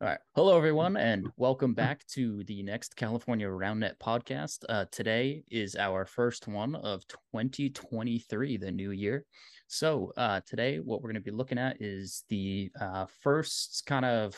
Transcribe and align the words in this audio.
All 0.00 0.06
right. 0.06 0.20
Hello, 0.36 0.56
everyone, 0.56 0.96
and 0.96 1.26
welcome 1.36 1.74
back 1.74 2.06
to 2.06 2.44
the 2.44 2.62
next 2.62 2.94
California 2.94 3.48
RoundNet 3.48 3.98
podcast. 3.98 4.64
Uh, 4.68 4.84
today 4.92 5.42
is 5.50 5.74
our 5.74 6.04
first 6.06 6.46
one 6.46 6.76
of 6.76 7.04
2023, 7.34 8.58
the 8.58 8.70
new 8.70 8.92
year. 8.92 9.24
So, 9.66 10.12
uh, 10.16 10.40
today, 10.46 10.76
what 10.76 11.02
we're 11.02 11.10
going 11.10 11.20
to 11.20 11.30
be 11.30 11.36
looking 11.36 11.58
at 11.58 11.82
is 11.82 12.22
the 12.28 12.70
uh, 12.80 13.06
first 13.22 13.82
kind 13.86 14.04
of 14.04 14.36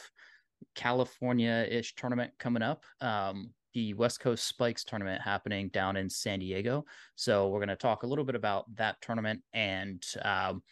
California 0.74 1.66
ish 1.70 1.94
tournament 1.94 2.32
coming 2.38 2.62
up. 2.62 2.82
Um, 3.02 3.50
the 3.74 3.92
West 3.92 4.20
Coast 4.20 4.48
Spikes 4.48 4.82
tournament 4.82 5.20
happening 5.20 5.68
down 5.68 5.98
in 5.98 6.08
San 6.08 6.38
Diego. 6.38 6.86
So, 7.16 7.48
we're 7.48 7.58
going 7.58 7.68
to 7.68 7.76
talk 7.76 8.02
a 8.02 8.06
little 8.06 8.24
bit 8.24 8.34
about 8.34 8.64
that 8.76 8.98
tournament 9.02 9.42
and 9.52 10.02
um, 10.22 10.62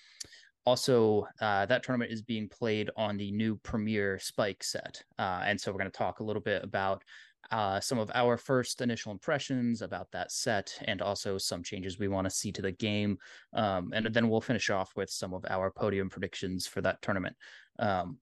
also 0.68 1.26
uh, 1.40 1.64
that 1.64 1.82
tournament 1.82 2.12
is 2.12 2.20
being 2.20 2.46
played 2.46 2.90
on 2.94 3.16
the 3.16 3.30
new 3.30 3.56
premier 3.62 4.18
spike 4.18 4.62
set 4.62 5.02
uh, 5.18 5.40
and 5.46 5.58
so 5.58 5.72
we're 5.72 5.78
going 5.78 5.90
to 5.90 5.96
talk 5.96 6.20
a 6.20 6.22
little 6.22 6.42
bit 6.42 6.62
about 6.62 7.02
uh, 7.50 7.80
some 7.80 7.98
of 7.98 8.10
our 8.14 8.36
first 8.36 8.82
initial 8.82 9.10
impressions 9.10 9.80
about 9.80 10.10
that 10.12 10.30
set 10.30 10.78
and 10.84 11.00
also 11.00 11.38
some 11.38 11.62
changes 11.62 11.98
we 11.98 12.08
want 12.08 12.26
to 12.26 12.30
see 12.30 12.52
to 12.52 12.60
the 12.60 12.72
game 12.72 13.16
um, 13.54 13.90
and 13.94 14.12
then 14.12 14.28
we'll 14.28 14.42
finish 14.42 14.68
off 14.68 14.92
with 14.94 15.08
some 15.08 15.32
of 15.32 15.42
our 15.48 15.70
podium 15.70 16.10
predictions 16.10 16.66
for 16.66 16.82
that 16.82 17.00
tournament. 17.00 17.34
Um, 17.78 18.18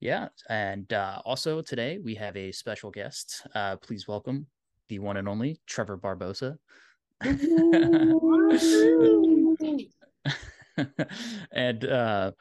yeah 0.00 0.28
and 0.48 0.90
uh, 0.94 1.20
also 1.26 1.60
today 1.60 1.98
we 2.02 2.14
have 2.14 2.34
a 2.34 2.50
special 2.50 2.90
guest. 2.90 3.46
Uh, 3.54 3.76
please 3.76 4.08
welcome 4.08 4.46
the 4.88 5.00
one 5.00 5.18
and 5.18 5.28
only 5.28 5.60
trevor 5.66 5.98
barbosa 5.98 6.56
and 11.52 11.84
uh, 11.84 12.32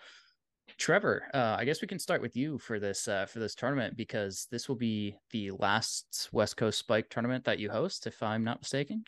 Trevor, 0.77 1.23
uh, 1.33 1.55
I 1.57 1.65
guess 1.65 1.81
we 1.81 1.87
can 1.87 1.99
start 1.99 2.21
with 2.21 2.35
you 2.35 2.57
for 2.57 2.79
this 2.79 3.07
uh, 3.07 3.25
for 3.25 3.39
this 3.39 3.55
tournament 3.55 3.97
because 3.97 4.47
this 4.51 4.69
will 4.69 4.75
be 4.75 5.15
the 5.31 5.51
last 5.51 6.29
West 6.31 6.57
Coast 6.57 6.79
Spike 6.79 7.09
tournament 7.09 7.45
that 7.45 7.59
you 7.59 7.69
host, 7.69 8.07
if 8.07 8.21
I'm 8.23 8.43
not 8.43 8.61
mistaken. 8.61 9.03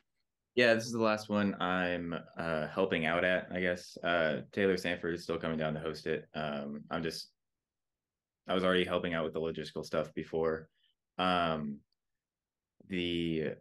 Yeah, 0.56 0.74
this 0.74 0.86
is 0.86 0.92
the 0.92 1.02
last 1.02 1.30
one 1.30 1.56
I'm 1.62 2.14
uh, 2.38 2.68
helping 2.68 3.06
out 3.06 3.24
at. 3.24 3.48
I 3.54 3.62
guess 3.62 3.98
uh, 4.04 4.42
Taylor 4.52 4.76
Sanford 4.76 5.16
is 5.16 5.24
still 5.24 5.38
coming 5.38 5.58
down 5.58 5.74
to 5.76 5.80
host 5.80 6.08
it. 6.08 6.28
Um, 6.36 6.82
I'm 6.92 7.04
just 7.04 7.30
I 8.48 8.54
was 8.54 8.66
already 8.66 8.84
helping 8.84 9.14
out 9.14 9.24
with 9.24 9.34
the 9.34 9.40
logistical 9.40 9.86
stuff 9.86 10.14
before 10.14 10.68
um, 11.18 11.78
the 12.90 13.54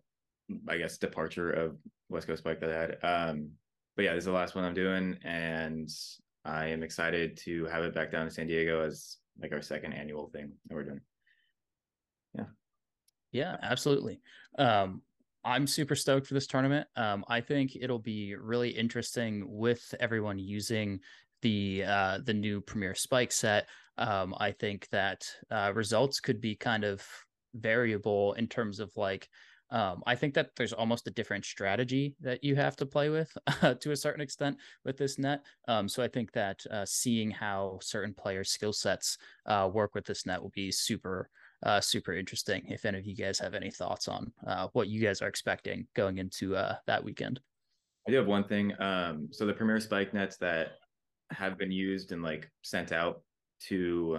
I 0.69 0.79
guess 0.79 0.99
departure 0.99 1.51
of 1.51 1.77
West 2.09 2.27
Coast 2.27 2.43
Spike 2.43 2.61
that 2.61 2.71
I 2.71 2.81
had. 2.81 3.29
Um, 3.31 3.51
but 4.01 4.05
yeah, 4.05 4.15
this 4.15 4.23
is 4.23 4.27
the 4.29 4.33
last 4.33 4.55
one 4.55 4.65
I'm 4.65 4.73
doing, 4.73 5.19
and 5.25 5.87
I 6.47 6.69
am 6.69 6.83
excited 6.83 7.37
to 7.45 7.67
have 7.67 7.85
it 7.85 7.95
back 7.95 8.11
down 8.11 8.25
to 8.25 8.33
San 8.33 8.47
Diego 8.47 8.83
as 8.83 9.19
like 9.39 9.53
our 9.53 9.61
second 9.61 9.93
annual 9.93 10.31
thing 10.31 10.53
that 10.67 10.75
we're 10.75 10.85
doing. 10.85 11.01
Yeah. 12.35 12.45
Yeah, 13.31 13.57
absolutely. 13.61 14.23
Um, 14.59 15.03
I'm 15.45 15.67
super 15.67 15.95
stoked 15.95 16.27
for 16.27 16.33
this 16.33 16.47
tournament. 16.47 16.89
Um, 16.97 17.27
I 17.29 17.43
think 17.43 17.77
it'll 17.79 17.99
be 17.99 18.37
really 18.37 18.71
interesting 18.71 19.45
with 19.47 19.95
everyone 20.01 20.39
using 20.39 21.01
the 21.43 21.85
uh, 21.87 22.21
the 22.25 22.33
new 22.33 22.63
Premier 22.63 22.95
Spike 22.95 23.33
set. 23.33 23.69
Um, 23.99 24.35
I 24.39 24.53
think 24.53 24.89
that 24.93 25.27
uh, 25.51 25.73
results 25.75 26.21
could 26.21 26.41
be 26.41 26.57
kind 26.57 26.85
of 26.85 27.07
variable 27.53 28.33
in 28.33 28.47
terms 28.47 28.81
of 28.81 28.97
like 28.97 29.29
um, 29.71 30.03
I 30.07 30.17
think 30.17 30.35
that 30.35 30.51
there's 30.57 30.73
almost 30.73 31.07
a 31.07 31.13
different 31.13 31.45
strategy 31.45 32.17
that 32.21 32.43
you 32.43 32.57
have 32.57 32.77
to 32.77 32.87
play 32.87 33.09
with 33.09 33.37
uh, 33.63 33.75
to 33.75 33.93
a 33.93 33.97
certain 33.97 34.21
extent 34.21 34.57
with 34.85 34.97
this 34.97 35.19
net. 35.19 35.45
Um, 35.69 35.89
so 35.89 36.03
I 36.03 36.09
think 36.09 36.33
that 36.33 36.65
uh, 36.71 36.85
seeing 36.85 37.31
how 37.31 37.79
certain 37.81 38.15
players' 38.15 38.51
skill 38.51 38.73
sets 38.73 39.19
uh, 39.47 39.71
work 39.73 39.95
with 39.95 40.05
this 40.05 40.27
net 40.27 40.43
will 40.43 40.51
be 40.51 40.73
super, 40.73 41.31
uh, 41.63 41.81
super 41.81 42.15
interesting. 42.15 42.65
If 42.69 42.85
any 42.85 42.99
of 42.99 43.07
you 43.07 43.15
guys 43.15 43.39
have 43.39 43.55
any 43.55 43.71
thoughts 43.71 44.09
on 44.09 44.33
uh, 44.47 44.69
what 44.73 44.89
you 44.89 45.01
guys 45.01 45.23
are 45.23 45.29
expecting 45.29 45.87
going 45.95 46.19
into 46.19 46.57
uh, 46.57 46.77
that 46.87 47.05
weekend. 47.05 47.41
I 48.09 48.11
do 48.11 48.17
have 48.17 48.27
one 48.27 48.45
thing. 48.45 48.73
Um, 48.81 49.29
so 49.31 49.47
the 49.47 49.53
premier 49.53 49.79
spike 49.79 50.13
nets 50.15 50.37
that 50.39 50.79
have 51.31 51.57
been 51.57 51.71
used 51.71 52.11
and 52.11 52.23
like 52.23 52.51
sent 52.63 52.91
out 52.91 53.23
to 53.69 54.19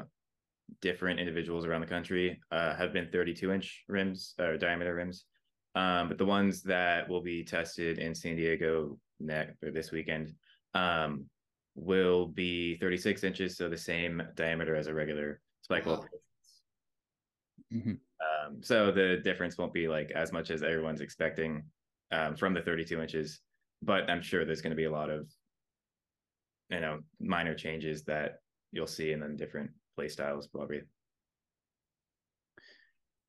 different 0.82 1.20
individuals 1.20 1.66
around 1.66 1.82
the 1.82 1.88
country 1.88 2.40
have 2.52 2.94
been 2.94 3.10
32 3.12 3.52
inch 3.52 3.84
rims 3.90 4.34
or 4.40 4.56
diameter 4.56 4.96
rims. 4.96 5.26
Um, 5.76 6.10
but 6.10 6.18
the 6.18 6.26
ones 6.26 6.62
that 6.64 7.08
will 7.08 7.22
be 7.22 7.44
tested 7.44 8.00
in 8.00 8.14
San 8.14 8.36
Diego 8.36 8.98
next 9.20 9.64
or 9.64 9.72
this 9.72 9.92
weekend 9.92 10.34
um, 10.74 11.26
will 11.76 12.28
be 12.28 12.78
36 12.78 13.24
inches, 13.24 13.58
so 13.58 13.70
the 13.70 13.78
same 13.78 14.22
diameter 14.36 14.76
as 14.76 14.88
a 14.88 14.94
regular 14.94 15.40
spike 15.62 15.86
wow. 15.86 16.04
Mm-hmm. 17.74 17.92
Um, 17.92 18.62
so 18.62 18.92
the 18.92 19.22
difference 19.24 19.58
won't 19.58 19.74
be 19.74 19.88
like 19.88 20.12
as 20.12 20.34
much 20.34 20.52
as 20.52 20.62
everyone's 20.62 21.00
expecting 21.00 21.64
um, 22.12 22.36
from 22.36 22.54
the 22.54 22.62
32 22.62 23.02
inches, 23.02 23.40
but 23.82 24.10
I'm 24.10 24.22
sure 24.22 24.44
there's 24.44 24.62
going 24.62 24.72
to 24.72 24.76
be 24.76 24.86
a 24.86 24.92
lot 24.92 25.10
of 25.10 25.28
you 26.70 26.82
know 26.82 27.00
minor 27.20 27.54
changes 27.54 28.04
that 28.04 28.40
you'll 28.72 28.88
see 28.88 29.12
in 29.12 29.20
the 29.20 29.30
different 29.30 29.72
play 29.96 30.10
styles 30.10 30.48
probably. 30.48 30.82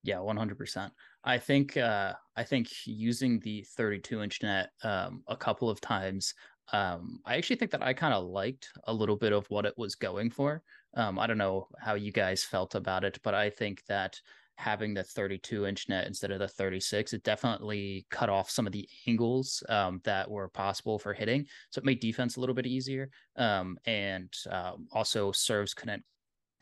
Yeah, 0.05 0.17
100%. 0.17 0.91
I 1.25 1.39
think 1.39 1.77
uh, 1.77 2.15
I 2.37 2.45
think 2.45 2.69
using 2.85 3.39
the 3.41 3.65
32 3.77 4.23
inch 4.23 4.43
net 4.43 4.71
um, 4.83 5.23
a 5.29 5.37
couple 5.37 5.71
of 5.71 5.81
times, 5.81 6.35
um, 6.73 7.21
I 7.25 7.37
actually 7.37 7.57
think 7.57 7.71
that 7.73 7.83
I 7.83 7.93
kind 7.93 8.15
of 8.15 8.25
liked 8.25 8.69
a 8.85 8.93
little 8.93 9.17
bit 9.17 9.33
of 9.33 9.47
what 9.51 9.67
it 9.67 9.75
was 9.77 9.95
going 9.95 10.31
for. 10.31 10.63
Um, 10.95 11.19
I 11.19 11.27
don't 11.27 11.39
know 11.39 11.69
how 11.81 11.95
you 11.95 12.13
guys 12.13 12.45
felt 12.45 12.75
about 12.75 13.05
it, 13.05 13.19
but 13.23 13.35
I 13.35 13.51
think 13.51 13.85
that 13.87 14.21
having 14.57 14.95
the 14.95 15.03
32 15.03 15.67
inch 15.67 15.89
net 15.89 16.07
instead 16.07 16.31
of 16.31 16.39
the 16.39 16.47
36 16.47 17.15
it 17.15 17.23
definitely 17.25 18.07
cut 18.11 18.29
off 18.29 18.51
some 18.51 18.67
of 18.67 18.73
the 18.73 18.89
angles 19.07 19.63
um, 19.69 20.01
that 20.05 20.31
were 20.31 20.49
possible 20.49 20.99
for 20.99 21.15
hitting 21.15 21.47
so 21.71 21.79
it 21.79 21.85
made 21.85 22.01
defense 22.01 22.37
a 22.37 22.41
little 22.41 22.55
bit 22.55 22.67
easier 22.67 23.11
um, 23.37 23.79
and 23.87 24.33
um, 24.51 24.87
also 24.93 25.33
serves 25.33 25.73
couldn't 25.73 26.05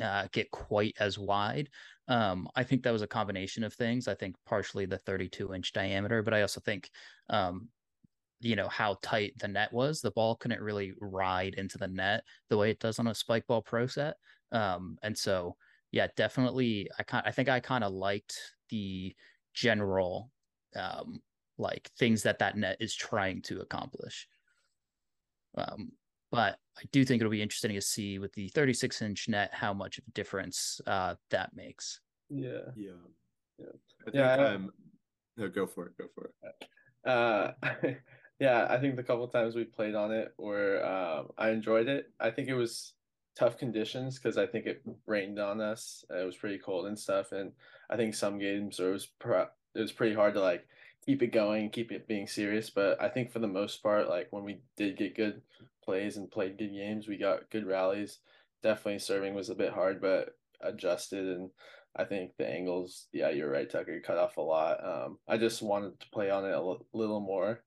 uh, 0.00 0.26
get 0.32 0.50
quite 0.50 0.94
as 0.98 1.18
wide 1.18 1.68
um, 2.10 2.48
I 2.56 2.64
think 2.64 2.82
that 2.82 2.92
was 2.92 3.02
a 3.02 3.06
combination 3.06 3.62
of 3.62 3.72
things. 3.72 4.08
I 4.08 4.14
think 4.14 4.34
partially 4.44 4.84
the 4.84 4.98
32 4.98 5.54
inch 5.54 5.72
diameter, 5.72 6.24
but 6.24 6.34
I 6.34 6.42
also 6.42 6.60
think, 6.60 6.90
um, 7.28 7.68
you 8.40 8.56
know, 8.56 8.66
how 8.66 8.98
tight 9.00 9.34
the 9.38 9.46
net 9.46 9.72
was. 9.72 10.00
The 10.00 10.10
ball 10.10 10.34
couldn't 10.34 10.60
really 10.60 10.92
ride 11.00 11.54
into 11.54 11.78
the 11.78 11.86
net 11.86 12.24
the 12.48 12.56
way 12.56 12.70
it 12.70 12.80
does 12.80 12.98
on 12.98 13.06
a 13.06 13.14
spike 13.14 13.46
ball 13.46 13.62
pro 13.62 13.86
set. 13.86 14.16
Um, 14.50 14.98
and 15.04 15.16
so, 15.16 15.56
yeah, 15.92 16.08
definitely. 16.16 16.90
I 16.98 17.04
kind, 17.04 17.22
I 17.24 17.30
think 17.30 17.48
I 17.48 17.60
kind 17.60 17.84
of 17.84 17.92
liked 17.92 18.36
the 18.70 19.14
general, 19.54 20.32
um, 20.74 21.20
like 21.58 21.92
things 21.96 22.24
that 22.24 22.40
that 22.40 22.56
net 22.56 22.78
is 22.80 22.96
trying 22.96 23.40
to 23.42 23.60
accomplish. 23.60 24.26
Um, 25.56 25.92
but 26.30 26.58
I 26.78 26.82
do 26.92 27.04
think 27.04 27.20
it'll 27.20 27.30
be 27.30 27.42
interesting 27.42 27.74
to 27.74 27.80
see 27.80 28.18
with 28.18 28.32
the 28.34 28.48
36 28.48 29.02
inch 29.02 29.28
net 29.28 29.50
how 29.52 29.72
much 29.74 29.98
of 29.98 30.04
a 30.06 30.10
difference 30.12 30.80
uh, 30.86 31.14
that 31.30 31.54
makes. 31.54 32.00
Yeah. 32.28 32.70
Yeah. 32.76 32.92
Yeah. 33.58 33.66
I 34.00 34.10
think 34.10 34.14
yeah, 34.14 34.34
um 34.34 34.70
no, 35.36 35.48
go 35.48 35.66
for 35.66 35.86
it. 35.86 35.98
Go 35.98 36.04
for 36.14 36.30
it. 36.42 36.68
Uh 37.08 37.52
yeah, 38.40 38.66
I 38.70 38.78
think 38.78 38.96
the 38.96 39.02
couple 39.02 39.28
times 39.28 39.54
we 39.54 39.64
played 39.64 39.94
on 39.94 40.10
it 40.10 40.32
where 40.38 40.84
um, 40.84 41.28
I 41.36 41.50
enjoyed 41.50 41.88
it. 41.88 42.06
I 42.18 42.30
think 42.30 42.48
it 42.48 42.54
was 42.54 42.94
tough 43.36 43.58
conditions 43.58 44.18
because 44.18 44.38
I 44.38 44.46
think 44.46 44.66
it 44.66 44.82
rained 45.06 45.38
on 45.38 45.60
us. 45.60 46.04
It 46.08 46.24
was 46.24 46.36
pretty 46.36 46.58
cold 46.58 46.86
and 46.86 46.98
stuff, 46.98 47.32
and 47.32 47.52
I 47.90 47.96
think 47.96 48.14
some 48.14 48.38
games 48.38 48.80
it 48.80 48.84
was 48.84 49.06
pro- 49.18 49.48
it 49.74 49.80
was 49.80 49.92
pretty 49.92 50.14
hard 50.14 50.34
to 50.34 50.40
like 50.40 50.66
keep 51.04 51.22
it 51.22 51.32
going, 51.32 51.70
keep 51.70 51.92
it 51.92 52.08
being 52.08 52.26
serious. 52.26 52.70
But 52.70 53.00
I 53.02 53.08
think 53.08 53.32
for 53.32 53.38
the 53.38 53.46
most 53.48 53.82
part, 53.82 54.08
like 54.08 54.28
when 54.30 54.44
we 54.44 54.60
did 54.76 54.96
get 54.96 55.16
good 55.16 55.42
plays 55.84 56.16
and 56.16 56.30
played 56.30 56.58
good 56.58 56.72
games, 56.72 57.08
we 57.08 57.16
got 57.16 57.50
good 57.50 57.66
rallies. 57.66 58.18
Definitely 58.62 58.98
serving 59.00 59.34
was 59.34 59.50
a 59.50 59.54
bit 59.54 59.72
hard, 59.72 60.00
but 60.00 60.36
adjusted 60.60 61.26
and 61.26 61.50
I 61.96 62.04
think 62.04 62.32
the 62.36 62.48
angles, 62.48 63.08
yeah, 63.12 63.30
you're 63.30 63.50
right, 63.50 63.68
Tucker, 63.68 64.00
cut 64.00 64.18
off 64.18 64.36
a 64.36 64.42
lot. 64.42 64.84
Um, 64.84 65.18
I 65.26 65.36
just 65.38 65.60
wanted 65.60 65.98
to 65.98 66.10
play 66.10 66.30
on 66.30 66.44
it 66.44 66.50
a 66.50 66.54
l- 66.54 66.86
little 66.92 67.20
more. 67.20 67.62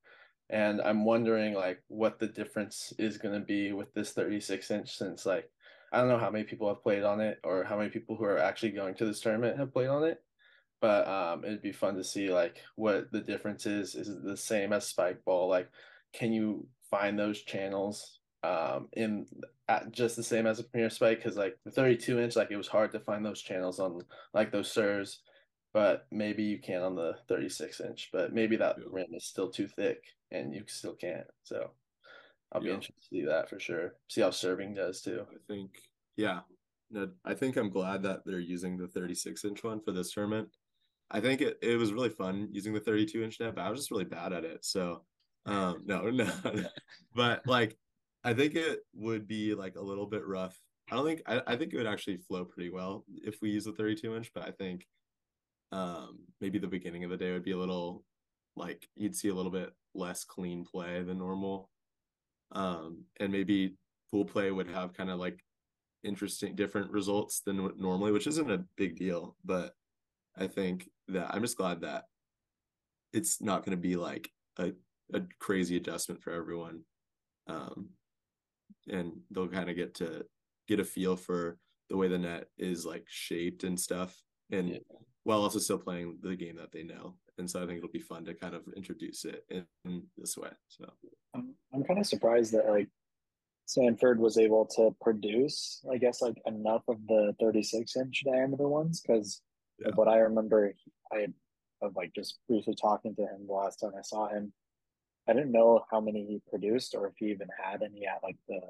And 0.49 0.81
I'm 0.81 1.03
wondering 1.03 1.53
like 1.53 1.81
what 1.87 2.19
the 2.19 2.27
difference 2.27 2.93
is 2.97 3.17
going 3.17 3.33
to 3.33 3.45
be 3.45 3.73
with 3.73 3.93
this 3.93 4.11
36 4.11 4.69
inch 4.71 4.97
since 4.97 5.25
like 5.25 5.49
I 5.91 5.97
don't 5.97 6.09
know 6.09 6.17
how 6.17 6.29
many 6.29 6.43
people 6.43 6.67
have 6.67 6.83
played 6.83 7.03
on 7.03 7.21
it 7.21 7.39
or 7.43 7.63
how 7.63 7.77
many 7.77 7.89
people 7.89 8.15
who 8.15 8.23
are 8.25 8.37
actually 8.37 8.71
going 8.71 8.95
to 8.95 9.05
this 9.05 9.19
tournament 9.19 9.57
have 9.57 9.73
played 9.73 9.87
on 9.87 10.03
it 10.03 10.21
but 10.83 11.07
um, 11.07 11.45
it'd 11.45 11.61
be 11.61 11.71
fun 11.71 11.95
to 11.95 12.03
see 12.03 12.29
like 12.29 12.57
what 12.75 13.09
the 13.13 13.21
difference 13.21 13.65
is. 13.65 13.95
Is 13.95 14.09
it 14.09 14.21
the 14.21 14.35
same 14.35 14.73
as 14.73 14.85
Spike 14.85 15.23
Ball? 15.23 15.47
Like, 15.47 15.69
can 16.11 16.33
you 16.33 16.67
find 16.91 17.17
those 17.17 17.41
channels 17.41 18.19
um, 18.43 18.89
in 18.91 19.25
at 19.69 19.93
just 19.93 20.17
the 20.17 20.23
same 20.23 20.45
as 20.45 20.59
a 20.59 20.63
Premier 20.65 20.89
Spike? 20.89 21.19
Because 21.19 21.37
like 21.37 21.57
the 21.63 21.71
32 21.71 22.19
inch, 22.19 22.35
like 22.35 22.51
it 22.51 22.57
was 22.57 22.67
hard 22.67 22.91
to 22.91 22.99
find 22.99 23.25
those 23.25 23.41
channels 23.41 23.79
on 23.79 24.01
like 24.33 24.51
those 24.51 24.69
serves, 24.69 25.21
but 25.73 26.05
maybe 26.11 26.43
you 26.43 26.59
can 26.59 26.81
on 26.81 26.95
the 26.95 27.15
36 27.29 27.79
inch. 27.79 28.09
But 28.11 28.33
maybe 28.33 28.57
that 28.57 28.75
yeah. 28.77 28.83
rim 28.91 29.13
is 29.13 29.23
still 29.23 29.49
too 29.49 29.69
thick 29.69 30.03
and 30.31 30.53
you 30.53 30.65
still 30.67 30.95
can't. 30.95 31.27
So 31.43 31.71
I'll 32.51 32.59
be 32.59 32.67
yeah. 32.67 32.73
interested 32.73 32.99
to 32.99 33.07
see 33.07 33.23
that 33.23 33.49
for 33.49 33.57
sure. 33.57 33.93
See 34.09 34.19
how 34.19 34.31
serving 34.31 34.73
does 34.73 34.99
too. 35.01 35.25
I 35.31 35.37
think 35.47 35.79
yeah, 36.17 36.41
no, 36.91 37.07
I 37.23 37.35
think 37.35 37.55
I'm 37.55 37.69
glad 37.69 38.03
that 38.03 38.25
they're 38.25 38.41
using 38.41 38.75
the 38.75 38.89
36 38.89 39.45
inch 39.45 39.63
one 39.63 39.79
for 39.79 39.93
this 39.93 40.11
tournament. 40.11 40.49
I 41.13 41.19
think 41.19 41.41
it, 41.41 41.59
it 41.61 41.77
was 41.77 41.93
really 41.93 42.09
fun 42.09 42.49
using 42.51 42.73
the 42.73 42.79
32 42.79 43.23
inch 43.23 43.39
net, 43.39 43.53
but 43.55 43.61
I 43.61 43.69
was 43.69 43.79
just 43.79 43.91
really 43.91 44.03
bad 44.03 44.33
at 44.33 44.43
it. 44.43 44.65
So 44.65 45.03
um 45.45 45.83
no, 45.85 46.01
no. 46.09 46.31
but 47.15 47.45
like 47.45 47.77
I 48.23 48.33
think 48.33 48.55
it 48.55 48.79
would 48.93 49.27
be 49.27 49.53
like 49.53 49.75
a 49.75 49.81
little 49.81 50.07
bit 50.07 50.25
rough. 50.25 50.59
I 50.91 50.95
don't 50.95 51.05
think 51.05 51.21
I, 51.27 51.41
I 51.45 51.55
think 51.55 51.73
it 51.73 51.77
would 51.77 51.87
actually 51.87 52.17
flow 52.17 52.43
pretty 52.45 52.71
well 52.71 53.05
if 53.23 53.41
we 53.41 53.51
use 53.51 53.65
the 53.65 53.73
32 53.73 54.15
inch, 54.15 54.31
but 54.33 54.47
I 54.47 54.51
think 54.51 54.87
um 55.71 56.19
maybe 56.41 56.57
the 56.57 56.67
beginning 56.67 57.03
of 57.03 57.11
the 57.11 57.17
day 57.17 57.31
would 57.31 57.43
be 57.43 57.51
a 57.51 57.57
little 57.57 58.03
like 58.55 58.87
you'd 58.95 59.15
see 59.15 59.29
a 59.29 59.35
little 59.35 59.51
bit 59.51 59.71
less 59.93 60.23
clean 60.23 60.65
play 60.65 61.03
than 61.03 61.19
normal. 61.19 61.69
Um 62.53 63.03
and 63.19 63.31
maybe 63.31 63.75
pool 64.09 64.25
play 64.25 64.51
would 64.51 64.69
have 64.69 64.93
kind 64.93 65.11
of 65.11 65.19
like 65.19 65.39
interesting 66.03 66.55
different 66.55 66.91
results 66.91 67.41
than 67.41 67.71
normally, 67.77 68.11
which 68.11 68.27
isn't 68.27 68.51
a 68.51 68.65
big 68.77 68.97
deal, 68.97 69.35
but 69.45 69.73
I 70.35 70.47
think 70.47 70.89
that 71.09 71.33
I'm 71.33 71.41
just 71.41 71.57
glad 71.57 71.81
that 71.81 72.05
it's 73.11 73.41
not 73.41 73.65
going 73.65 73.77
to 73.77 73.81
be 73.81 73.95
like 73.95 74.29
a, 74.57 74.71
a 75.13 75.21
crazy 75.39 75.77
adjustment 75.77 76.21
for 76.21 76.31
everyone. 76.31 76.81
Um, 77.47 77.89
and 78.89 79.13
they'll 79.31 79.47
kind 79.47 79.69
of 79.69 79.75
get 79.75 79.95
to 79.95 80.25
get 80.67 80.79
a 80.79 80.83
feel 80.83 81.15
for 81.15 81.57
the 81.89 81.97
way 81.97 82.07
the 82.07 82.17
net 82.17 82.47
is 82.57 82.85
like 82.85 83.05
shaped 83.07 83.63
and 83.63 83.79
stuff. 83.79 84.15
And 84.51 84.69
yeah. 84.69 84.77
while 85.23 85.41
also 85.41 85.59
still 85.59 85.77
playing 85.77 86.17
the 86.21 86.35
game 86.35 86.57
that 86.57 86.71
they 86.71 86.83
know. 86.83 87.15
And 87.37 87.49
so 87.49 87.61
I 87.61 87.65
think 87.65 87.77
it'll 87.77 87.89
be 87.89 87.99
fun 87.99 88.25
to 88.25 88.33
kind 88.33 88.53
of 88.53 88.61
introduce 88.75 89.25
it 89.25 89.43
in, 89.49 89.65
in 89.85 90.03
this 90.17 90.37
way. 90.37 90.49
So 90.67 90.85
I'm, 91.35 91.55
I'm 91.73 91.83
kind 91.83 91.99
of 91.99 92.05
surprised 92.05 92.53
that 92.53 92.67
like 92.67 92.89
Sanford 93.65 94.19
was 94.19 94.37
able 94.37 94.65
to 94.75 94.95
produce, 95.01 95.83
I 95.91 95.97
guess, 95.97 96.21
like 96.21 96.37
enough 96.45 96.83
of 96.87 96.97
the 97.07 97.35
36 97.39 97.95
inch 97.95 98.23
diameter 98.25 98.67
ones 98.67 99.01
because 99.01 99.41
yeah. 99.79 99.91
what 99.95 100.07
I 100.07 100.17
remember, 100.17 100.73
I 101.11 101.27
of 101.81 101.95
like 101.95 102.13
just 102.13 102.39
briefly 102.47 102.75
talking 102.79 103.15
to 103.15 103.21
him 103.23 103.47
the 103.47 103.53
last 103.53 103.77
time 103.77 103.91
I 103.97 104.01
saw 104.01 104.29
him. 104.29 104.53
I 105.27 105.33
didn't 105.33 105.51
know 105.51 105.85
how 105.91 106.01
many 106.01 106.25
he 106.25 106.41
produced 106.49 106.95
or 106.95 107.07
if 107.07 107.13
he 107.17 107.27
even 107.27 107.47
had 107.61 107.81
any 107.81 108.05
at 108.05 108.23
like 108.23 108.37
the 108.47 108.61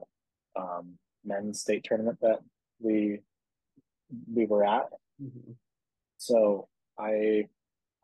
um, 0.59 0.97
men's 1.23 1.61
state 1.61 1.83
tournament 1.83 2.19
that 2.21 2.39
we 2.79 3.19
we 4.31 4.45
were 4.45 4.65
at. 4.65 4.89
Mm-hmm. 5.21 5.51
So 6.17 6.67
I 6.99 7.47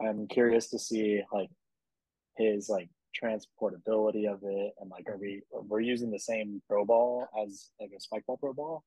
I'm 0.02 0.28
curious 0.28 0.70
to 0.70 0.80
see 0.80 1.22
like 1.32 1.50
his 2.38 2.70
like 2.70 2.90
transportability 3.22 4.32
of 4.32 4.40
it 4.44 4.74
and 4.80 4.90
like 4.90 5.08
are 5.10 5.18
we 5.18 5.42
we're 5.52 5.80
using 5.80 6.12
the 6.12 6.20
same 6.20 6.62
pro 6.70 6.86
ball 6.86 7.28
as 7.44 7.70
like 7.80 7.92
a 7.96 8.00
spike 8.00 8.24
ball 8.28 8.38
pro 8.38 8.54
ball 8.54 8.84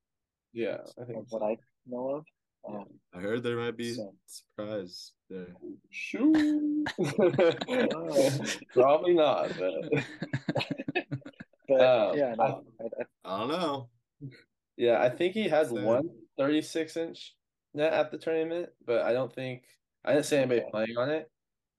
yeah 0.53 0.79
i 1.01 1.05
think 1.05 1.29
so. 1.29 1.37
what 1.37 1.43
i 1.43 1.57
know 1.87 2.11
of 2.11 2.25
um, 2.69 2.85
i 3.15 3.19
heard 3.19 3.43
there 3.43 3.57
might 3.57 3.77
be 3.77 3.95
so. 3.95 4.15
surprise 4.27 5.13
there. 5.29 5.55
Shoo. 5.91 6.85
probably 8.73 9.15
not 9.15 9.51
but, 9.59 10.05
but 11.69 11.81
um, 11.81 12.17
yeah 12.19 12.35
no, 12.37 12.65
I, 12.81 12.85
I, 12.85 13.35
I, 13.35 13.39
don't 13.39 13.49
know. 13.49 13.89
Yeah 14.77 15.03
i 15.03 15.09
think 15.09 15.35
he 15.35 15.49
has 15.49 15.71
one 15.71 16.11
36 16.39 16.97
inch 16.97 17.35
net 17.75 17.93
at 17.93 18.11
the 18.11 18.19
tournament 18.19 18.69
but 18.87 19.03
i 19.03 19.13
don't 19.13 19.33
think 19.35 19.63
i 20.05 20.13
didn't 20.13 20.27
see 20.27 20.37
anybody 20.37 20.63
playing 20.71 20.97
on 20.97 21.11
it. 21.11 21.31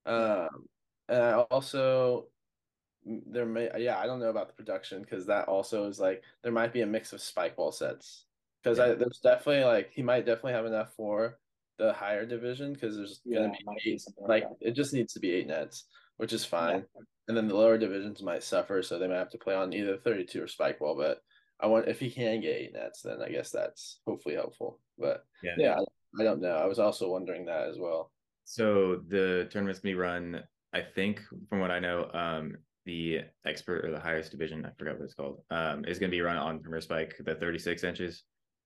Um 0.05 0.67
and 1.09 1.23
I 1.23 1.33
also 1.33 2.27
there 3.05 3.45
may 3.45 3.69
yeah 3.77 3.99
i 3.99 4.05
don't 4.05 4.19
know 4.19 4.29
about 4.29 4.47
the 4.47 4.53
production 4.53 5.01
because 5.01 5.25
that 5.25 5.47
also 5.47 5.87
is 5.87 5.99
like 5.99 6.23
there 6.41 6.51
might 6.51 6.71
be 6.71 6.81
a 6.81 6.85
mix 6.85 7.11
of 7.11 7.21
spike 7.21 7.55
ball 7.55 7.71
sets 7.71 8.25
because 8.63 8.77
yeah. 8.77 8.85
i 8.85 8.93
there's 8.93 9.19
definitely 9.23 9.63
like 9.63 9.91
he 9.91 10.01
might 10.01 10.25
definitely 10.25 10.53
have 10.53 10.65
enough 10.65 10.93
for 10.95 11.37
the 11.79 11.91
higher 11.93 12.25
division 12.25 12.73
because 12.73 12.95
there's 12.95 13.21
yeah, 13.25 13.39
gonna 13.39 13.51
be 13.51 13.91
eight, 13.91 14.03
like, 14.27 14.45
it 14.61 14.71
just 14.71 14.93
needs 14.93 15.13
to 15.13 15.19
be 15.19 15.31
eight 15.31 15.47
nets 15.47 15.85
which 16.17 16.33
is 16.33 16.45
fine 16.45 16.85
yeah. 16.95 17.01
and 17.27 17.35
then 17.35 17.47
the 17.47 17.55
lower 17.55 17.77
divisions 17.77 18.21
might 18.21 18.43
suffer 18.43 18.83
so 18.83 18.99
they 18.99 19.07
might 19.07 19.15
have 19.15 19.31
to 19.31 19.37
play 19.37 19.55
on 19.55 19.73
either 19.73 19.97
32 19.97 20.43
or 20.43 20.47
spike 20.47 20.79
ball 20.79 20.95
but 20.95 21.19
i 21.59 21.65
want 21.65 21.87
if 21.87 21.99
he 21.99 22.11
can 22.11 22.41
get 22.41 22.55
eight 22.55 22.73
nets 22.73 23.01
then 23.01 23.21
i 23.21 23.29
guess 23.29 23.49
that's 23.49 23.99
hopefully 24.05 24.35
helpful 24.35 24.79
but 24.99 25.25
yeah, 25.41 25.55
yeah 25.57 25.79
I, 25.79 26.21
I 26.21 26.23
don't 26.23 26.41
know 26.41 26.55
i 26.55 26.65
was 26.65 26.79
also 26.79 27.09
wondering 27.09 27.45
that 27.45 27.67
as 27.69 27.77
well 27.79 28.11
so 28.45 29.01
the 29.07 29.47
tournament's 29.49 29.79
be 29.79 29.95
run 29.95 30.43
I 30.73 30.81
think 30.81 31.21
from 31.49 31.59
what 31.59 31.71
I 31.71 31.79
know, 31.79 32.09
um, 32.13 32.57
the 32.85 33.21
expert 33.45 33.85
or 33.85 33.91
the 33.91 33.99
highest 33.99 34.31
division, 34.31 34.65
I 34.65 34.71
forgot 34.77 34.97
what 34.97 35.05
it's 35.05 35.13
called, 35.13 35.41
um, 35.51 35.85
is 35.85 35.99
going 35.99 36.09
to 36.09 36.15
be 36.15 36.21
run 36.21 36.37
on 36.37 36.59
Premier 36.59 36.81
Spike, 36.81 37.15
the 37.23 37.35
36 37.35 37.83
inches. 37.83 38.23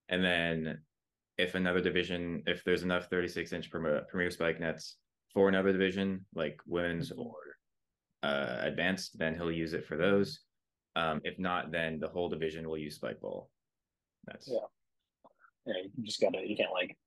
And 0.10 0.24
then 0.24 0.80
if 1.38 1.56
another 1.56 1.82
division, 1.82 2.44
if 2.48 2.64
there's 2.64 2.84
enough 2.84 3.08
36 3.10 3.54
inch 3.54 3.70
Premier, 3.70 4.04
Premier 4.10 4.32
Spike 4.32 4.60
nets 4.60 4.98
for 5.34 5.50
another 5.50 5.72
division, 5.72 6.26
like 6.34 6.60
women's 6.66 7.12
mm-hmm. 7.12 7.22
or 7.22 7.36
uh, 8.24 8.58
advanced, 8.62 9.18
then 9.18 9.36
he'll 9.36 9.52
use 9.52 9.74
it 9.74 9.86
for 9.86 9.98
those. 9.98 10.40
Um, 10.96 11.22
if 11.24 11.38
not, 11.38 11.72
then 11.72 12.00
the 12.00 12.08
whole 12.08 12.30
division 12.30 12.68
will 12.68 12.78
use 12.78 12.96
Spike 12.96 13.22
Ball. 13.22 13.50
That's 14.26 14.48
yeah. 14.48 14.60
Yeah, 15.66 15.74
you 15.98 16.06
just 16.06 16.22
gotta 16.22 16.40
you 16.46 16.56
can't 16.56 16.72
like 16.72 16.98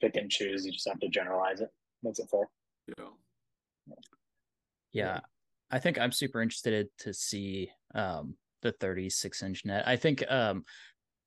pick 0.00 0.16
and 0.16 0.30
choose. 0.30 0.64
You 0.64 0.72
just 0.72 0.88
have 0.88 0.98
to 1.00 1.08
generalize 1.08 1.60
it. 1.60 1.68
Makes 2.02 2.18
it 2.18 2.28
fair. 2.30 2.48
Yeah. 2.98 3.04
Yeah, 4.92 5.20
I 5.70 5.80
think 5.80 5.98
I'm 5.98 6.12
super 6.12 6.40
interested 6.40 6.88
to 7.00 7.12
see 7.12 7.68
um, 7.94 8.36
the 8.62 8.72
36 8.72 9.42
inch 9.42 9.64
net. 9.64 9.86
I 9.86 9.96
think 9.96 10.24
um, 10.28 10.64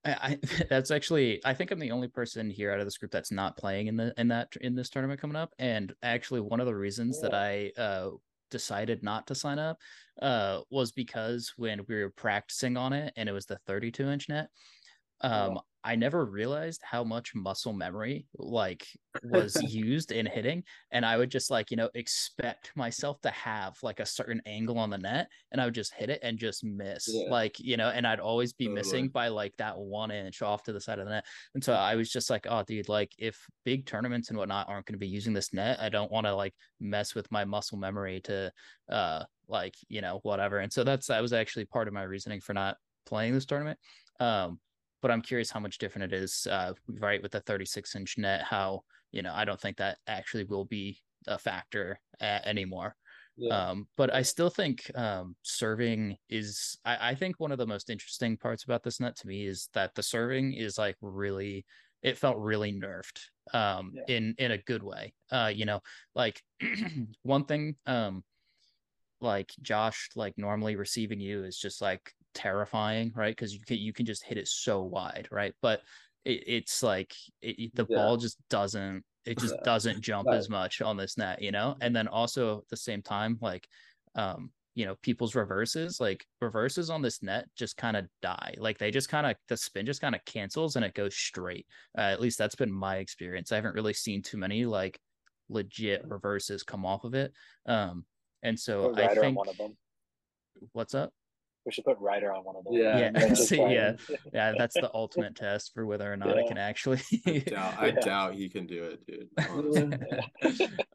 I, 0.06 0.12
I, 0.12 0.40
that's 0.70 0.92
actually 0.92 1.42
I 1.46 1.54
think 1.54 1.72
I'm 1.72 1.80
the 1.80 1.92
only 1.92 2.08
person 2.08 2.50
here 2.50 2.72
out 2.72 2.80
of 2.80 2.86
this 2.86 2.98
group 2.98 3.12
that's 3.12 3.32
not 3.32 3.58
playing 3.58 3.88
in 3.88 3.98
the 3.98 4.14
in 4.18 4.28
that 4.30 4.54
in 4.62 4.76
this 4.76 4.90
tournament 4.90 5.22
coming 5.22 5.36
up. 5.36 5.54
And 5.60 5.94
actually, 6.04 6.42
one 6.42 6.60
of 6.60 6.66
the 6.66 6.76
reasons 6.76 7.20
yeah. 7.22 7.30
that 7.30 7.36
I 7.36 7.72
uh, 7.78 8.10
decided 8.52 9.04
not 9.04 9.28
to 9.28 9.36
sign 9.36 9.60
up 9.60 9.78
uh, 10.22 10.62
was 10.70 10.92
because 10.92 11.54
when 11.58 11.82
we 11.88 11.96
were 11.96 12.10
practicing 12.12 12.78
on 12.78 12.94
it 12.94 13.14
and 13.16 13.28
it 13.28 13.34
was 13.34 13.46
the 13.46 13.60
32 13.68 14.08
inch 14.08 14.30
net, 14.30 14.48
um, 15.22 15.60
I 15.84 15.96
never 15.96 16.26
realized 16.26 16.82
how 16.84 17.04
much 17.04 17.34
muscle 17.36 17.74
memory 17.74 18.26
like 18.38 18.86
was 19.24 19.56
used 19.72 20.12
in 20.12 20.26
hitting. 20.26 20.64
And 20.92 21.06
I 21.06 21.18
would 21.18 21.32
just 21.32 21.50
like, 21.50 21.72
you 21.72 21.78
know, 21.78 21.90
expect 21.94 22.72
myself 22.76 23.22
to 23.22 23.30
have 23.30 23.78
like 23.84 24.00
a 24.00 24.06
certain 24.06 24.42
angle 24.46 24.80
on 24.80 24.90
the 24.90 24.98
net 24.98 25.30
and 25.52 25.62
I 25.62 25.66
would 25.66 25.76
just 25.76 25.94
hit 25.94 26.10
it 26.10 26.20
and 26.24 26.38
just 26.38 26.64
miss. 26.64 27.08
Yeah. 27.08 27.30
Like, 27.30 27.60
you 27.60 27.78
know, 27.78 27.90
and 27.90 28.06
I'd 28.06 28.20
always 28.20 28.54
be 28.54 28.66
totally. 28.66 28.80
missing 28.80 29.08
by 29.10 29.30
like 29.30 29.54
that 29.58 29.78
one 29.78 30.12
inch 30.12 30.42
off 30.42 30.64
to 30.64 30.74
the 30.74 30.82
side 30.82 31.00
of 31.00 31.06
the 31.06 31.12
net. 31.12 31.26
And 31.54 31.64
so 31.64 31.74
I 31.74 31.96
was 31.96 32.12
just 32.12 32.30
like, 32.30 32.48
oh 32.50 32.64
dude, 32.64 32.90
like 32.90 33.14
if 33.18 33.40
big 33.64 33.86
tournaments 33.86 34.30
and 34.30 34.38
whatnot 34.38 34.68
aren't 34.70 34.86
going 34.86 34.96
to 34.96 35.00
be 35.00 35.08
using 35.08 35.34
this 35.34 35.54
net, 35.54 35.80
I 35.80 35.90
don't 35.90 36.12
want 36.12 36.26
to 36.26 36.36
like 36.36 36.54
mess 36.80 37.16
with 37.16 37.32
my 37.32 37.46
muscle 37.46 37.78
memory 37.78 38.20
to 38.22 38.52
uh 38.90 39.24
like, 39.48 39.76
you 39.88 40.02
know, 40.02 40.20
whatever. 40.24 40.60
And 40.60 40.72
so 40.72 40.84
that's 40.84 41.08
that 41.08 41.22
was 41.22 41.34
actually 41.34 41.66
part 41.66 41.88
of 41.88 41.94
my 41.94 42.04
reasoning 42.04 42.42
for 42.42 42.54
not 42.54 42.78
playing 43.06 43.34
this 43.34 43.46
tournament. 43.46 43.80
Um, 44.20 44.60
but 45.02 45.12
I'm 45.12 45.22
curious 45.22 45.50
how 45.50 45.60
much 45.60 45.78
different 45.78 46.12
it 46.12 46.18
is, 46.18 46.48
uh, 46.50 46.74
right, 46.88 47.22
with 47.22 47.32
the 47.32 47.42
36 47.42 47.96
inch 47.96 48.18
net. 48.18 48.44
How 48.44 48.82
you 49.12 49.22
know, 49.22 49.34
I 49.34 49.46
don't 49.46 49.60
think 49.60 49.78
that 49.78 49.98
actually 50.08 50.44
will 50.44 50.66
be 50.66 51.00
a 51.28 51.38
factor 51.38 52.00
a- 52.20 52.48
anymore. 52.48 52.96
Yeah. 53.38 53.70
Um, 53.70 53.88
but 53.98 54.14
I 54.14 54.24
still 54.24 54.50
think 54.50 54.90
um, 54.96 55.36
serving 55.44 56.18
is. 56.30 56.78
I, 56.84 57.12
I 57.12 57.16
think 57.16 57.40
one 57.40 57.52
of 57.52 57.60
the 57.60 57.68
most 57.68 57.90
interesting 57.90 58.38
parts 58.38 58.64
about 58.64 58.84
this 58.84 59.00
net 59.00 59.16
to 59.18 59.28
me 59.28 59.46
is 59.46 59.70
that 59.74 59.94
the 59.96 60.04
serving 60.04 60.54
is 60.54 60.78
like 60.78 60.96
really. 61.02 61.66
It 62.04 62.18
felt 62.18 62.38
really 62.38 62.72
nerfed 62.72 63.20
um, 63.54 63.92
yeah. 63.94 64.16
in 64.16 64.36
in 64.38 64.52
a 64.52 64.58
good 64.58 64.84
way. 64.84 65.14
Uh, 65.32 65.52
you 65.54 65.66
know, 65.66 65.82
like 66.16 66.42
one 67.24 67.46
thing 67.46 67.76
um, 67.86 68.24
like 69.20 69.52
Josh 69.62 70.10
like 70.16 70.34
normally 70.38 70.76
receiving 70.76 71.20
you 71.20 71.44
is 71.44 71.58
just 71.58 71.82
like 71.82 72.14
terrifying, 72.38 73.12
right? 73.16 73.36
Because 73.36 73.54
you 73.54 73.60
can 73.66 73.78
you 73.78 73.92
can 73.92 74.06
just 74.06 74.24
hit 74.24 74.38
it 74.38 74.48
so 74.48 74.84
wide, 74.84 75.28
right? 75.32 75.54
But 75.62 75.82
it, 76.24 76.44
it's 76.46 76.84
like 76.84 77.14
it, 77.42 77.76
the 77.76 77.86
yeah. 77.90 77.98
ball 77.98 78.18
just 78.18 78.38
doesn't 78.50 79.04
it 79.26 79.40
just 79.40 79.56
doesn't 79.64 80.02
jump 80.02 80.28
right. 80.28 80.38
as 80.38 80.50
much 80.50 80.82
on 80.82 80.96
this 80.98 81.18
net, 81.18 81.42
you 81.42 81.52
know. 81.52 81.76
And 81.82 81.96
then 81.96 82.08
also 82.08 82.60
at 82.60 82.70
the 82.70 82.78
same 82.78 83.02
time, 83.02 83.40
like 83.42 83.68
um, 84.16 84.52
you 84.76 84.86
know, 84.86 84.96
people's 85.02 85.34
reverses, 85.34 86.00
like 86.00 86.24
reverses 86.40 86.92
on 86.92 87.02
this 87.02 87.24
net 87.24 87.48
just 87.56 87.78
kind 87.78 87.98
of 87.98 88.06
die. 88.22 88.54
Like 88.60 88.78
they 88.78 88.92
just 88.92 89.10
kind 89.10 89.26
of 89.26 89.36
the 89.48 89.58
spin 89.58 89.88
just 89.88 90.02
kind 90.02 90.14
of 90.14 90.24
cancels 90.26 90.76
and 90.76 90.86
it 90.86 90.94
goes 90.94 91.16
straight. 91.16 91.66
Uh, 91.98 92.02
at 92.02 92.22
least 92.22 92.38
that's 92.38 92.56
been 92.56 92.72
my 92.72 92.98
experience. 92.98 93.52
I 93.52 93.56
haven't 93.56 93.74
really 93.74 93.94
seen 93.94 94.22
too 94.22 94.38
many 94.38 94.66
like 94.66 95.00
legit 95.50 96.08
reverses 96.08 96.62
come 96.62 96.86
off 96.86 97.06
of 97.06 97.16
it. 97.16 97.34
Um, 97.66 98.06
and 98.44 98.60
so 98.60 98.94
I 98.96 99.16
think 99.16 99.38
what's 100.74 100.94
up? 100.94 101.12
We 101.68 101.74
should 101.74 101.84
put 101.84 102.00
Ryder 102.00 102.32
on 102.32 102.46
one 102.46 102.56
of 102.56 102.64
those. 102.64 102.76
Yeah, 102.76 103.12
yeah, 103.14 103.34
See, 103.34 103.58
yeah, 103.58 103.98
yeah. 104.34 104.54
That's 104.58 104.74
the 104.76 104.90
ultimate 104.94 105.36
test 105.36 105.74
for 105.74 105.86
whether 105.86 106.12
or 106.12 106.16
not 106.16 106.30
yeah. 106.30 106.44
I 106.44 106.48
can 106.48 106.58
actually. 106.58 107.02
I, 107.28 107.40
doubt, 107.40 107.74
I 107.78 107.86
yeah. 107.88 108.00
doubt 108.00 108.36
he 108.36 108.48
can 108.48 108.66
do 108.66 108.86
it, 108.86 109.06
dude. 109.06 109.28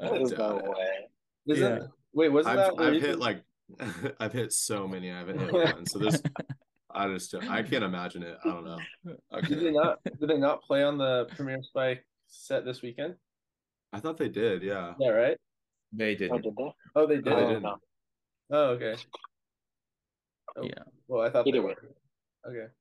There's 0.01 0.33
no 0.33 0.57
way. 0.65 1.09
Isn't, 1.47 1.91
Wait, 2.15 2.31
wasn't 2.31 2.59
I've, 2.59 2.77
that? 2.77 2.83
I've 2.83 3.03
hit 3.03 3.19
like, 3.19 3.43
I've 4.19 4.33
hit 4.33 4.55
so 4.55 4.89
many. 4.89 5.11
I 5.11 5.19
haven't 5.19 5.41
hit 5.41 5.53
one. 5.53 5.85
So 5.85 5.99
there's, 5.99 6.23
I 6.91 7.07
just 7.09 7.35
I 7.35 7.63
can't 7.63 7.85
imagine 7.85 8.23
it. 8.23 8.39
I 8.43 8.49
don't 8.49 8.65
know. 8.65 8.79
Did 9.47 9.61
they 9.61 9.73
not? 9.73 9.99
Did 10.05 10.31
they 10.31 10.39
not 10.39 10.63
play 10.63 10.83
on 10.85 10.97
the 10.97 11.27
Premier 11.37 11.63
Spike 11.63 12.03
set 12.29 12.65
this 12.65 12.81
weekend? 12.81 13.17
I 13.93 14.01
thought 14.01 14.17
they 14.17 14.31
did. 14.31 14.63
Yeah. 14.63 14.95
Yeah, 14.99 15.11
right. 15.11 15.37
They 15.93 16.15
Oh, 16.15 16.17
didn't. 16.17 16.43
did 16.43 16.57
they? 16.57 16.73
Oh, 16.97 17.07
they 17.07 17.17
did. 17.17 17.27
No, 17.27 17.37
they 17.37 17.43
Oh, 17.43 17.49
didn't. 17.49 17.67
Oh, 18.53 18.65
okay. 18.71 18.95
Oh, 20.57 20.65
Yeah. 20.65 20.83
Well, 21.09 21.23
I 21.23 21.31
thought 21.31 21.47
Either 21.47 21.59
they 21.59 21.61
way. 21.61 21.75
were. 22.45 22.51
Okay. 22.51 22.73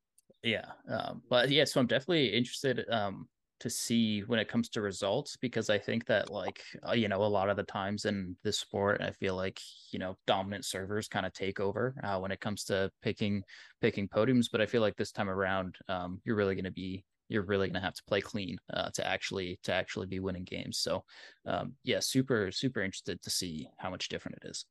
Yeah. 0.43 0.65
Um, 0.89 1.21
but 1.29 1.49
yeah, 1.49 1.65
so 1.65 1.79
I'm 1.79 1.87
definitely 1.87 2.27
interested 2.27 2.85
um 2.89 3.27
to 3.61 3.69
see 3.69 4.21
when 4.21 4.39
it 4.39 4.47
comes 4.47 4.69
to 4.69 4.81
results 4.81 5.37
because 5.37 5.69
I 5.69 5.77
think 5.77 6.07
that 6.07 6.31
like 6.31 6.63
uh, 6.87 6.93
you 6.93 7.07
know 7.07 7.23
a 7.23 7.25
lot 7.25 7.47
of 7.47 7.57
the 7.57 7.63
times 7.63 8.05
in 8.05 8.35
this 8.43 8.57
sport 8.57 9.01
I 9.01 9.11
feel 9.11 9.35
like 9.35 9.61
you 9.91 9.99
know 9.99 10.17
dominant 10.25 10.65
servers 10.65 11.07
kind 11.07 11.27
of 11.27 11.33
take 11.33 11.59
over 11.59 11.95
uh, 12.03 12.17
when 12.17 12.31
it 12.31 12.39
comes 12.39 12.63
to 12.65 12.89
picking 13.03 13.43
picking 13.79 14.09
podiums 14.09 14.47
but 14.51 14.61
I 14.61 14.65
feel 14.65 14.81
like 14.81 14.95
this 14.95 15.11
time 15.11 15.29
around 15.29 15.75
um 15.87 16.21
you're 16.25 16.35
really 16.35 16.55
going 16.55 16.65
to 16.65 16.71
be 16.71 17.05
you're 17.29 17.43
really 17.43 17.67
going 17.67 17.75
to 17.75 17.85
have 17.85 17.93
to 17.93 18.03
play 18.07 18.19
clean 18.19 18.57
uh, 18.73 18.89
to 18.95 19.07
actually 19.07 19.59
to 19.61 19.73
actually 19.73 20.07
be 20.07 20.19
winning 20.19 20.43
games 20.43 20.79
so 20.79 21.03
um 21.45 21.75
yeah 21.83 21.99
super 21.99 22.51
super 22.51 22.81
interested 22.81 23.21
to 23.21 23.29
see 23.29 23.67
how 23.77 23.91
much 23.91 24.09
different 24.09 24.39
it 24.43 24.49
is 24.49 24.65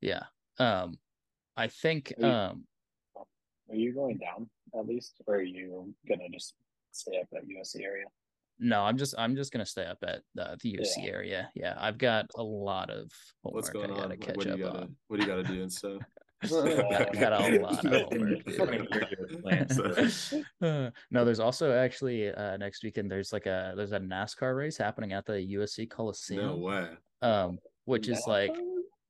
yeah 0.00 0.22
um 0.58 0.98
I 1.60 1.68
think 1.68 2.12
Are 2.18 2.20
you- 2.26 2.32
um 2.32 2.64
Are 3.68 3.76
you 3.76 3.92
going 3.92 4.16
down 4.18 4.48
at 4.74 4.86
least, 4.86 5.20
or 5.26 5.36
are 5.36 5.42
you 5.42 5.94
gonna 6.08 6.28
just 6.32 6.54
stay 6.92 7.20
up 7.20 7.28
at 7.36 7.46
USC 7.46 7.84
area? 7.84 8.06
No, 8.58 8.82
I'm 8.82 8.96
just 8.96 9.14
I'm 9.18 9.36
just 9.36 9.52
gonna 9.52 9.66
stay 9.66 9.84
up 9.84 9.98
at 10.02 10.22
uh, 10.38 10.56
the 10.62 10.76
UC 10.78 11.04
Yeah. 11.04 11.10
area. 11.12 11.50
Yeah, 11.54 11.74
I've 11.78 11.98
got 11.98 12.26
a 12.36 12.42
lot 12.42 12.88
of 12.90 13.10
homework 13.42 13.56
What's 13.56 13.70
going 13.70 13.90
I 13.90 13.94
on? 13.94 13.96
gotta 13.98 14.08
Like, 14.10 14.20
catch 14.20 14.36
what 14.36 14.46
do 14.46 14.52
up 14.52 14.58
you 14.58 14.64
gotta 14.64 14.78
on. 14.80 14.96
what 15.08 15.16
do 15.20 15.22
you 15.26 15.28
gotta 15.28 15.44
do 15.44 15.62
and 15.62 15.72
stuff? 15.72 16.02
I 16.42 17.10
got 17.20 17.32
a 17.34 17.58
lot 17.60 17.84
of 17.84 18.02
homework. 18.10 18.44
Plans. 19.42 20.30
dude. 20.30 20.44
Uh, 20.62 20.90
no, 21.10 21.24
there's 21.26 21.40
also 21.40 21.72
actually 21.72 22.32
uh, 22.32 22.56
next 22.56 22.82
weekend. 22.82 23.10
There's 23.10 23.32
like 23.32 23.44
a 23.46 23.74
there's 23.76 23.92
a 23.92 24.00
NASCAR 24.00 24.56
race 24.56 24.78
happening 24.78 25.12
at 25.12 25.26
the 25.26 25.34
USC 25.56 25.88
Coliseum. 25.90 26.46
No 26.46 26.56
way. 26.56 26.88
Um, 27.22 27.58
which 27.84 28.08
is 28.08 28.22
like 28.26 28.54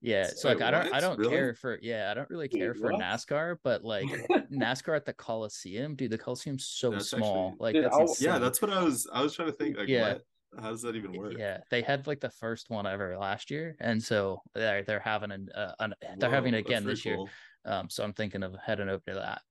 yeah. 0.00 0.26
So 0.28 0.48
like 0.48 0.58
Wait, 0.58 0.66
I 0.66 0.70
don't 0.70 0.94
I 0.94 1.00
don't 1.00 1.18
Really? 1.18 1.30
care 1.30 1.54
for 1.54 1.78
yeah 1.82 2.10
I 2.10 2.14
don't 2.14 2.28
really 2.30 2.48
care 2.48 2.72
Dude, 2.72 2.82
for 2.82 2.92
what? 2.92 3.00
NASCAR, 3.00 3.56
but 3.62 3.84
like 3.94 4.06
NASCAR 4.52 4.96
at 4.96 5.04
the 5.04 5.12
Coliseum, 5.12 5.94
dude. 5.94 6.10
The 6.10 6.18
Coliseum's 6.18 6.66
so 6.66 6.90
That's 6.90 7.10
small. 7.10 7.50
actually- 7.50 7.64
like 7.64 7.74
Dude, 7.74 7.84
that's 7.84 8.20
Yeah, 8.22 8.38
that's 8.38 8.60
what 8.62 8.70
I 8.72 8.82
was 8.82 9.06
I 9.12 9.22
was 9.22 9.34
trying 9.34 9.48
to 9.48 9.54
think 9.56 9.76
like 9.78 9.88
Yeah. 9.88 10.14
what 10.14 10.22
how 10.60 10.70
does 10.70 10.82
that 10.82 10.96
even 10.96 11.12
work? 11.12 11.34
Yeah, 11.38 11.58
they 11.70 11.80
had 11.82 12.08
like 12.08 12.18
the 12.18 12.30
first 12.30 12.70
one 12.70 12.84
ever 12.84 13.16
last 13.16 13.52
year, 13.52 13.76
and 13.78 14.02
so 14.02 14.42
they're 14.52 14.82
they're 14.82 14.98
having 14.98 15.30
an, 15.30 15.48
uh, 15.54 15.74
an 15.78 15.94
they're 16.18 16.28
having 16.28 16.54
it 16.54 16.58
again 16.58 16.82
pretty 16.82 16.94
this 16.96 17.04
year. 17.06 17.14
cool. 17.16 17.28
Um, 17.66 17.88
so 17.88 18.02
I'm 18.02 18.12
thinking 18.14 18.42
of 18.42 18.56
heading 18.56 18.88
over 18.88 19.02
to 19.08 19.14
that. 19.14 19.42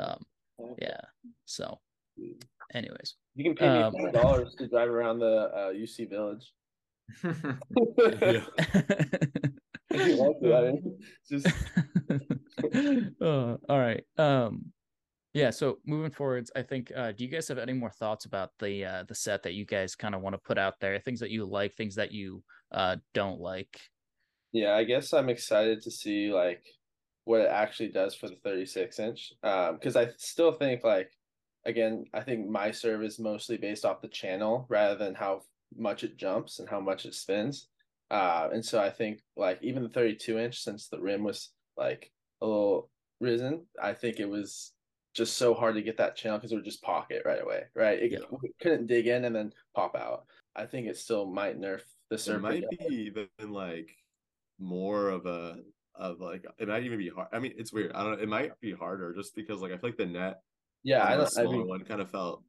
Um, 0.00 0.22
Okay. 0.60 0.74
yeah. 0.88 1.00
So, 1.44 1.78
anyways, 2.74 3.14
You 3.36 3.44
can 3.44 3.54
pay 3.54 3.68
Um, 3.68 3.92
me 3.94 4.02
five 4.06 4.12
dollars 4.14 4.56
to 4.56 4.66
drive 4.66 4.88
around 4.88 5.20
the 5.20 5.48
uh, 5.54 5.70
USC 5.70 6.10
Village. 6.10 6.52
Yeah. 9.90 10.00
If 10.00 10.08
you 10.08 10.16
want 10.18 10.42
to, 10.42 10.54
I 10.54 10.60
mean, 10.72 10.98
just 11.30 11.46
uh, 13.20 13.56
all 13.68 13.78
right. 13.78 14.04
Um, 14.16 14.66
yeah. 15.34 15.50
So 15.50 15.78
moving 15.86 16.10
forwards, 16.10 16.50
I 16.54 16.62
think. 16.62 16.92
Uh, 16.94 17.12
do 17.12 17.24
you 17.24 17.30
guys 17.30 17.48
have 17.48 17.58
any 17.58 17.72
more 17.72 17.90
thoughts 17.90 18.24
about 18.24 18.50
the 18.58 18.84
uh, 18.84 19.04
the 19.08 19.14
set 19.14 19.42
that 19.44 19.54
you 19.54 19.64
guys 19.64 19.94
kind 19.94 20.14
of 20.14 20.20
want 20.20 20.34
to 20.34 20.38
put 20.38 20.58
out 20.58 20.74
there? 20.80 20.98
Things 21.00 21.20
that 21.20 21.30
you 21.30 21.44
like, 21.44 21.74
things 21.74 21.94
that 21.94 22.12
you 22.12 22.42
uh 22.72 22.96
don't 23.14 23.40
like. 23.40 23.80
Yeah, 24.52 24.74
I 24.74 24.84
guess 24.84 25.12
I'm 25.12 25.28
excited 25.28 25.82
to 25.82 25.90
see 25.90 26.32
like 26.32 26.62
what 27.24 27.42
it 27.42 27.50
actually 27.50 27.90
does 27.90 28.14
for 28.14 28.28
the 28.28 28.36
36 28.42 28.98
inch. 28.98 29.32
Um, 29.42 29.74
because 29.74 29.96
I 29.96 30.08
still 30.16 30.52
think 30.52 30.82
like 30.84 31.10
again, 31.66 32.04
I 32.14 32.22
think 32.22 32.48
my 32.48 32.70
serve 32.70 33.02
is 33.02 33.18
mostly 33.18 33.58
based 33.58 33.84
off 33.84 34.00
the 34.00 34.08
channel 34.08 34.66
rather 34.68 34.96
than 34.96 35.14
how 35.14 35.42
much 35.76 36.04
it 36.04 36.16
jumps 36.16 36.58
and 36.58 36.68
how 36.68 36.80
much 36.80 37.04
it 37.04 37.14
spins. 37.14 37.68
Uh, 38.10 38.48
and 38.52 38.64
so 38.64 38.80
I 38.80 38.90
think 38.90 39.20
like 39.36 39.58
even 39.62 39.82
the 39.82 39.88
32 39.88 40.38
inch, 40.38 40.62
since 40.62 40.88
the 40.88 41.00
rim 41.00 41.22
was 41.24 41.50
like 41.76 42.10
a 42.40 42.46
little 42.46 42.90
risen, 43.20 43.66
I 43.82 43.92
think 43.94 44.18
it 44.20 44.28
was 44.28 44.72
just 45.14 45.36
so 45.36 45.52
hard 45.54 45.74
to 45.74 45.82
get 45.82 45.96
that 45.98 46.16
channel 46.16 46.38
because 46.38 46.52
it 46.52 46.56
would 46.56 46.64
just 46.64 46.82
pocket 46.82 47.22
right 47.24 47.42
away, 47.42 47.64
right? 47.74 47.98
It 47.98 48.12
Yeah. 48.12 48.18
couldn't 48.60 48.86
dig 48.86 49.06
in 49.08 49.24
and 49.24 49.34
then 49.34 49.52
pop 49.74 49.94
out. 49.96 50.26
I 50.56 50.66
think 50.66 50.86
it 50.86 50.96
still 50.96 51.26
might 51.26 51.58
nerf 51.60 51.82
the 52.08 52.14
It 52.16 52.18
serve. 52.20 52.42
might 52.42 52.64
be 52.70 52.86
even 52.90 53.28
like 53.52 53.90
more 54.58 55.08
of 55.10 55.26
a 55.26 55.58
of 55.94 56.20
like 56.20 56.44
it 56.58 56.68
might 56.68 56.84
even 56.84 56.98
be 56.98 57.08
hard. 57.08 57.28
I 57.32 57.38
mean, 57.40 57.54
it's 57.56 57.72
weird. 57.72 57.92
I 57.92 58.04
don't. 58.04 58.20
It 58.20 58.28
might 58.28 58.58
be 58.60 58.72
harder 58.72 59.12
just 59.14 59.34
because 59.34 59.60
like 59.60 59.72
I 59.72 59.76
feel 59.78 59.90
like 59.90 59.98
the 59.98 60.06
net. 60.06 60.40
Yeah, 60.84 61.04
I 61.04 61.16
don't. 61.16 61.22
I 61.26 61.28
smaller 61.28 61.58
mean, 61.58 61.66
one 61.68 61.84
kind 61.84 62.00
of 62.00 62.10
felt 62.10 62.42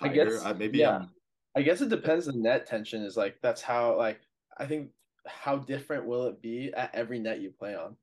I 0.00 0.08
tighter. 0.08 0.24
guess- 0.30 0.44
I, 0.44 0.52
maybe 0.54 0.78
yeah. 0.78 0.96
I'm 0.96 1.10
I 1.54 1.62
guess 1.62 1.80
it 1.82 1.88
depends. 1.90 2.26
The 2.26 2.32
net 2.32 2.66
tension 2.66 3.02
is 3.02 3.16
like 3.16 3.36
that's 3.42 3.60
how 3.62 3.96
like 3.96 4.20
I 4.58 4.66
think 4.66 4.90
how 5.26 5.56
different 5.58 6.06
will 6.06 6.26
it 6.26 6.40
be 6.42 6.72
at 6.74 6.94
every 6.94 7.18
net 7.18 7.40
you 7.40 7.50
play 7.52 7.74
on? 7.74 7.96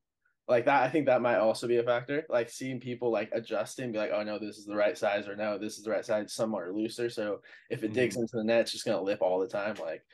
Like 0.48 0.64
that, 0.66 0.82
I 0.82 0.90
think 0.90 1.06
that 1.06 1.22
might 1.22 1.36
also 1.38 1.68
be 1.68 1.76
a 1.76 1.84
factor. 1.84 2.26
Like 2.28 2.50
seeing 2.50 2.80
people 2.80 3.10
like 3.12 3.30
adjusting, 3.32 3.92
be 3.92 3.98
like, 3.98 4.10
oh 4.12 4.24
no, 4.24 4.38
this 4.38 4.58
is 4.58 4.66
the 4.66 4.76
right 4.76 4.98
size, 4.98 5.28
or 5.28 5.36
no, 5.36 5.58
this 5.58 5.78
is 5.78 5.84
the 5.84 5.90
right 5.90 6.04
size. 6.04 6.32
Some 6.34 6.54
are 6.54 6.72
looser, 6.72 7.08
so 7.10 7.42
if 7.70 7.84
it 7.84 7.92
digs 7.92 8.16
into 8.16 8.36
the 8.36 8.44
net, 8.44 8.62
it's 8.62 8.72
just 8.72 8.84
gonna 8.84 9.00
lip 9.02 9.22
all 9.22 9.38
the 9.40 9.48
time. 9.48 9.76
Like, 9.76 10.04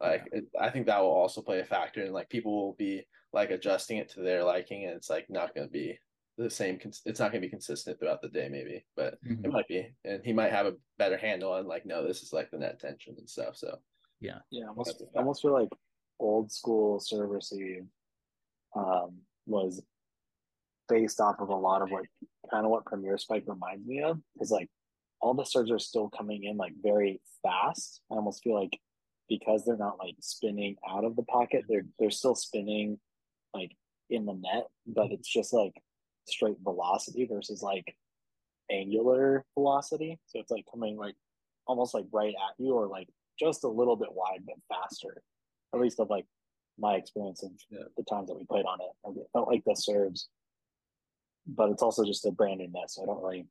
like 0.00 0.28
it, 0.32 0.44
I 0.60 0.70
think 0.70 0.86
that 0.86 1.00
will 1.00 1.10
also 1.10 1.42
play 1.42 1.60
a 1.60 1.64
factor, 1.64 2.02
and 2.02 2.12
like 2.12 2.30
people 2.30 2.54
will 2.56 2.74
be 2.74 3.06
like 3.32 3.50
adjusting 3.50 3.98
it 3.98 4.08
to 4.10 4.22
their 4.22 4.44
liking, 4.44 4.84
and 4.84 4.94
it's 4.94 5.10
like 5.10 5.28
not 5.30 5.54
gonna 5.54 5.68
be 5.68 5.98
the 6.36 6.50
same. 6.50 6.78
It's 7.04 7.20
not 7.20 7.32
gonna 7.32 7.40
be 7.40 7.48
consistent 7.50 7.98
throughout 7.98 8.22
the 8.22 8.28
day, 8.28 8.48
maybe, 8.48 8.86
but 8.96 9.18
Mhm. 9.24 9.44
it 9.44 9.52
might 9.52 9.68
be, 9.68 9.94
and 10.04 10.24
he 10.24 10.32
might 10.32 10.52
have 10.52 10.66
a 10.66 10.76
better 10.98 11.16
handle 11.16 11.52
on 11.52 11.66
like, 11.66 11.86
no, 11.86 12.06
this 12.06 12.22
is 12.22 12.32
like 12.32 12.50
the 12.50 12.58
net 12.58 12.78
tension 12.80 13.16
and 13.18 13.28
stuff. 13.28 13.56
So 13.56 13.78
Yeah, 14.20 14.40
yeah, 14.50 14.68
almost 14.68 14.90
That's 14.90 15.02
a 15.02 15.04
fact. 15.06 15.16
I 15.16 15.20
almost 15.20 15.42
feel 15.42 15.52
like 15.52 15.68
old 16.18 16.52
school 16.52 17.00
server 17.00 17.26
receive 17.34 17.84
um 18.74 19.18
was 19.46 19.82
based 20.88 21.20
off 21.20 21.36
of 21.40 21.48
a 21.48 21.54
lot 21.54 21.82
of 21.82 21.90
like 21.90 22.08
kind 22.50 22.64
of 22.64 22.70
what 22.70 22.84
Premier 22.84 23.18
Spike 23.18 23.44
reminds 23.46 23.86
me 23.86 24.02
of. 24.02 24.18
Is 24.40 24.50
like 24.50 24.68
all 25.20 25.34
the 25.34 25.44
serves 25.44 25.70
are 25.70 25.78
still 25.78 26.08
coming 26.08 26.44
in 26.44 26.56
like 26.56 26.72
very 26.82 27.20
fast. 27.42 28.00
I 28.10 28.14
almost 28.14 28.42
feel 28.42 28.54
like 28.54 28.78
because 29.28 29.64
they're 29.64 29.76
not 29.76 29.98
like 29.98 30.16
spinning 30.20 30.76
out 30.88 31.04
of 31.04 31.16
the 31.16 31.24
pocket, 31.24 31.64
they're 31.68 31.86
they're 31.98 32.10
still 32.10 32.34
spinning 32.34 32.98
like 33.54 33.72
in 34.10 34.26
the 34.26 34.34
net, 34.34 34.66
but 34.86 35.10
it's 35.10 35.28
just 35.28 35.52
like 35.52 35.74
straight 36.26 36.56
velocity 36.62 37.26
versus 37.30 37.62
like 37.62 37.94
angular 38.70 39.44
velocity. 39.54 40.18
So 40.26 40.40
it's 40.40 40.50
like 40.50 40.64
coming 40.70 40.96
like 40.96 41.14
almost 41.66 41.94
like 41.94 42.06
right 42.12 42.34
at 42.34 42.54
you 42.62 42.72
or 42.74 42.86
like 42.86 43.08
just 43.38 43.64
a 43.64 43.68
little 43.68 43.96
bit 43.96 44.12
wide 44.12 44.40
but 44.46 44.56
faster. 44.68 45.22
At 45.74 45.80
least 45.80 46.00
of 46.00 46.10
like 46.10 46.26
my 46.78 46.94
experience 46.94 47.42
of 47.42 47.50
Yeah. 47.70 47.84
the 47.96 48.04
times 48.04 48.28
that 48.28 48.36
we 48.36 48.44
played 48.44 48.64
on 48.64 48.80
it. 48.80 48.90
Like, 49.04 49.16
it 49.16 49.28
felt 49.32 49.48
like 49.48 49.62
the 49.64 49.74
serves, 49.74 50.28
but 51.46 51.70
it's 51.70 51.82
also 51.82 52.04
just 52.04 52.24
a 52.26 52.30
brand 52.30 52.58
new 52.60 52.68
net, 52.68 52.90
so 52.90 53.02
I 53.02 53.06
don't 53.06 53.22
really 53.22 53.46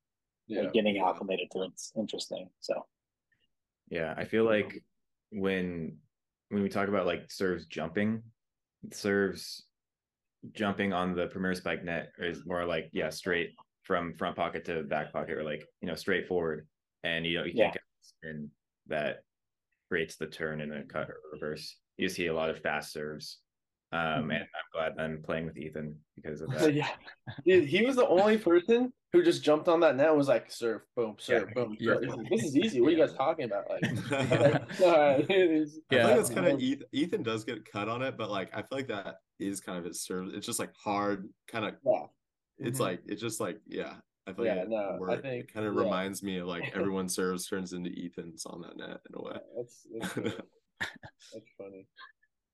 yeah, 0.48 0.62
like 0.62 0.74
getting 0.74 0.98
acclimated 1.00 1.52
to 1.52 1.64
it's 1.64 1.92
interesting. 1.98 2.50
So 2.60 2.86
Yeah, 3.90 4.14
I 4.18 4.26
feel 4.26 4.46
like 4.46 4.84
when 5.32 5.98
when 6.50 6.64
we 6.64 6.70
talk 6.70 6.88
about 6.88 7.06
like 7.06 7.30
serves 7.30 7.66
jumping, 7.66 8.24
serves 8.92 9.66
jumping 10.54 10.94
on 10.94 11.16
the 11.16 11.28
premier 11.28 11.54
spike 11.54 11.84
net 11.84 12.12
is 12.20 12.46
more 12.46 12.66
like 12.66 12.90
yeah, 12.94 13.10
straight 13.10 13.56
from 13.84 14.14
front 14.14 14.36
pocket 14.36 14.66
to 14.66 14.84
back 14.84 15.12
pocket 15.12 15.38
or 15.38 15.44
like 15.44 15.66
you 15.82 15.88
know 15.88 15.96
straight 15.96 16.28
forward, 16.28 16.68
and 17.04 17.26
you 17.26 17.38
know 17.38 17.44
you 17.44 17.54
can't 17.54 17.74
get 17.74 17.82
the 17.82 18.08
spin 18.08 18.50
that 18.88 19.18
creates 19.90 20.16
the 20.16 20.28
turn 20.28 20.62
and 20.62 20.72
the 20.72 20.84
cut 20.88 21.10
or 21.10 21.18
reverse. 21.34 21.78
You 21.98 22.10
see 22.10 22.28
a 22.28 22.34
lot 22.34 22.50
of 22.50 22.60
fast 22.60 22.92
serves, 22.94 23.40
um, 23.92 24.00
Mhm. 24.00 24.36
and 24.36 24.44
I'm 24.44 24.70
glad 24.74 24.94
I'm 25.00 25.22
playing 25.24 25.46
with 25.46 25.58
Ethan 25.58 25.96
because 26.16 26.42
of 26.42 26.50
that. 26.52 26.74
yeah. 26.74 26.90
Dude, 27.46 27.66
he 27.66 27.86
was 27.86 27.96
the 27.96 28.08
only 28.08 28.38
person 28.38 28.94
who 29.14 29.24
just 29.24 29.42
jumped 29.44 29.68
on 29.68 29.80
that 29.80 29.96
net 29.96 30.10
and 30.10 30.18
was 30.18 30.28
like, 30.28 30.52
serve, 30.52 30.82
boom, 30.96 31.16
serve, 31.18 31.50
boom. 31.56 31.76
Yeah. 31.80 31.94
serve." 31.94 32.04
He's 32.04 32.14
like, 32.16 32.30
This 32.30 32.44
is 32.44 32.56
easy. 32.58 32.82
What 32.82 32.90
are 32.90 32.92
you 32.92 32.98
guys 32.98 33.14
talking 33.14 33.46
about? 33.46 33.70
Like, 33.70 33.84
I 34.12 34.60
all 34.86 34.92
right, 34.92 35.30
it 35.30 35.52
is- 35.52 35.80
Yeah. 35.90 36.00
feel 36.04 36.12
like 36.12 36.20
it's 36.20 36.30
kind 36.30 36.48
of 36.48 36.60
Ethan, 36.60 36.88
Ethan 36.92 37.24
does 37.24 37.44
get 37.44 37.66
cut 37.72 37.88
on 37.90 38.02
it, 38.02 38.18
but 38.18 38.30
like 38.30 38.50
I 38.54 38.62
feel 38.62 38.78
like 38.80 38.88
that 38.90 39.16
is 39.40 39.60
kind 39.60 39.78
of 39.78 39.86
his 39.86 40.02
serve. 40.02 40.34
It's 40.34 40.46
just 40.46 40.60
like 40.60 40.74
hard, 40.76 41.30
kind 41.48 41.66
of. 41.66 41.76
yeah. 41.86 42.06
It's 42.60 42.78
Mhm. 42.80 42.84
like 42.84 43.02
it's 43.08 43.22
just 43.22 43.40
like 43.40 43.60
yeah. 43.68 43.96
I 44.28 44.34
feel 44.34 44.46
Yeah, 44.46 44.56
like 44.56 44.64
it, 44.64 44.70
no, 44.70 45.08
I 45.10 45.16
think- 45.22 45.46
it 45.46 45.54
kind 45.54 45.66
of 45.66 45.74
yeah. 45.74 45.82
reminds 45.84 46.22
me 46.22 46.38
of 46.40 46.48
like 46.48 46.76
everyone 46.76 47.08
serves 47.08 47.48
turns 47.48 47.72
into 47.74 47.90
Ethan's 47.92 48.46
on 48.46 48.62
that 48.62 48.76
net 48.76 49.00
in 49.10 49.16
a 49.16 49.22
way. 49.22 49.40
That's, 49.56 49.88
that's, 50.00 50.14
funny. 50.14 50.34
That's 50.80 51.52
funny. 51.58 51.88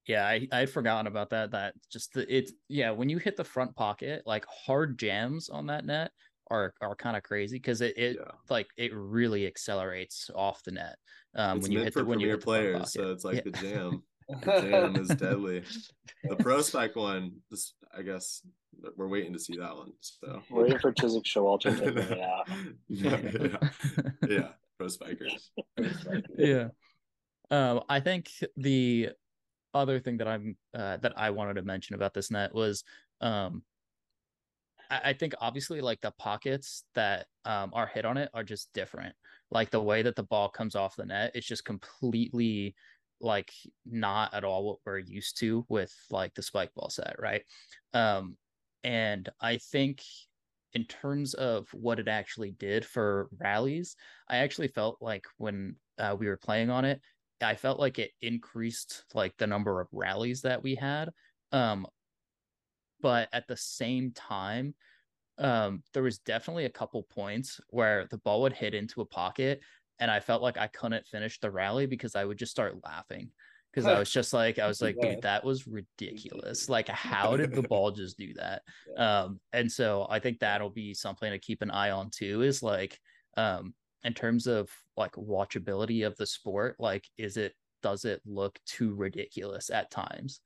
Yeah, 0.07 0.25
I 0.27 0.47
I'd 0.51 0.69
forgotten 0.69 1.07
about 1.07 1.29
that. 1.29 1.51
That 1.51 1.75
just 1.91 2.13
the 2.13 2.25
it's 2.35 2.51
yeah, 2.67 2.91
when 2.91 3.09
you 3.09 3.17
hit 3.19 3.37
the 3.37 3.43
front 3.43 3.75
pocket, 3.75 4.23
like 4.25 4.45
hard 4.47 4.97
jams 4.99 5.49
on 5.49 5.67
that 5.67 5.85
net 5.85 6.11
are 6.51 6.73
are 6.81 6.95
kind 6.95 7.15
of 7.15 7.23
crazy 7.23 7.57
because 7.57 7.79
it, 7.81 7.97
it 7.97 8.17
Yeah. 8.19 8.31
like 8.49 8.67
it 8.77 8.91
really 8.93 9.47
accelerates 9.47 10.29
off 10.35 10.61
the 10.63 10.71
net. 10.71 10.97
Um 11.35 11.57
it's 11.57 11.63
when 11.63 11.71
you 11.71 11.77
meant 11.79 11.85
hit 11.87 11.93
the 11.93 12.05
when 12.05 12.19
you 12.19 12.27
premier 12.27 12.33
hit 12.35 12.39
the 12.39 12.45
front 12.45 12.61
players, 12.61 12.77
pocket. 12.79 12.91
so 12.91 13.11
it's 13.11 13.23
like 13.23 13.35
Yeah. 13.35 13.41
the 13.45 13.51
jam. 13.51 14.03
The 14.29 14.61
jam 14.61 14.95
is 14.97 15.07
deadly. 15.19 15.63
The 16.23 16.35
pro 16.35 16.61
spike 16.61 16.95
one, 16.97 17.31
this 17.49 17.73
I 17.97 18.01
guess 18.01 18.41
we're 18.97 19.07
waiting 19.07 19.31
to 19.33 19.39
see 19.39 19.55
that 19.57 19.73
one. 19.75 19.93
So 20.01 20.41
We're 20.49 20.63
waiting 20.63 20.79
for 20.79 20.91
Chiswick 20.91 21.23
Showalter 21.23 21.77
to 21.77 21.91
bring 21.93 21.97
it 22.09 22.19
out. 22.21 22.49
yeah, 22.89 23.17
yeah, 23.21 23.69
yeah, 24.27 24.47
pro 24.77 24.87
spikers. 24.89 25.49
yeah. 26.37 26.67
Um, 27.53 27.81
I 27.87 27.99
think 27.99 28.31
the 28.57 29.09
other 29.75 29.99
thing 29.99 30.17
that 30.17 30.27
I'm 30.27 30.57
uh, 30.73 30.97
that 30.97 31.13
I 31.15 31.29
wanted 31.29 31.53
to 31.53 31.61
mention 31.61 31.93
about 31.93 32.15
this 32.15 32.31
net 32.31 32.51
was 32.51 32.83
um, 33.21 33.61
I, 34.89 35.01
I 35.09 35.13
think 35.13 35.35
obviously 35.39 35.79
like 35.79 36.01
the 36.01 36.13
pockets 36.17 36.85
that 36.95 37.27
um, 37.45 37.69
are 37.73 37.85
hit 37.85 38.05
on 38.05 38.17
it 38.17 38.31
are 38.33 38.43
just 38.43 38.73
different. 38.73 39.13
Like 39.51 39.69
the 39.69 39.83
way 39.83 40.01
that 40.01 40.15
the 40.15 40.23
ball 40.23 40.49
comes 40.49 40.75
off 40.75 40.95
the 40.95 41.05
net, 41.05 41.31
it's 41.35 41.45
just 41.45 41.63
completely 41.63 42.73
like 43.21 43.53
not 43.85 44.33
at 44.33 44.43
all 44.43 44.63
what 44.65 44.79
we're 44.83 44.97
used 44.97 45.37
to 45.41 45.63
with 45.69 45.93
like 46.09 46.33
the 46.33 46.41
spike 46.41 46.73
ball 46.75 46.89
set, 46.89 47.15
right? 47.19 47.43
Um, 47.93 48.35
and 48.83 49.29
I 49.39 49.57
think 49.57 50.01
in 50.73 50.85
terms 50.85 51.35
of 51.35 51.67
what 51.71 51.99
it 51.99 52.07
actually 52.07 52.49
did 52.49 52.83
for 52.83 53.29
rallies, 53.37 53.95
I 54.27 54.37
actually 54.37 54.69
felt 54.69 54.97
like 55.01 55.27
when 55.37 55.75
uh, 55.99 56.15
we 56.19 56.25
were 56.25 56.37
playing 56.37 56.71
on 56.71 56.83
it, 56.83 56.99
I 57.43 57.55
felt 57.55 57.79
like 57.79 57.99
it 57.99 58.11
increased 58.21 59.05
like 59.13 59.35
the 59.37 59.47
number 59.47 59.79
of 59.81 59.87
rallies 59.91 60.41
that 60.41 60.63
we 60.63 60.75
had. 60.75 61.09
Um, 61.51 61.85
but 63.01 63.29
at 63.33 63.47
the 63.47 63.57
same 63.57 64.11
time, 64.11 64.73
um, 65.37 65.83
there 65.93 66.03
was 66.03 66.19
definitely 66.19 66.65
a 66.65 66.69
couple 66.69 67.03
points 67.03 67.59
where 67.69 68.07
the 68.09 68.19
ball 68.19 68.41
would 68.43 68.53
hit 68.53 68.73
into 68.73 69.01
a 69.01 69.05
pocket 69.05 69.61
and 69.99 70.09
I 70.09 70.19
felt 70.19 70.41
like 70.41 70.57
I 70.57 70.67
couldn't 70.67 71.07
finish 71.07 71.39
the 71.39 71.51
rally 71.51 71.85
because 71.85 72.15
I 72.15 72.25
would 72.25 72.37
just 72.37 72.51
start 72.51 72.83
laughing 72.83 73.29
because 73.71 73.87
I 73.87 73.97
was 73.99 74.09
just 74.09 74.33
like, 74.33 74.59
I 74.59 74.67
was 74.67 74.81
like, 74.81 74.95
dude, 74.99 75.21
that 75.21 75.43
was 75.43 75.67
ridiculous. 75.67 76.69
Like, 76.69 76.89
how 76.89 77.37
did 77.37 77.53
the 77.53 77.61
ball 77.69 77.91
just 77.91 78.17
do 78.17 78.33
that? 78.33 78.63
Um, 78.97 79.39
and 79.51 79.71
so 79.71 80.07
I 80.09 80.19
think 80.19 80.39
that'll 80.39 80.69
be 80.69 80.93
something 80.93 81.31
to 81.31 81.39
keep 81.39 81.61
an 81.61 81.71
eye 81.71 81.91
on 81.91 82.09
too. 82.09 82.41
Is 82.41 82.63
like, 82.63 82.99
um, 83.37 83.73
in 84.03 84.13
terms 84.13 84.47
of 84.47 84.69
like 84.97 85.13
watchability 85.13 86.05
of 86.05 86.15
the 86.17 86.25
sport, 86.25 86.75
like, 86.79 87.07
is 87.17 87.37
it 87.37 87.55
does 87.81 88.05
it 88.05 88.21
look 88.25 88.59
too 88.65 88.95
ridiculous 88.95 89.69
at 89.69 89.91
times? 89.91 90.41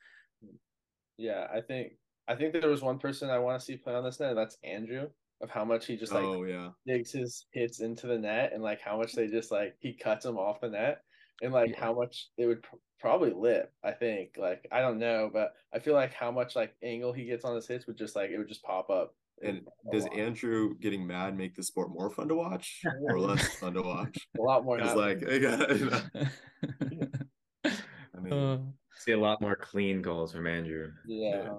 Yeah, 1.17 1.47
I 1.51 1.61
think 1.61 1.93
I 2.27 2.35
think 2.35 2.53
there 2.53 2.69
was 2.69 2.81
one 2.81 2.99
person 2.99 3.29
I 3.29 3.39
want 3.39 3.59
to 3.59 3.65
see 3.65 3.77
play 3.77 3.93
on 3.93 4.03
this 4.03 4.19
net, 4.19 4.29
and 4.29 4.37
that's 4.37 4.57
Andrew. 4.63 5.09
Of 5.39 5.51
how 5.51 5.63
much 5.65 5.85
he 5.85 5.97
just 5.97 6.15
like 6.15 6.23
oh 6.25 6.43
yeah, 6.45 6.71
digs 6.87 7.11
his 7.11 7.45
hits 7.51 7.79
into 7.79 8.07
the 8.07 8.17
net, 8.17 8.53
and 8.53 8.63
like 8.63 8.81
how 8.81 8.97
much 8.97 9.13
they 9.13 9.27
just 9.27 9.51
like 9.51 9.75
he 9.79 9.93
cuts 9.93 10.25
them 10.25 10.37
off 10.37 10.61
the 10.61 10.69
net, 10.69 11.03
and 11.41 11.53
like 11.53 11.71
Yeah. 11.71 11.79
how 11.79 11.93
much 11.93 12.29
it 12.37 12.47
would 12.47 12.63
pr- 12.63 12.77
probably 12.99 13.31
lip. 13.31 13.71
I 13.83 13.91
think 13.91 14.35
like 14.37 14.67
I 14.71 14.81
don't 14.81 14.97
know, 14.97 15.29
but 15.31 15.53
I 15.71 15.77
feel 15.79 15.93
like 15.93 16.11
how 16.13 16.31
much 16.31 16.55
like 16.55 16.75
angle 16.81 17.13
he 17.13 17.25
gets 17.25 17.45
on 17.45 17.55
his 17.55 17.67
hits 17.67 17.85
would 17.85 17.97
just 17.97 18.15
like 18.15 18.31
it 18.31 18.37
would 18.39 18.47
just 18.47 18.63
pop 18.63 18.89
up. 18.89 19.15
And 19.43 19.61
does. 19.91 20.05
Andrew 20.15 20.75
getting 20.79 21.05
mad 21.05 21.37
make 21.37 21.55
the 21.55 21.63
sport 21.63 21.89
more 21.91 22.09
fun 22.09 22.27
to 22.29 22.35
watch 22.35 22.81
or 23.03 23.19
less 23.27 23.45
fun 23.57 23.73
to 23.73 23.81
watch? 23.81 24.17
a 24.37 24.41
lot 24.41 24.63
more? 24.65 24.77
Because 24.77 24.95
not- 24.95 24.97
like, 24.97 25.21
I 28.15 28.19
mean, 28.21 28.33
Uh, 28.33 28.57
See 28.99 29.11
a 29.11 29.19
lot 29.19 29.41
more 29.41 29.55
clean 29.55 30.01
goals 30.01 30.31
from 30.33 30.47
Andrew. 30.47 30.89
yeah, 31.05 31.49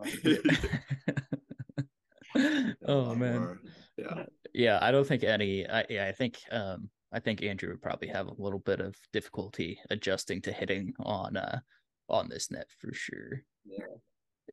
a 2.34 2.74
oh 2.86 3.14
man. 3.14 3.38
more- 3.38 3.60
yeah, 3.96 4.24
Yeah, 4.52 4.78
I 4.82 4.90
don't 4.90 5.06
think 5.06 5.22
any. 5.24 5.66
I, 5.68 5.84
yeah, 5.88 6.06
I 6.06 6.12
think 6.12 6.38
um, 6.50 6.90
I 7.12 7.20
think 7.20 7.42
Andrew 7.42 7.70
would 7.70 7.82
probably 7.82 8.08
have 8.08 8.26
a 8.26 8.34
little 8.42 8.58
bit 8.58 8.80
of 8.80 8.96
difficulty 9.12 9.78
adjusting 9.90 10.42
to 10.42 10.52
hitting 10.52 10.92
on 11.00 11.36
uh 11.36 11.60
on 12.08 12.28
this 12.28 12.50
net 12.50 12.66
for 12.80 12.92
sure. 12.92 13.42
Yeah. 13.64 13.86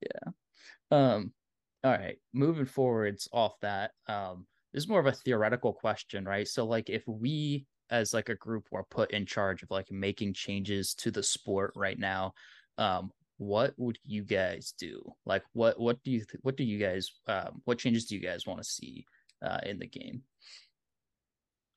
Yeah. 0.02 0.32
Um. 0.92 1.34
All 1.86 1.92
right. 1.92 2.18
Moving 2.34 2.66
forwards 2.66 3.30
off 3.32 3.60
that, 3.62 3.92
um, 4.08 4.48
this 4.74 4.84
is 4.84 4.90
more 4.90 5.00
of 5.00 5.06
a 5.06 5.12
theoretical 5.12 5.72
question, 5.72 6.26
right? 6.26 6.48
So, 6.48 6.66
like, 6.66 6.90
if 6.90 7.04
we 7.06 7.68
as 7.92 8.12
like 8.12 8.30
a 8.30 8.36
group 8.36 8.66
were 8.72 8.86
put 8.90 9.12
in 9.12 9.24
charge 9.24 9.62
of 9.62 9.70
like 9.70 9.92
making 9.92 10.34
changes 10.34 10.96
to 10.96 11.12
the 11.12 11.22
sport 11.22 11.72
right 11.76 12.00
now, 12.00 12.34
um, 12.80 13.12
what 13.38 13.76
would 13.78 14.00
you 14.04 14.24
guys 14.24 14.74
do? 14.80 15.00
Like, 15.28 15.44
what 15.54 15.80
what 15.80 16.02
do 16.02 16.10
you 16.10 16.26
th- 16.26 16.42
what 16.42 16.58
do 16.58 16.64
you 16.64 16.80
guys 16.80 17.12
um 17.28 17.62
what 17.66 17.78
changes 17.78 18.06
do 18.06 18.16
you 18.16 18.22
guys 18.22 18.48
want 18.48 18.60
to 18.60 18.68
see 18.68 19.06
uh 19.46 19.60
in 19.64 19.78
the 19.78 19.86
game? 19.86 20.24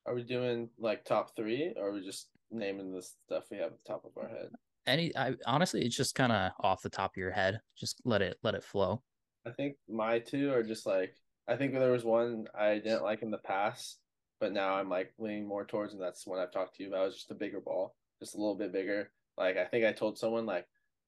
Are 0.07 0.15
we 0.15 0.23
doing 0.23 0.71
like 0.79 1.05
top 1.05 1.37
three, 1.37 1.75
or 1.77 1.89
are 1.89 1.93
we 1.93 2.03
just 2.03 2.29
naming 2.51 2.95
the 2.95 3.03
stuff 3.03 3.45
we 3.51 3.59
have 3.59 3.73
at 3.73 3.85
the 3.85 3.93
top 3.93 4.07
of 4.07 4.17
our 4.17 4.29
head? 4.31 4.49
Any, 4.87 5.15
I 5.15 5.35
honestly, 5.45 5.85
it's 5.85 5.97
just 5.97 6.15
kind 6.15 6.33
of 6.33 6.53
off 6.61 6.81
the 6.81 6.89
top 6.89 7.13
of 7.13 7.19
your 7.19 7.31
head. 7.31 7.61
Just 7.77 8.01
let 8.07 8.23
it 8.23 8.39
let 8.43 8.55
it 8.55 8.65
flow. 8.65 9.03
I 9.47 9.51
think 9.51 9.77
my 9.89 10.19
two 10.19 10.53
are 10.53 10.63
just 10.63 10.87
like 10.87 11.15
I 11.49 11.57
think 11.57 11.73
there 11.73 11.93
was 11.93 12.05
one 12.05 12.47
I 12.59 12.75
didn't 12.75 13.03
like 13.03 13.23
in 13.23 13.31
the 13.31 13.39
past, 13.39 13.99
but 14.41 14.53
now 14.53 14.75
I'm 14.75 14.91
like 14.91 15.13
leaning 15.19 15.49
more 15.49 15.65
towards, 15.65 15.95
and 15.95 16.03
that's 16.03 16.27
one 16.27 16.39
I've 16.39 16.53
talked 16.53 16.77
to 16.77 16.83
you 16.83 16.91
about. 16.91 17.03
It 17.03 17.07
was 17.07 17.15
just 17.15 17.31
a 17.31 17.35
bigger 17.35 17.61
ball, 17.61 17.95
just 18.21 18.35
a 18.35 18.39
little 18.39 18.55
bit 18.55 18.73
bigger. 18.73 19.11
Like 19.37 19.57
I 19.57 19.65
think 19.65 19.85
I 19.85 19.93
told 19.93 20.19
someone 20.19 20.47
like 20.47 20.67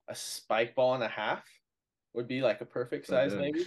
a 0.08 0.14
spike 0.14 0.74
ball 0.74 0.94
and 0.94 1.04
a 1.04 1.08
half 1.08 1.44
would 2.14 2.26
be 2.26 2.40
like 2.40 2.60
a 2.60 2.66
perfect 2.66 3.06
size, 3.06 3.32
yeah. 3.34 3.40
maybe. 3.40 3.66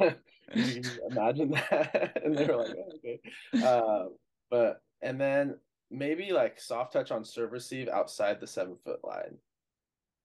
you 0.54 0.82
can 0.82 0.98
imagine 1.10 1.50
that, 1.50 2.20
and 2.24 2.36
they 2.36 2.46
were 2.46 2.56
like, 2.56 2.74
oh, 2.76 2.92
okay. 2.96 3.20
Uh, 3.64 4.06
but 4.50 4.80
and 5.02 5.20
then 5.20 5.56
maybe 5.90 6.32
like 6.32 6.60
soft 6.60 6.92
touch 6.92 7.10
on 7.10 7.24
serve 7.24 7.52
receive 7.52 7.88
outside 7.88 8.40
the 8.40 8.46
seven 8.46 8.76
foot 8.84 9.00
line. 9.04 9.36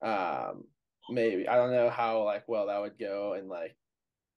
Um, 0.02 0.64
maybe 1.10 1.48
I 1.48 1.56
don't 1.56 1.72
know 1.72 1.90
how 1.90 2.24
like 2.24 2.48
well 2.48 2.68
that 2.68 2.82
would 2.82 2.98
go, 2.98 3.34
and 3.34 3.48
like 3.50 3.76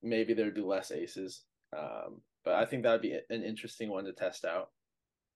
maybe 0.02 0.34
there'd 0.34 0.54
be 0.54 0.60
less 0.60 0.90
aces. 0.90 1.44
Um, 1.76 2.20
but 2.44 2.54
I 2.54 2.64
think 2.64 2.82
that 2.82 2.92
would 2.92 3.02
be 3.02 3.18
an 3.30 3.42
interesting 3.42 3.90
one 3.90 4.04
to 4.04 4.12
test 4.12 4.44
out. 4.44 4.70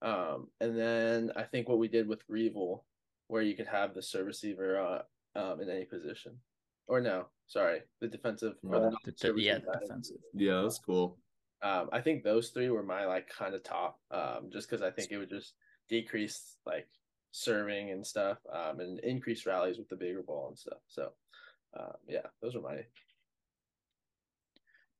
Um, 0.01 0.49
and 0.61 0.77
then 0.79 1.31
I 1.37 1.43
think 1.45 1.69
what 1.69 1.79
we 1.79 1.89
did 1.89 2.09
with 2.09 2.23
Revel, 2.29 2.85
where 3.29 3.43
you 3.43 3.55
could 3.55 3.67
have 3.69 3.95
the 3.95 4.03
serve 4.03 4.27
receiver 4.27 4.81
uh, 4.81 5.03
um, 5.39 5.61
in 5.61 5.69
any 5.69 5.85
position, 5.85 6.39
or 6.89 7.01
no, 7.01 7.27
sorry, 7.47 7.83
the 8.01 8.09
defensive 8.09 8.55
or 8.65 8.81
the 8.81 8.91
Yeah. 8.91 8.97
The- 9.05 9.33
the- 9.33 9.41
yeah, 9.41 9.53
receive 9.55 9.81
defensive. 9.81 10.17
yeah, 10.35 10.63
that's 10.63 10.79
cool. 10.79 11.19
Um, 11.63 11.89
I 11.93 12.01
think 12.01 12.25
those 12.25 12.51
three 12.51 12.71
were 12.71 12.83
my 12.83 13.05
like 13.05 13.29
kind 13.29 13.55
of 13.55 13.63
top, 13.63 14.01
um, 14.11 14.51
just 14.51 14.69
because 14.69 14.83
I 14.83 14.91
think 14.91 15.13
it 15.13 15.19
would 15.19 15.31
just 15.31 15.55
decrease 15.89 16.57
like 16.67 16.89
serving 17.31 17.91
and 17.91 18.05
stuff, 18.07 18.39
um, 18.53 18.81
and 18.81 18.99
increase 19.01 19.47
rallies 19.47 19.79
with 19.79 19.89
the 19.89 19.97
bigger 19.97 20.23
ball 20.23 20.49
and 20.49 20.59
stuff. 20.59 20.81
So, 20.89 21.13
um, 21.79 21.93
yeah, 22.09 22.27
those 22.41 22.55
are 22.55 22.61
my 22.61 22.85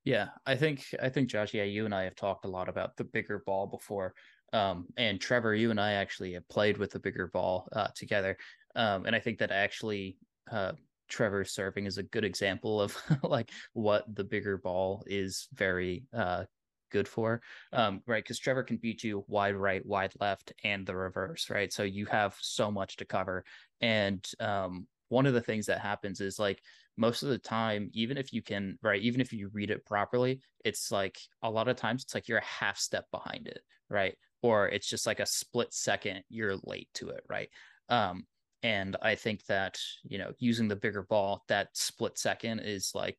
Yeah, 0.05 0.29
I 0.47 0.57
think 0.57 0.85
I 1.01 1.09
think 1.09 1.29
Josh, 1.29 1.55
yeah, 1.55 1.63
you 1.63 1.85
and 1.85 1.95
I 1.95 2.05
have 2.05 2.17
talked 2.17 2.45
a 2.45 2.49
lot 2.49 2.69
about 2.69 2.97
the 2.97 3.05
bigger 3.05 3.43
ball 3.47 3.67
before. 3.67 4.15
Um, 4.53 4.87
and 4.97 5.21
Trevor, 5.21 5.55
you 5.55 5.71
and 5.71 5.81
I 5.81 5.93
actually 5.93 6.33
have 6.35 6.49
played 6.49 6.77
with 6.77 6.91
the 6.91 6.99
bigger 6.99 7.29
ball 7.29 7.69
uh, 7.73 7.89
together. 7.95 8.37
Um, 8.75 9.07
and 9.07 9.15
I 9.15 9.21
think 9.21 9.39
that 9.39 9.51
actually 9.51 10.17
uh, 10.51 10.73
Trevor 11.09 11.45
serving 11.45 11.87
is 11.87 11.99
a 11.99 12.03
good 12.03 12.25
example 12.25 12.81
of 12.81 12.97
like 13.23 13.51
what 13.75 14.05
the 14.15 14.25
bigger 14.25 14.59
ball 14.59 15.05
is 15.07 15.49
very 15.55 16.05
uh, 16.13 16.45
good 16.91 17.07
for. 17.07 17.41
Um, 17.73 18.03
right, 18.07 18.23
because 18.23 18.39
Trevor 18.39 18.65
can 18.65 18.79
beat 18.79 19.05
you 19.05 19.25
wide 19.29 19.55
right, 19.55 19.85
wide 19.87 20.13
left, 20.21 20.53
and 20.65 20.85
the 20.85 20.97
reverse, 20.97 21.49
right? 21.49 21.73
So 21.73 21.85
you 21.85 22.07
have 22.07 22.37
so 22.41 22.71
much 22.71 22.97
to 22.97 23.05
cover. 23.05 23.45
And 23.81 24.27
um, 24.41 24.87
one 25.13 25.27
of 25.27 25.35
the 25.35 25.43
things 25.43 25.67
that 25.67 25.81
happens 25.81 26.23
is 26.23 26.39
like 26.39 26.63
most 26.97 27.23
of 27.23 27.29
the 27.29 27.37
time, 27.39 27.91
even 27.93 28.17
if 28.17 28.33
you 28.33 28.41
can, 28.41 28.79
right, 28.83 29.03
even 29.03 29.21
if 29.21 29.31
you 29.31 29.51
read 29.53 29.71
it 29.71 29.85
properly, 29.85 30.41
it's 30.65 30.91
like 30.91 31.19
a 31.43 31.51
lot 31.51 31.69
of 31.69 31.77
times 31.77 32.03
it's 32.03 32.15
like 32.15 32.29
you're 32.29 32.39
a 32.39 32.45
half 32.45 32.79
step 32.79 33.05
behind 33.11 33.47
it, 33.47 33.61
right? 33.91 34.17
Or 34.41 34.69
it's 34.69 34.89
just 34.89 35.07
like 35.07 35.21
a 35.21 35.27
split 35.27 35.75
second 35.75 36.23
you're 36.31 36.57
late 36.65 36.89
to 36.95 37.11
it, 37.11 37.23
right? 37.29 37.51
Um, 37.91 38.25
and 38.63 38.97
I 39.03 39.15
think 39.15 39.45
that, 39.47 39.79
you 40.03 40.17
know, 40.17 40.33
using 40.39 40.67
the 40.67 40.77
bigger 40.77 41.03
ball, 41.03 41.45
that 41.49 41.69
split 41.75 42.17
second 42.17 42.61
is 42.61 42.93
like 42.95 43.19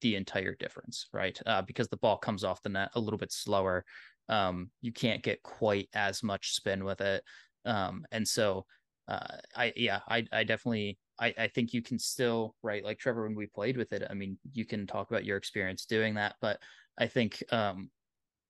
the 0.00 0.16
entire 0.16 0.54
difference, 0.54 1.08
right? 1.12 1.38
Uh, 1.44 1.60
because 1.60 1.88
the 1.88 1.98
ball 1.98 2.16
comes 2.16 2.42
off 2.42 2.62
the 2.62 2.70
net 2.70 2.88
a 2.94 3.00
little 3.00 3.18
bit 3.18 3.32
slower. 3.32 3.84
Um, 4.30 4.70
you 4.80 4.92
can't 4.92 5.22
get 5.22 5.42
quite 5.42 5.90
as 5.92 6.22
much 6.22 6.54
spin 6.54 6.84
with 6.84 7.02
it. 7.02 7.22
Um, 7.66 8.06
and 8.12 8.26
so 8.26 8.64
uh, 9.08 9.36
I 9.54 9.74
yeah, 9.76 10.00
I 10.08 10.26
I 10.32 10.44
definitely 10.44 10.98
I, 11.18 11.34
I 11.38 11.48
think 11.48 11.72
you 11.72 11.82
can 11.82 11.98
still 11.98 12.54
right 12.62 12.84
like 12.84 12.98
Trevor 12.98 13.24
when 13.24 13.36
we 13.36 13.46
played 13.46 13.76
with 13.76 13.92
it. 13.92 14.02
I 14.08 14.14
mean, 14.14 14.38
you 14.52 14.64
can 14.64 14.86
talk 14.86 15.10
about 15.10 15.24
your 15.24 15.36
experience 15.36 15.86
doing 15.86 16.14
that, 16.14 16.36
but 16.40 16.60
I 16.98 17.06
think 17.06 17.42
um, 17.50 17.90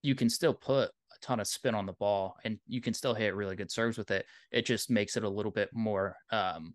you 0.02 0.14
can 0.14 0.30
still 0.30 0.54
put 0.54 0.90
a 0.90 1.18
ton 1.20 1.40
of 1.40 1.46
spin 1.46 1.74
on 1.74 1.86
the 1.86 1.92
ball 1.94 2.36
and 2.44 2.58
you 2.66 2.80
can 2.80 2.94
still 2.94 3.14
hit 3.14 3.34
really 3.34 3.56
good 3.56 3.70
serves 3.70 3.98
with 3.98 4.10
it. 4.10 4.26
It 4.50 4.64
just 4.66 4.90
makes 4.90 5.16
it 5.16 5.24
a 5.24 5.28
little 5.28 5.52
bit 5.52 5.70
more 5.72 6.16
um, 6.30 6.74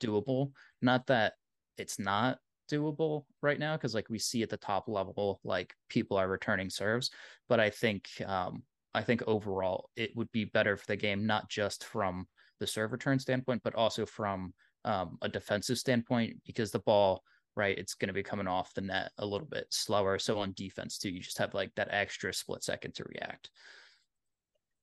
doable. 0.00 0.52
Not 0.82 1.06
that 1.06 1.34
it's 1.76 1.98
not 1.98 2.38
doable 2.70 3.24
right 3.42 3.58
now 3.58 3.76
because 3.76 3.94
like 3.94 4.10
we 4.10 4.18
see 4.18 4.42
at 4.42 4.50
the 4.50 4.56
top 4.56 4.88
level 4.88 5.40
like 5.42 5.74
people 5.88 6.16
are 6.16 6.28
returning 6.28 6.70
serves, 6.70 7.10
but 7.48 7.60
I 7.60 7.70
think 7.70 8.08
um, 8.26 8.62
I 8.94 9.02
think 9.02 9.22
overall 9.26 9.90
it 9.96 10.10
would 10.16 10.30
be 10.32 10.44
better 10.44 10.76
for 10.76 10.86
the 10.86 10.96
game 10.96 11.26
not 11.26 11.48
just 11.48 11.84
from 11.84 12.26
the 12.60 12.66
serve 12.66 12.92
return 12.92 13.18
standpoint, 13.18 13.62
but 13.62 13.74
also 13.74 14.04
from 14.04 14.52
um, 14.88 15.18
a 15.22 15.28
defensive 15.28 15.78
standpoint 15.78 16.38
because 16.44 16.70
the 16.70 16.80
ball 16.80 17.22
right? 17.58 17.76
It's 17.76 17.94
going 17.94 18.08
to 18.08 18.14
be 18.14 18.22
coming 18.22 18.46
off 18.46 18.72
the 18.72 18.80
net 18.80 19.10
a 19.18 19.26
little 19.26 19.46
bit 19.46 19.66
slower. 19.70 20.18
So 20.18 20.38
on 20.38 20.52
defense 20.52 20.96
too, 20.96 21.10
you 21.10 21.20
just 21.20 21.38
have 21.38 21.54
like 21.54 21.74
that 21.74 21.88
extra 21.90 22.32
split 22.32 22.62
second 22.62 22.94
to 22.94 23.04
react. 23.04 23.50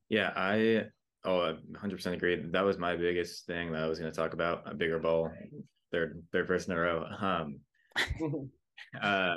Yeah, 0.09 0.33
I 0.35 0.83
oh 1.23 1.55
100% 1.71 2.13
agree. 2.13 2.43
That 2.51 2.65
was 2.65 2.77
my 2.77 2.95
biggest 2.97 3.47
thing 3.47 3.71
that 3.71 3.81
I 3.81 3.87
was 3.87 3.97
going 3.97 4.11
to 4.11 4.15
talk 4.15 4.33
about. 4.33 4.63
A 4.69 4.75
bigger 4.75 4.99
ball, 4.99 5.31
third 5.91 6.21
third 6.31 6.47
person 6.47 6.73
in 6.73 6.77
a 6.77 6.81
row. 6.81 7.05
Um, 7.19 7.59
uh, 9.01 9.35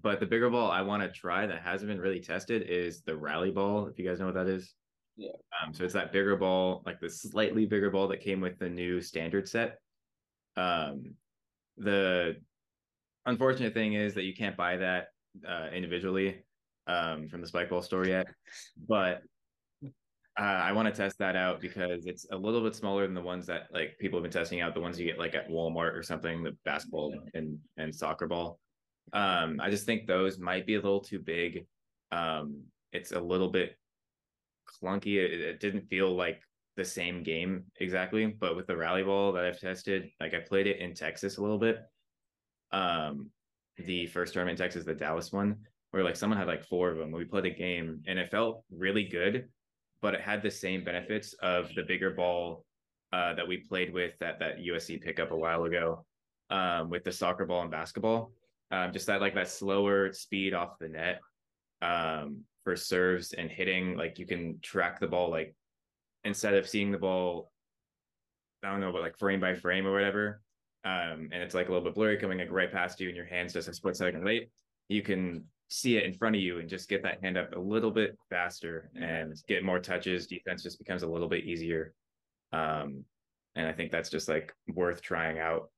but 0.00 0.20
the 0.20 0.26
bigger 0.26 0.48
ball 0.48 0.70
I 0.70 0.82
want 0.82 1.02
to 1.02 1.10
try 1.10 1.46
that 1.46 1.62
hasn't 1.62 1.90
been 1.90 2.00
really 2.00 2.20
tested 2.20 2.62
is 2.62 3.02
the 3.02 3.16
rally 3.16 3.50
ball. 3.50 3.88
If 3.88 3.98
you 3.98 4.08
guys 4.08 4.20
know 4.20 4.26
what 4.26 4.36
that 4.36 4.48
is. 4.48 4.72
Yeah. 5.16 5.32
Um, 5.62 5.74
so 5.74 5.84
it's 5.84 5.92
that 5.92 6.12
bigger 6.12 6.36
ball, 6.36 6.82
like 6.86 7.00
the 7.00 7.10
slightly 7.10 7.66
bigger 7.66 7.90
ball 7.90 8.08
that 8.08 8.22
came 8.22 8.40
with 8.40 8.58
the 8.58 8.68
new 8.68 9.02
standard 9.02 9.46
set. 9.46 9.78
Um, 10.56 11.14
the 11.76 12.36
unfortunate 13.26 13.74
thing 13.74 13.94
is 13.94 14.14
that 14.14 14.24
you 14.24 14.34
can't 14.34 14.56
buy 14.56 14.76
that 14.76 15.08
uh, 15.48 15.68
individually 15.72 16.44
um, 16.86 17.28
from 17.28 17.40
the 17.40 17.46
spike 17.46 17.70
ball 17.70 17.82
store 17.82 18.06
yet, 18.06 18.26
but 18.88 19.22
uh, 20.38 20.42
I 20.42 20.72
want 20.72 20.88
to 20.88 20.94
test 20.94 21.18
that 21.18 21.36
out 21.36 21.60
because 21.60 22.06
it's 22.06 22.26
a 22.30 22.36
little 22.36 22.62
bit 22.62 22.74
smaller 22.74 23.04
than 23.04 23.14
the 23.14 23.20
ones 23.20 23.46
that 23.46 23.68
like 23.72 23.98
people 24.00 24.18
have 24.18 24.22
been 24.22 24.32
testing 24.32 24.62
out. 24.62 24.72
The 24.74 24.80
ones 24.80 24.98
you 24.98 25.04
get 25.04 25.18
like 25.18 25.34
at 25.34 25.50
Walmart 25.50 25.94
or 25.94 26.02
something, 26.02 26.42
the 26.42 26.56
basketball 26.64 27.14
and 27.34 27.58
and 27.76 27.94
soccer 27.94 28.26
ball. 28.26 28.58
Um, 29.12 29.60
I 29.60 29.68
just 29.68 29.84
think 29.84 30.06
those 30.06 30.38
might 30.38 30.66
be 30.66 30.74
a 30.74 30.80
little 30.80 31.00
too 31.02 31.18
big. 31.18 31.66
Um, 32.12 32.62
it's 32.92 33.12
a 33.12 33.20
little 33.20 33.50
bit 33.50 33.76
clunky. 34.82 35.16
It, 35.16 35.32
it 35.32 35.60
didn't 35.60 35.88
feel 35.88 36.14
like 36.14 36.40
the 36.76 36.84
same 36.84 37.22
game 37.22 37.64
exactly, 37.80 38.26
but 38.26 38.56
with 38.56 38.66
the 38.66 38.76
rally 38.76 39.02
ball 39.02 39.32
that 39.32 39.44
I've 39.44 39.60
tested, 39.60 40.10
like 40.20 40.34
I 40.34 40.40
played 40.40 40.66
it 40.66 40.78
in 40.78 40.94
Texas 40.94 41.36
a 41.36 41.42
little 41.42 41.58
bit. 41.58 41.80
Um, 42.72 43.30
the 43.76 44.06
first 44.06 44.32
tournament 44.32 44.58
in 44.58 44.64
Texas, 44.64 44.84
the 44.84 44.94
Dallas 44.94 45.32
one, 45.32 45.56
where 45.90 46.04
like 46.04 46.16
someone 46.16 46.38
had 46.38 46.46
like 46.46 46.64
four 46.64 46.90
of 46.90 46.98
them. 46.98 47.12
We 47.12 47.24
played 47.24 47.46
a 47.46 47.50
game 47.50 48.02
and 48.06 48.18
it 48.18 48.30
felt 48.30 48.64
really 48.70 49.04
good, 49.04 49.48
but 50.00 50.14
it 50.14 50.20
had 50.20 50.42
the 50.42 50.50
same 50.50 50.84
benefits 50.84 51.34
of 51.34 51.70
the 51.74 51.82
bigger 51.82 52.10
ball 52.10 52.64
uh, 53.12 53.34
that 53.34 53.46
we 53.46 53.58
played 53.58 53.92
with 53.92 54.20
at 54.22 54.38
that 54.38 54.58
USC 54.58 55.00
pickup 55.00 55.30
a 55.32 55.36
while 55.36 55.64
ago 55.64 56.04
um, 56.50 56.88
with 56.88 57.04
the 57.04 57.12
soccer 57.12 57.44
ball 57.44 57.62
and 57.62 57.70
basketball. 57.70 58.32
Um, 58.70 58.92
just 58.92 59.06
that 59.06 59.20
like 59.20 59.34
that 59.34 59.48
slower 59.48 60.12
speed 60.12 60.54
off 60.54 60.78
the 60.78 60.88
net 60.88 61.20
um, 61.82 62.40
for 62.64 62.74
serves 62.74 63.34
and 63.34 63.50
hitting. 63.50 63.96
Like 63.96 64.18
you 64.18 64.26
can 64.26 64.58
track 64.62 64.98
the 64.98 65.06
ball 65.06 65.30
like 65.30 65.54
instead 66.24 66.54
of 66.54 66.68
seeing 66.68 66.90
the 66.90 66.98
ball, 66.98 67.50
I 68.62 68.70
don't 68.70 68.80
know, 68.80 68.92
but 68.92 69.02
like 69.02 69.18
frame 69.18 69.40
by 69.40 69.54
frame 69.54 69.86
or 69.86 69.92
whatever. 69.92 70.40
Um, 70.84 71.28
and 71.32 71.42
it's 71.42 71.54
like 71.54 71.68
a 71.68 71.72
little 71.72 71.84
bit 71.84 71.94
blurry 71.94 72.16
coming 72.16 72.38
like 72.38 72.50
right 72.50 72.72
past 72.72 73.00
you 73.00 73.08
and 73.08 73.16
your 73.16 73.26
hands 73.26 73.52
just 73.52 73.68
a 73.68 73.72
split 73.72 73.96
second 73.96 74.24
late. 74.24 74.50
You 74.88 75.02
can 75.02 75.44
see 75.68 75.96
it 75.96 76.04
in 76.04 76.12
front 76.12 76.36
of 76.36 76.42
you 76.42 76.58
and 76.58 76.68
just 76.68 76.88
get 76.88 77.02
that 77.02 77.22
hand 77.22 77.38
up 77.38 77.54
a 77.56 77.58
little 77.58 77.90
bit 77.90 78.16
faster 78.28 78.90
and 78.94 79.34
get 79.48 79.64
more 79.64 79.78
touches. 79.78 80.26
Defense 80.26 80.62
just 80.62 80.78
becomes 80.78 81.02
a 81.02 81.08
little 81.08 81.28
bit 81.28 81.44
easier. 81.44 81.94
Um, 82.52 83.04
and 83.54 83.66
I 83.66 83.72
think 83.72 83.90
that's 83.90 84.10
just 84.10 84.28
like 84.28 84.52
worth 84.68 85.02
trying 85.02 85.38
out 85.38 85.70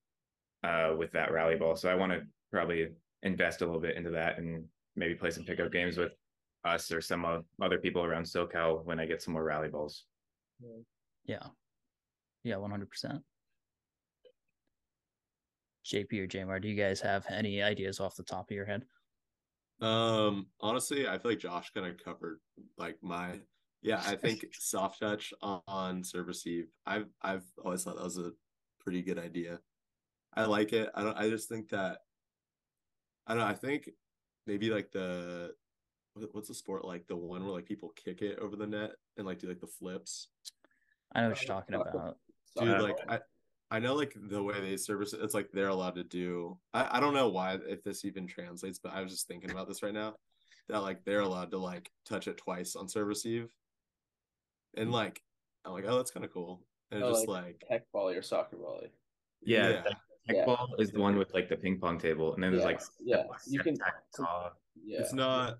uh, 0.63 0.95
with 0.97 1.13
that 1.13 1.33
rally 1.33 1.57
ball. 1.57 1.77
So 1.77 1.89
I 1.89 1.95
want 1.95 2.13
to 2.13 2.23
probably 2.51 2.89
invest 3.23 3.63
a 3.63 3.67
little 3.67 3.81
bit 3.81 3.97
into 3.97 4.11
that 4.11 4.39
and 4.39 4.65
maybe 4.97 5.15
play 5.15 5.31
some 5.31 5.45
pickup 5.45 5.73
games 5.73 5.97
with 5.97 6.13
us 6.65 6.91
or 6.91 7.01
some 7.01 7.45
other 7.61 7.79
people 7.79 8.03
around 8.05 8.25
SoCal 8.25 8.85
when 8.85 8.99
I 8.99 9.07
get 9.07 9.23
some 9.23 9.35
more 9.35 9.45
rally 9.45 9.69
balls. 9.69 10.05
Yeah. 11.25 11.47
Yeah, 12.43 12.57
100%. 12.57 13.23
JP 15.85 16.13
or 16.21 16.27
Jamar, 16.27 16.61
do 16.61 16.69
you 16.69 16.77
guys 16.77 17.01
have 17.01 17.27
any 17.29 17.63
ideas 17.63 18.01
off 18.01 18.17
the 18.17 18.23
top 18.23 18.51
of 18.51 18.55
your 18.55 18.65
head? 18.65 18.85
Um, 19.81 20.47
honestly, 20.61 21.07
I 21.07 21.19
feel 21.19 21.33
like 21.33 21.41
Josh 21.41 21.71
kind 21.75 21.87
of 21.87 22.03
covered 22.03 22.41
like 22.79 22.97
my 23.03 23.41
yeah. 23.83 24.01
I 24.07 24.17
think 24.17 24.47
soft 24.53 25.01
touch 25.01 25.35
on, 25.43 25.61
on 25.69 26.05
serve 26.05 26.27
receive. 26.27 26.69
I've 26.87 27.09
I've 27.21 27.45
always 27.63 27.85
thought 27.85 27.97
that 27.97 28.05
was 28.05 28.19
a 28.19 28.33
pretty 28.81 29.03
good 29.03 29.19
idea. 29.19 29.61
I 30.35 30.47
like 30.47 30.73
it. 30.73 30.91
I 30.95 31.03
don't. 31.03 31.17
I 31.17 31.29
just 31.29 31.49
think 31.49 31.69
that 31.71 31.99
I 33.27 33.35
don't. 33.35 33.43
know. 33.43 33.47
I 33.47 33.55
think 33.55 33.91
maybe 34.47 34.71
like 34.71 34.91
the 34.91 35.53
what's 36.33 36.49
the 36.49 36.55
sport 36.55 36.85
like 36.85 37.07
the 37.07 37.17
one 37.17 37.45
where 37.45 37.53
like 37.53 37.67
people 37.67 37.93
kick 37.97 38.23
it 38.23 38.39
over 38.39 38.57
the 38.57 38.67
net 38.67 38.93
and 39.17 39.27
like 39.27 39.39
do 39.39 39.49
like 39.49 39.61
the 39.61 39.67
flips. 39.67 40.29
I 41.13 41.23
know 41.23 41.29
what 41.31 41.43
you're 41.43 41.55
talking 41.55 41.75
about. 41.75 42.17
Dude, 42.59 42.81
like 42.81 42.97
I, 43.09 43.19
I 43.71 43.81
know 43.81 43.95
like 43.95 44.15
the 44.17 44.43
way 44.43 44.61
they 44.61 44.77
service 44.77 45.13
it, 45.13 45.21
it's 45.23 45.35
like 45.35 45.51
they're 45.53 45.69
allowed 45.69 45.97
to 45.97 46.05
do. 46.05 46.59
I, 46.73 46.99
I 46.99 47.01
don't 47.01 47.15
know 47.15 47.29
why 47.29 47.59
if 47.67 47.83
this 47.83 48.05
even 48.05 48.27
translates, 48.27 48.79
but 48.79 48.93
I 48.93 49.01
was 49.01 49.11
just 49.13 49.27
thinking 49.27 49.51
about 49.51 49.69
this 49.69 49.83
right 49.83 49.95
now. 49.95 50.15
That 50.69 50.81
like 50.83 51.05
they're 51.05 51.21
allowed 51.21 51.51
to 51.51 51.59
like 51.59 51.91
touch 52.07 52.27
it 52.29 52.39
twice 52.39 52.77
on 52.77 52.89
serve 52.89 53.07
receive. 53.09 53.53
And 54.77 54.93
like 54.93 55.21
I'm 55.65 55.73
like, 55.73 55.85
oh 55.87 55.97
that's 55.97 56.11
kinda 56.11 56.29
cool. 56.29 56.63
And 56.91 57.03
Oh, 57.03 57.11
just 57.13 57.29
like 57.29 57.45
like, 57.45 57.65
tech 57.69 57.83
volley 57.93 58.17
or 58.17 58.23
soccer 58.23 58.57
volley. 58.57 58.91
Yeah, 59.43 59.69
Yeah. 59.69 59.83
Tech 59.83 59.97
Yeah. 60.37 60.45
ball 60.47 60.75
is 60.79 60.91
the 60.91 61.01
one 61.01 61.17
with 61.17 61.35
like 61.35 61.49
the 61.49 61.57
ping 61.57 61.79
pong 61.79 61.99
table, 61.99 62.35
and 62.35 62.43
then 62.43 62.53
there's 62.53 62.65
like 62.65 62.81
yeah, 63.01 63.25
you 63.47 63.61
can- 63.61 63.77
uh, 64.19 64.51
Yeah. 64.83 65.01
it's 65.01 65.13
not 65.13 65.59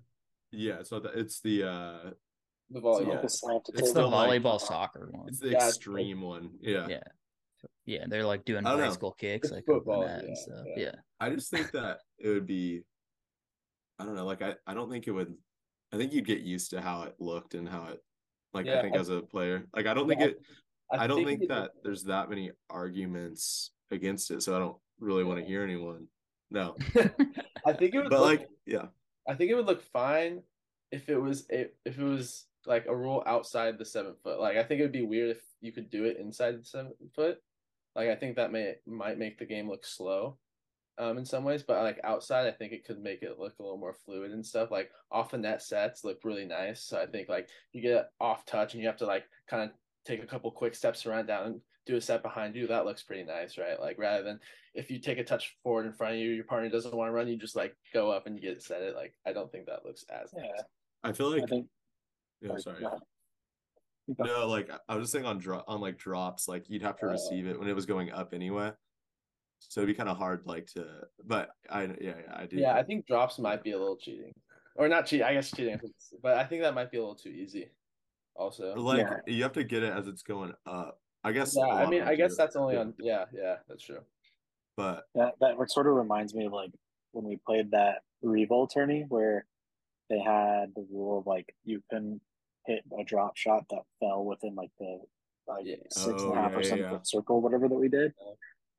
yeah, 0.55 0.79
it's 0.79 0.91
not 0.91 1.03
that 1.03 1.15
it's 1.15 1.39
the 1.41 1.63
uh 1.63 2.09
the 2.69 2.79
volley. 2.79 3.05
Yeah. 3.05 3.13
Yeah. 3.13 3.19
It's 3.23 3.43
It's 3.43 3.91
the 3.93 4.01
the, 4.01 4.07
like- 4.07 4.41
volleyball 4.43 4.59
soccer 4.59 5.09
one. 5.11 5.27
it's 5.27 5.39
the 5.39 5.49
Yeah, 5.49 5.57
it's 5.57 5.75
extreme 5.77 6.21
one. 6.21 6.51
Yeah. 6.61 6.87
Yeah. 6.89 7.03
Yeah, 7.85 8.05
they're 8.07 8.25
like 8.25 8.45
doing 8.45 8.63
high 8.63 8.71
don't 8.71 8.79
know. 8.79 8.87
bicycle 8.87 9.11
kicks, 9.11 9.47
It's 9.47 9.53
like 9.55 9.69
over 9.69 9.79
the 9.79 9.85
football, 9.85 10.07
net 10.07 10.19
and 10.19 10.29
yeah, 10.29 10.35
stuff. 10.35 10.65
yeah. 10.75 10.83
Yeah. 10.83 10.95
I 11.19 11.29
just 11.29 11.51
think 11.51 11.71
that 11.71 11.99
it 12.19 12.29
would 12.29 12.45
be 12.47 12.83
I 13.99 14.05
don't 14.05 14.15
know, 14.15 14.25
like 14.25 14.41
I, 14.41 14.55
I 14.67 14.73
don't 14.73 14.89
think 14.89 15.07
it 15.07 15.11
would 15.11 15.33
I 15.93 15.97
think 15.97 16.11
you'd 16.13 16.25
get 16.25 16.41
used 16.41 16.71
to 16.71 16.81
how 16.81 17.03
it 17.03 17.15
looked 17.19 17.53
and 17.53 17.67
how 17.69 17.85
it 17.91 18.03
like 18.53 18.65
Yeah, 18.65 18.79
I 18.79 18.81
think 18.81 18.95
I- 18.95 18.99
as 18.99 19.09
a 19.09 19.21
player. 19.21 19.67
Like 19.75 19.85
I 19.85 19.93
don't 19.93 20.09
Yeah, 20.09 20.15
think 20.17 20.31
it 20.31 20.41
I, 20.91 21.07
don't 21.07 21.25
think 21.25 21.43
it- 21.43 21.49
that 21.49 21.71
there's 21.83 22.03
that 22.03 22.29
many 22.29 22.51
arguments 22.69 23.71
against 23.91 24.31
it, 24.31 24.41
so 24.43 24.55
I 24.55 24.59
don't 24.59 24.77
really 24.99 25.23
want 25.23 25.39
to 25.39 25.45
hear 25.45 25.63
anyone. 25.63 26.07
No. 26.51 26.75
I 27.65 27.73
think 27.73 27.93
it 27.95 27.97
would 27.97 28.09
But 28.09 28.19
look, 28.21 28.39
like 28.39 28.49
yeah. 28.65 28.85
I 29.27 29.33
think 29.33 29.51
it 29.51 29.55
would 29.55 29.65
look 29.65 29.81
fine 29.81 30.41
if 30.91 31.09
it 31.09 31.17
was 31.17 31.45
if 31.49 31.69
it 31.85 31.97
was 31.99 32.45
like 32.65 32.85
a 32.87 32.95
rule 32.95 33.23
outside 33.25 33.77
the 33.77 33.85
seven 33.85 34.13
foot. 34.23 34.39
Like 34.39 34.57
I 34.57 34.63
think 34.63 34.79
it 34.79 34.83
would 34.83 34.91
be 34.91 35.05
weird 35.05 35.31
if 35.31 35.41
you 35.61 35.71
could 35.71 35.89
do 35.89 36.05
it 36.05 36.17
inside 36.17 36.59
the 36.59 36.65
seven 36.65 36.93
foot. 37.13 37.39
Like 37.95 38.09
I 38.09 38.15
think 38.15 38.35
that 38.35 38.51
may 38.51 38.75
might 38.85 39.17
make 39.17 39.37
the 39.37 39.45
game 39.45 39.69
look 39.69 39.85
slow, 39.85 40.37
um, 40.97 41.17
in 41.17 41.25
some 41.25 41.43
ways. 41.43 41.63
But 41.63 41.81
like 41.81 41.99
outside, 42.03 42.47
I 42.47 42.51
think 42.51 42.73
it 42.73 42.85
could 42.85 42.99
make 42.99 43.21
it 43.21 43.39
look 43.39 43.53
a 43.59 43.63
little 43.63 43.77
more 43.77 43.95
fluid 44.05 44.31
and 44.31 44.45
stuff. 44.45 44.71
Like 44.71 44.91
off 45.11 45.31
the 45.31 45.37
net 45.37 45.61
sets 45.61 46.03
look 46.03 46.19
really 46.23 46.45
nice. 46.45 46.81
So 46.83 46.99
I 46.99 47.05
think 47.05 47.29
like 47.29 47.49
you 47.73 47.81
get 47.81 48.09
off 48.19 48.45
touch 48.45 48.73
and 48.73 48.81
you 48.81 48.87
have 48.87 48.97
to 48.97 49.05
like 49.05 49.25
kind 49.49 49.63
of 49.63 49.69
take 50.05 50.23
a 50.23 50.27
couple 50.27 50.51
quick 50.51 50.75
steps 50.75 51.05
around 51.05 51.25
down 51.27 51.61
do 51.85 51.95
a 51.95 52.01
set 52.01 52.23
behind 52.23 52.55
you. 52.55 52.67
That 52.67 52.85
looks 52.85 53.03
pretty 53.03 53.23
nice, 53.23 53.57
right? 53.57 53.79
Like 53.79 53.97
rather 53.97 54.23
than 54.23 54.39
if 54.73 54.89
you 54.89 54.99
take 54.99 55.17
a 55.19 55.23
touch 55.23 55.55
forward 55.63 55.85
in 55.85 55.93
front 55.93 56.15
of 56.15 56.19
you, 56.19 56.31
your 56.31 56.43
partner 56.45 56.69
doesn't 56.69 56.93
want 56.95 57.09
to 57.09 57.13
run, 57.13 57.27
you 57.27 57.37
just 57.37 57.55
like 57.55 57.75
go 57.93 58.11
up 58.11 58.25
and 58.27 58.35
you 58.35 58.41
get 58.41 58.61
set 58.61 58.81
it. 58.81 58.95
Like 58.95 59.13
I 59.25 59.33
don't 59.33 59.51
think 59.51 59.67
that 59.67 59.85
looks 59.85 60.03
as 60.09 60.33
nice. 60.33 60.49
I 61.03 61.11
feel 61.11 61.27
I 61.33 61.37
like 61.37 61.49
think. 61.49 61.67
yeah, 62.41 62.57
sorry. 62.57 62.81
go. 62.81 62.99
No, 64.19 64.47
like 64.47 64.69
I 64.87 64.95
was 64.95 65.03
just 65.03 65.13
saying 65.13 65.25
on 65.25 65.39
drop 65.39 65.65
on 65.67 65.79
like 65.81 65.97
drops, 65.97 66.47
like 66.47 66.65
you'd 66.69 66.81
have 66.83 66.97
to 66.97 67.05
Oh. 67.07 67.11
receive 67.11 67.47
it 67.47 67.59
when 67.59 67.67
it 67.67 67.75
was 67.75 67.85
going 67.85 68.11
up 68.11 68.33
anyway. 68.33 68.71
So 69.59 69.81
it'd 69.81 69.87
be 69.93 69.97
kind 69.97 70.09
of 70.09 70.17
hard, 70.17 70.41
like 70.45 70.67
to. 70.73 70.85
But 71.23 71.49
I 71.69 71.83
yeah, 71.83 71.93
yeah 72.01 72.13
I 72.35 72.45
do. 72.45 72.57
Yeah, 72.57 72.73
I 72.75 72.83
think 72.83 73.07
drops 73.07 73.39
might 73.39 73.63
be 73.63 73.71
a 73.71 73.79
little 73.79 73.97
cheating, 73.97 74.33
or 74.75 74.87
not 74.87 75.05
cheat. 75.07 75.21
I 75.23 75.33
guess 75.33 75.49
cheating, 75.51 75.79
but 76.21 76.37
I 76.37 76.43
think 76.45 76.61
that 76.63 76.75
might 76.75 76.91
be 76.91 76.97
a 76.97 77.01
little 77.01 77.15
too 77.15 77.29
easy. 77.29 77.69
Also, 78.35 78.75
like 78.75 78.99
Yeah. 78.99 79.17
you 79.27 79.43
have 79.43 79.53
to 79.53 79.63
get 79.63 79.81
it 79.81 79.93
as 79.93 80.07
it's 80.07 80.21
going 80.21 80.53
up. 80.65 80.99
I 81.25 81.31
guess. 81.31 81.55
yeah, 81.57 81.65
a 81.65 81.67
I 81.69 81.81
lot 81.83 81.89
mean, 81.89 82.01
I 82.03 82.15
guess 82.15 82.37
that's 82.37 82.55
only 82.55 82.77
on. 82.77 82.93
Yeah, 82.99 83.25
yeah, 83.33 83.55
that's 83.67 83.83
true. 83.83 83.99
But 84.77 85.05
That 85.15 85.33
that 85.39 85.55
sort 85.71 85.87
of 85.87 85.95
reminds 85.95 86.35
me 86.35 86.45
of 86.45 86.53
like 86.53 86.71
when 87.13 87.25
we 87.25 87.37
played 87.45 87.71
that 87.71 88.03
Revolt 88.21 88.71
tourney 88.73 89.05
where 89.09 89.45
they 90.09 90.19
had 90.19 90.73
the 90.75 90.85
rule 90.91 91.17
of 91.19 91.25
like 91.27 91.55
you 91.63 91.81
can 91.91 92.21
hit 92.67 92.83
a 92.99 93.03
drop 93.03 93.37
shot 93.37 93.63
that 93.71 93.81
fell 93.99 94.23
within 94.23 94.53
like 94.53 94.69
the 94.79 94.99
like 95.47 95.65
Yeah. 95.65 95.75
six 95.89 96.21
and 96.23 96.31
Oh, 96.31 96.33
a 96.33 96.35
half 96.41 96.51
yeah, 96.51 96.57
or 96.57 96.61
yeah, 96.61 96.69
seven 96.69 96.85
yeah. 96.91 96.99
circle, 97.03 97.41
whatever 97.41 97.67
that 97.67 97.75
we 97.75 97.87
did. 97.89 98.13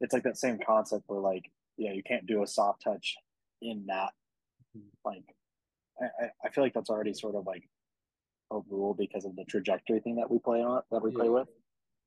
It's 0.00 0.12
like 0.12 0.22
that 0.24 0.36
same 0.38 0.58
concept 0.64 1.04
where 1.08 1.20
like 1.20 1.50
yeah, 1.76 1.92
you 1.92 2.02
can't 2.04 2.26
do 2.26 2.42
a 2.42 2.46
soft 2.46 2.82
touch 2.84 3.16
in 3.60 3.86
that. 3.88 4.12
Like, 5.04 5.24
I 6.00 6.04
I- 6.26 6.30
I 6.44 6.48
feel 6.50 6.62
like 6.62 6.74
that's 6.74 6.90
already 6.90 7.12
sort 7.14 7.34
of 7.34 7.44
like 7.46 7.68
a 8.52 8.60
rule 8.68 8.94
because 8.94 9.24
of 9.24 9.34
the 9.34 9.44
trajectory 9.44 9.98
thing 10.00 10.16
that 10.16 10.30
we 10.30 10.38
play 10.38 10.62
on 10.62 10.82
that 10.92 11.02
we 11.02 11.10
play 11.10 11.28
with. 11.28 11.48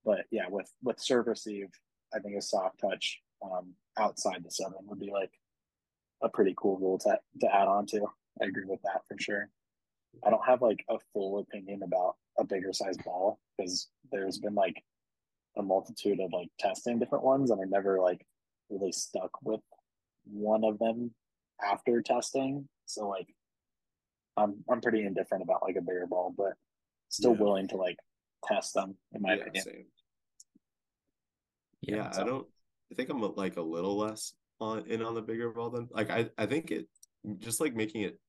But 0.06 0.26
yeah, 0.32 0.48
with 0.50 0.72
with 0.84 1.00
serve 1.00 1.28
receive, 1.28 1.68
I 2.14 2.20
think 2.20 2.36
a 2.38 2.42
soft 2.42 2.80
touch 2.80 3.20
um, 3.44 3.74
outside 3.98 4.44
the 4.44 4.52
seven 4.52 4.80
would 4.86 5.00
be 5.00 5.12
like 5.12 5.32
a 6.22 6.30
pretty 6.30 6.54
cool 6.58 6.78
rule 6.78 6.98
to 7.00 7.20
to 7.42 7.56
add 7.56 7.68
on 7.68 7.86
to. 7.88 8.06
I 8.42 8.46
agree 8.46 8.66
with 8.66 8.82
that 8.84 9.02
for 9.08 9.18
sure. 9.20 9.50
I 10.26 10.30
don't 10.30 10.46
have 10.46 10.62
like 10.62 10.84
a 10.90 10.98
full 11.14 11.40
opinion 11.40 11.84
about 11.84 12.16
a 12.38 12.44
bigger 12.44 12.74
size 12.74 12.98
ball 13.06 13.40
because 13.58 13.90
there's 14.12 14.40
been 14.40 14.56
like 14.56 14.82
a 15.58 15.62
multitude 15.62 16.20
of 16.20 16.32
like 16.34 16.50
testing 16.60 17.00
different 17.00 17.24
ones 17.24 17.52
and 17.52 17.62
I 17.62 17.66
never 17.66 18.00
like 18.00 18.26
really 18.70 18.92
stuck 18.92 19.32
with 19.44 19.62
one 20.26 20.64
of 20.64 20.80
them 20.80 21.14
after 21.64 22.02
testing. 22.02 22.68
So 22.86 23.08
like 23.08 23.28
I'm 24.38 24.64
I'm 24.72 24.82
pretty 24.82 25.06
indifferent 25.06 25.44
about 25.44 25.64
like 25.64 25.76
a 25.76 25.82
bigger 25.82 26.08
ball, 26.08 26.34
but 26.36 26.54
still 27.10 27.34
Yeah. 27.34 27.42
willing 27.42 27.68
to 27.70 27.78
like 27.78 27.98
test 28.48 28.74
them 28.74 28.96
in 29.14 29.22
my 29.22 29.36
yeah, 29.36 29.42
opinion. 29.42 29.64
same. 29.64 29.86
Yeah. 31.82 31.96
Yeah, 31.96 32.12
I 32.18 32.24
don't. 32.24 32.46
I 32.92 32.96
think 32.96 33.10
I'm 33.10 33.22
like 33.36 33.58
a 33.58 33.62
little 33.62 33.98
less 33.98 34.34
on 34.60 34.86
in 34.88 35.02
on 35.02 35.16
the 35.16 35.22
bigger 35.22 35.50
ball 35.52 35.70
than 35.70 35.88
like 35.92 36.10
I. 36.10 36.30
I 36.38 36.46
think 36.46 36.72
it 36.72 36.88
just 37.40 37.62
like 37.62 37.76
making 37.76 38.02
it. 38.04 38.20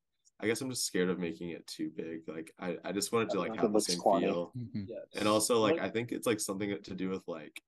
I 0.43 0.47
guess 0.47 0.61
I'm 0.63 0.71
just 0.71 0.87
scared 0.87 1.11
of 1.11 1.19
making 1.19 1.51
it 1.51 1.67
too 1.67 1.91
big. 1.95 2.21
Like 2.27 2.51
I, 2.59 2.77
I 2.85 2.93
just 2.93 3.13
wanted 3.13 3.31
to 3.31 3.41
like 3.41 3.55
have 3.57 3.73
the 3.73 3.81
same 3.81 3.99
corny. 3.99 4.27
feel, 4.27 4.53
Mhm. 4.57 4.87
Yes. 4.89 5.01
and 5.17 5.29
also 5.29 5.61
like 5.61 5.75
What- 5.75 5.83
I 5.83 5.91
think 5.91 6.13
it's 6.13 6.27
like 6.27 6.41
something 6.41 6.75
to 6.83 6.95
do 6.95 7.11
with 7.11 7.23
like 7.27 7.61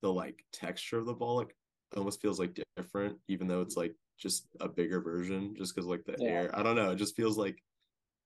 the 0.00 0.10
like 0.12 0.44
texture 0.52 0.98
of 0.98 1.06
the 1.06 1.12
ball. 1.14 1.36
Like 1.36 1.54
almost 1.96 2.22
feels 2.22 2.38
like 2.38 2.58
different, 2.76 3.18
even 3.28 3.48
though 3.48 3.60
it's 3.60 3.76
like 3.76 3.94
just 4.16 4.46
a 4.60 4.68
bigger 4.68 5.00
version. 5.00 5.54
Just 5.58 5.74
because 5.74 5.86
like 5.86 6.04
the 6.04 6.14
Yeah. 6.18 6.28
air, 6.30 6.50
I 6.58 6.62
don't 6.62 6.76
know. 6.76 6.92
It 6.92 6.96
just 6.96 7.16
feels 7.16 7.36
like 7.36 7.62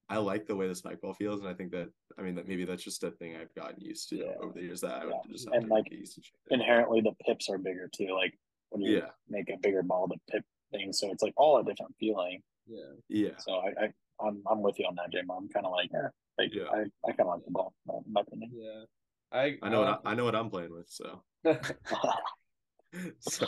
I 0.09 0.19
like 0.19 0.47
the 0.47 0.55
way 0.55 0.69
the 0.69 0.75
spike 0.75 1.01
ball 1.01 1.15
feels, 1.15 1.41
and 1.41 1.49
I 1.49 1.55
think 1.55 1.73
that 1.73 1.89
I 2.19 2.23
mean 2.23 2.35
that 2.35 2.47
maybe 2.47 2.65
that's 2.65 2.83
just 2.85 3.03
a 3.05 3.11
thing 3.13 3.37
I've 3.37 3.55
gotten 3.55 3.81
used 3.81 4.09
to 4.11 4.17
Yeah. 4.17 4.33
over 4.41 4.53
the 4.53 4.63
years 4.63 4.81
that 4.83 4.93
I 5.03 5.05
would 5.07 5.15
Yeah. 5.15 5.33
just 5.33 5.47
have 5.47 5.55
And, 5.55 5.67
to 5.69 5.75
like, 5.75 5.85
get 5.87 5.99
used 5.99 6.15
to. 6.17 6.23
Inherently, 6.51 7.01
the 7.01 7.15
pips 7.25 7.49
are 7.49 7.59
bigger 7.59 7.89
too. 7.95 8.13
Like 8.15 8.39
when 8.69 8.83
you 8.83 8.99
Yeah. 8.99 9.11
make 9.29 9.49
a 9.51 9.57
bigger 9.57 9.83
ball, 9.83 10.07
the 10.07 10.19
pip 10.31 10.45
thing. 10.73 10.93
So 10.93 11.11
it's 11.11 11.23
like 11.23 11.33
all 11.37 11.59
a 11.59 11.65
different 11.65 11.95
feeling. 11.99 12.43
yeah. 12.67 12.93
Yeah. 13.09 13.37
So 13.39 13.53
I, 13.55 13.85
I 13.85 13.93
I'm 14.21 14.43
I'm 14.47 14.63
with 14.63 14.79
you 14.79 14.87
on 14.87 14.95
that, 14.97 15.11
Jim. 15.11 15.31
I'm 15.31 15.49
kind 15.49 15.65
of 15.67 15.73
like, 15.73 15.91
eh, 15.95 16.09
like 16.39 16.55
Yeah. 16.55 16.65
I, 16.71 16.81
I 17.09 17.13
kind 17.13 17.21
of 17.21 17.27
like 17.29 17.45
the 17.47 17.51
ball. 17.51 17.75
In 17.89 18.13
my 18.13 18.21
opinion. 18.21 18.51
Yeah. 18.55 18.85
I 19.33 19.57
I 19.63 19.69
know 19.71 19.81
what 19.81 20.01
I, 20.05 20.11
I 20.11 20.15
know 20.15 20.25
what 20.25 20.37
I'm 20.37 20.51
playing 20.51 20.71
with, 20.73 20.89
so. 20.91 21.23
so 23.21 23.47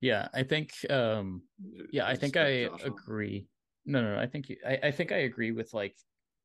Yeah, 0.00 0.28
I 0.32 0.42
think 0.44 0.72
um 0.88 1.42
yeah, 1.90 2.06
I 2.06 2.14
think 2.16 2.36
I 2.36 2.66
Josh 2.66 2.80
off. 2.80 2.86
agree. 2.86 3.46
No, 3.86 4.02
no, 4.02 4.18
I 4.18 4.26
think 4.26 4.48
you 4.48 4.56
I, 4.66 4.78
I 4.84 4.90
think 4.90 5.12
I 5.12 5.18
agree 5.18 5.52
with 5.52 5.72
like 5.72 5.96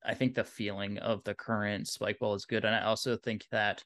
I 0.04 0.14
think 0.14 0.36
the 0.36 0.44
feeling 0.44 0.98
of 1.00 1.24
the 1.24 1.36
current 1.36 1.88
spike 1.88 2.20
ball 2.20 2.34
is 2.36 2.46
good. 2.46 2.66
And 2.66 2.76
I 2.76 2.84
also 2.84 3.18
think 3.18 3.48
that 3.52 3.84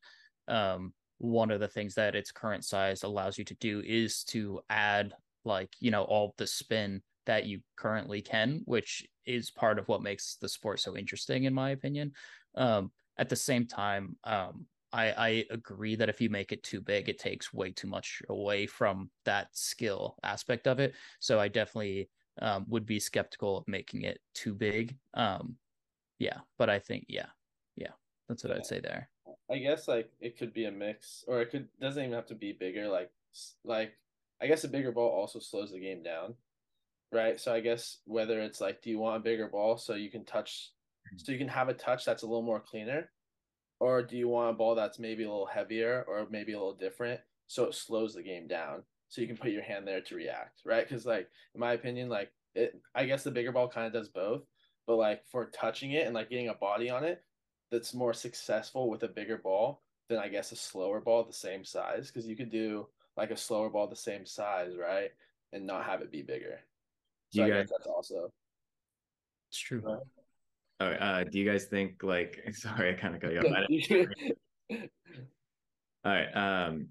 um 0.48 0.94
one 1.18 1.50
of 1.52 1.62
the 1.62 1.68
things 1.68 1.96
that 1.96 2.16
its 2.16 2.32
current 2.32 2.66
size 2.66 3.04
allows 3.04 3.38
you 3.38 3.46
to 3.46 3.56
do 3.56 3.82
is 3.86 4.24
to 4.26 4.62
add 4.70 5.14
like, 5.46 5.74
you 5.80 5.90
know, 5.92 6.04
all 6.04 6.34
the 6.38 6.48
spin 6.48 7.02
that 7.26 7.46
you 7.46 7.62
currently 7.78 8.22
can, 8.22 8.62
which 8.66 9.08
is 9.26 9.50
part 9.50 9.80
of 9.80 9.88
what 9.88 10.04
makes 10.04 10.36
the 10.36 10.50
sport 10.50 10.80
so 10.82 10.98
interesting, 10.98 11.46
in 11.46 11.54
my 11.54 11.70
opinion. 11.70 12.12
Um, 12.56 12.92
at 13.18 13.30
the 13.30 13.36
same 13.36 13.66
time, 13.66 14.18
um, 14.26 14.68
I, 14.92 15.12
I 15.12 15.46
agree 15.50 15.96
that 15.96 16.10
if 16.10 16.20
you 16.20 16.30
make 16.30 16.52
it 16.52 16.64
too 16.64 16.82
big, 16.82 17.08
it 17.10 17.18
takes 17.18 17.54
way 17.54 17.72
too 17.72 17.88
much 17.88 18.22
away 18.30 18.68
from 18.68 19.10
that 19.24 19.56
skill 19.56 20.18
aspect 20.24 20.68
of 20.68 20.80
it. 20.80 20.96
So 21.20 21.40
I 21.40 21.48
definitely 21.48 22.10
um, 22.42 22.66
would 22.70 22.86
be 22.86 23.00
skeptical 23.00 23.58
of 23.58 23.68
making 23.68 24.04
it 24.04 24.20
too 24.34 24.54
big. 24.54 24.98
Um, 25.14 25.56
yeah, 26.20 26.40
but 26.58 26.70
I 26.70 26.80
think 26.80 27.06
yeah, 27.08 27.28
yeah, 27.76 27.92
that's 28.28 28.44
what 28.44 28.52
Yeah. 28.52 28.58
I'd 28.58 28.66
say 28.66 28.80
there. 28.80 29.10
I 29.52 29.58
guess 29.60 29.88
like 29.88 30.12
it 30.20 30.38
could 30.38 30.54
be 30.54 30.66
a 30.66 30.72
mix, 30.72 31.24
or 31.28 31.42
it 31.42 31.52
could 31.52 31.68
doesn't 31.80 32.02
even 32.02 32.16
have 32.16 32.28
to 32.28 32.36
be 32.36 32.54
bigger. 32.54 32.88
Like 32.88 33.12
like 33.64 33.94
I 34.42 34.48
guess 34.48 34.64
a 34.64 34.70
bigger 34.70 34.92
ball 34.92 35.10
also 35.10 35.40
slows 35.40 35.72
the 35.72 35.80
game 35.80 36.04
down, 36.04 36.36
right? 37.12 37.40
So 37.40 37.54
I 37.54 37.60
guess 37.60 38.00
whether 38.06 38.42
it's 38.42 38.62
like, 38.62 38.82
do 38.82 38.90
you 38.90 39.00
want 39.00 39.18
a 39.18 39.20
bigger 39.20 39.48
ball 39.48 39.78
so 39.78 39.94
you 39.94 40.10
can 40.10 40.26
touch, 40.26 40.72
so 41.18 41.32
you 41.32 41.38
can 41.38 41.48
have 41.48 41.70
a 41.70 41.74
touch 41.74 42.06
that's 42.06 42.24
a 42.24 42.28
little 42.28 42.42
more 42.42 42.60
cleaner, 42.60 43.10
or 43.80 44.02
do 44.04 44.18
you 44.18 44.28
want 44.28 44.52
a 44.52 44.54
ball 44.54 44.76
that's 44.76 45.00
maybe 45.00 45.24
a 45.24 45.30
little 45.30 45.46
heavier 45.46 46.06
or 46.08 46.28
maybe 46.30 46.54
a 46.54 46.58
little 46.58 46.74
different 46.74 47.20
so 47.48 47.66
it 47.66 47.76
slows 47.76 48.14
the 48.14 48.24
game 48.24 48.48
down 48.48 48.84
so 49.10 49.22
you 49.22 49.28
can 49.28 49.38
put 49.38 49.52
your 49.52 49.64
hand 49.64 49.88
there 49.88 50.02
to 50.02 50.16
react, 50.16 50.62
right? 50.66 50.88
Because 50.88 51.06
like 51.06 51.30
in 51.54 51.60
my 51.60 51.74
opinion, 51.74 52.10
like 52.10 52.32
it, 52.54 52.80
I 52.94 53.06
guess 53.06 53.24
the 53.24 53.32
bigger 53.32 53.52
ball 53.52 53.68
kind 53.68 53.88
of 53.88 53.94
does 53.94 54.10
both, 54.10 54.44
but 54.88 54.96
like 54.96 55.24
for 55.32 55.46
touching 55.48 55.92
it 55.92 56.06
and 56.06 56.16
like 56.16 56.30
getting 56.30 56.50
a 56.50 56.54
body 56.54 56.90
on 56.90 57.04
it 57.04 57.22
that's 57.72 57.94
more 57.94 58.14
successful 58.14 58.90
with 58.90 59.04
a 59.04 59.08
bigger 59.08 59.38
ball 59.38 59.82
than 60.10 60.20
I 60.20 60.28
guess 60.28 60.52
a 60.52 60.56
slower 60.56 61.02
ball 61.02 61.24
the 61.24 61.34
same 61.34 61.64
size 61.64 62.12
because 62.12 62.28
you 62.28 62.36
could 62.36 62.52
do 62.52 62.88
like 63.18 63.32
a 63.32 63.38
slower 63.38 63.70
ball 63.70 63.88
the 63.88 63.96
same 63.96 64.26
size, 64.26 64.74
right? 64.80 65.12
And 65.54 65.66
not 65.66 65.86
have 65.86 66.02
it 66.02 66.12
be 66.12 66.22
bigger. 66.22 66.60
So 67.32 67.42
you 67.42 67.48
I 67.48 67.50
guys 67.50 67.62
guess 67.64 67.72
that's 67.72 67.88
also 67.88 68.32
It's 69.50 69.60
true. 69.60 69.82
Right. 69.84 70.00
oh, 70.82 70.86
uh, 70.86 71.24
do 71.24 71.40
you 71.40 71.50
guys 71.50 71.66
think 71.66 72.04
like 72.04 72.44
sorry, 72.54 72.92
I 72.92 72.94
kind 72.94 73.16
of 73.16 73.22
got 73.22 73.34
you 73.34 73.40
off. 73.40 73.48
All 76.06 76.12
right. 76.12 76.28
Um, 76.36 76.90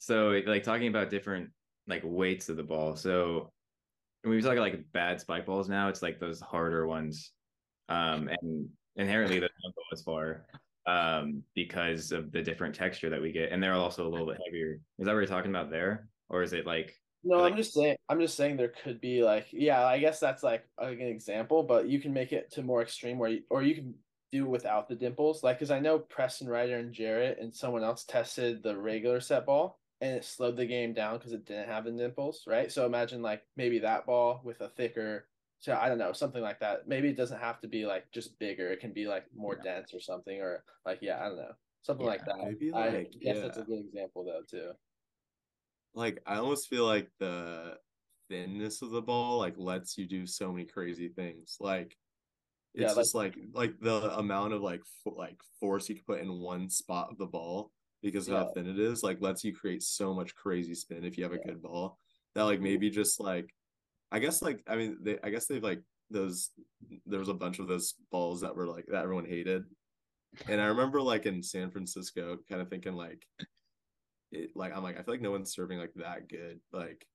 so 0.00 0.40
like 0.46 0.64
talking 0.64 0.88
about 0.88 1.10
different 1.10 1.50
like 1.86 2.02
weights 2.04 2.48
of 2.48 2.56
the 2.56 2.62
ball. 2.64 2.96
So 2.96 3.52
when 4.22 4.34
we 4.34 4.42
talk 4.42 4.58
like 4.58 4.90
bad 4.92 5.20
spike 5.20 5.46
balls 5.46 5.68
now, 5.68 5.88
it's 5.88 6.02
like 6.02 6.18
those 6.18 6.40
harder 6.40 6.86
ones. 6.86 7.30
Um, 7.88 8.28
and 8.28 8.68
inherently 8.96 9.36
they 9.38 9.48
don't 9.62 9.74
go 9.74 9.82
as 9.92 10.02
far 10.02 10.46
um 10.86 11.42
because 11.54 12.10
of 12.10 12.32
the 12.32 12.42
different 12.42 12.74
texture 12.74 13.10
that 13.10 13.20
we 13.22 13.30
get, 13.30 13.52
and 13.52 13.62
they're 13.62 13.74
also 13.74 14.06
a 14.06 14.10
little 14.10 14.26
bit 14.26 14.38
heavier. 14.44 14.80
Is 14.98 15.06
that 15.06 15.12
what 15.12 15.18
you're 15.18 15.26
talking 15.26 15.50
about 15.50 15.70
there, 15.70 16.08
or 16.28 16.42
is 16.42 16.52
it 16.52 16.66
like 16.66 16.94
No, 17.22 17.38
Like- 17.38 17.52
I'm 17.52 17.56
just 17.56 17.74
saying. 17.74 17.96
I'm 18.08 18.20
just 18.20 18.36
saying 18.36 18.56
there 18.56 18.72
could 18.82 19.00
be 19.00 19.22
like, 19.22 19.48
yeah, 19.52 19.84
I 19.84 19.98
guess 19.98 20.18
that's 20.20 20.42
like, 20.42 20.64
like 20.80 20.98
an 21.00 21.06
example, 21.06 21.62
but 21.62 21.86
you 21.88 22.00
can 22.00 22.12
make 22.14 22.32
it 22.32 22.50
to 22.52 22.62
more 22.62 22.80
extreme 22.82 23.18
where, 23.18 23.30
you, 23.30 23.42
or 23.50 23.62
you 23.62 23.74
can 23.74 23.94
do 24.32 24.46
without 24.46 24.88
the 24.88 24.94
dimples. 24.94 25.42
Like, 25.42 25.58
because 25.58 25.70
I 25.70 25.80
know 25.80 25.98
Preston 25.98 26.48
Ryder 26.48 26.78
and 26.78 26.94
Jarrett 26.94 27.38
and 27.40 27.54
someone 27.54 27.84
else 27.84 28.04
tested 28.04 28.62
the 28.62 28.76
regular 28.76 29.20
set 29.20 29.44
ball, 29.44 29.79
and 30.00 30.16
it 30.16 30.24
slowed 30.24 30.56
the 30.56 30.66
game 30.66 30.92
down 30.94 31.18
because 31.18 31.32
it 31.32 31.44
didn't 31.44 31.68
have 31.68 31.84
the 31.84 31.90
dimples, 31.92 32.44
right? 32.46 32.70
So 32.72 32.86
imagine 32.86 33.22
like 33.22 33.42
maybe 33.56 33.78
that 33.80 34.06
ball 34.06 34.40
with 34.44 34.60
a 34.60 34.68
thicker, 34.68 35.26
so 35.58 35.76
I 35.80 35.88
don't 35.88 35.98
know, 35.98 36.12
something 36.12 36.42
like 36.42 36.60
that. 36.60 36.88
Maybe 36.88 37.08
it 37.10 37.16
doesn't 37.16 37.40
have 37.40 37.60
to 37.60 37.68
be 37.68 37.84
like 37.86 38.10
just 38.12 38.38
bigger. 38.38 38.68
It 38.68 38.80
can 38.80 38.92
be 38.92 39.06
like 39.06 39.26
more 39.34 39.56
dense 39.56 39.92
or 39.92 40.00
something, 40.00 40.40
or 40.40 40.64
like 40.86 40.98
yeah, 41.02 41.20
I 41.20 41.28
don't 41.28 41.36
know, 41.36 41.52
something 41.82 42.06
like 42.06 42.24
that. 42.24 42.36
maybe, 42.38 42.72
I 42.72 42.88
like, 42.88 43.12
guess 43.20 43.40
that's 43.40 43.58
a 43.58 43.62
good 43.62 43.80
example 43.80 44.24
though 44.24 44.42
too. 44.50 44.72
like 45.94 46.22
I 46.26 46.36
almost 46.36 46.68
feel 46.68 46.86
like 46.86 47.08
the 47.18 47.76
thinness 48.28 48.80
of 48.80 48.90
the 48.90 49.02
ball 49.02 49.38
like 49.38 49.54
lets 49.58 49.98
you 49.98 50.06
do 50.06 50.26
so 50.26 50.52
many 50.52 50.64
crazy 50.64 51.08
things. 51.08 51.56
Like 51.60 51.96
it's 52.74 52.94
like- 52.94 53.04
just 53.04 53.14
like 53.14 53.36
like 53.52 53.80
the 53.80 54.16
amount 54.18 54.52
of 54.54 54.62
like 54.62 54.82
fo- 55.04 55.16
like 55.16 55.40
force 55.58 55.88
you 55.88 55.96
can 55.96 56.04
put 56.04 56.20
in 56.20 56.38
one 56.40 56.70
spot 56.70 57.08
of 57.10 57.18
the 57.18 57.26
ball 57.26 57.72
because 58.02 58.28
of 58.28 58.36
how 58.36 58.52
thin 58.54 58.66
it 58.66 58.78
is 58.78 59.02
like 59.02 59.20
lets 59.20 59.44
you 59.44 59.54
create 59.54 59.82
so 59.82 60.14
much 60.14 60.34
crazy 60.34 60.74
spin 60.74 61.04
if 61.04 61.18
you 61.18 61.24
have 61.24 61.32
a 61.32 61.36
Yeah. 61.36 61.52
good 61.52 61.62
ball 61.62 61.98
that 62.34 62.44
like 62.44 62.56
mm-hmm. 62.56 62.64
maybe 62.64 62.90
just 62.90 63.20
like 63.20 63.54
I 64.12 64.18
guess 64.18 64.42
like 64.42 64.62
I 64.66 64.76
mean 64.76 64.98
they 65.02 65.18
I 65.22 65.30
guess 65.30 65.46
they've 65.46 65.62
like 65.62 65.82
those 66.10 66.50
there 67.06 67.18
was 67.20 67.28
a 67.28 67.34
bunch 67.34 67.58
of 67.58 67.68
those 67.68 67.94
balls 68.10 68.40
that 68.40 68.56
were 68.56 68.66
like 68.66 68.86
that 68.86 69.02
everyone 69.02 69.26
hated. 69.26 69.64
And 70.48 70.60
I 70.60 70.66
remember 70.66 71.00
like 71.00 71.26
in 71.26 71.42
San 71.42 71.70
Francisco 71.70 72.38
kind 72.48 72.60
of 72.60 72.68
thinking 72.68 72.94
like 72.94 73.26
it 74.32 74.50
like 74.54 74.76
I'm 74.76 74.82
like 74.82 74.98
I 74.98 75.02
feel 75.02 75.14
like 75.14 75.22
no 75.22 75.30
one's 75.30 75.52
serving 75.52 75.78
like 75.78 75.92
that 75.96 76.28
good 76.28 76.60
like 76.72 77.06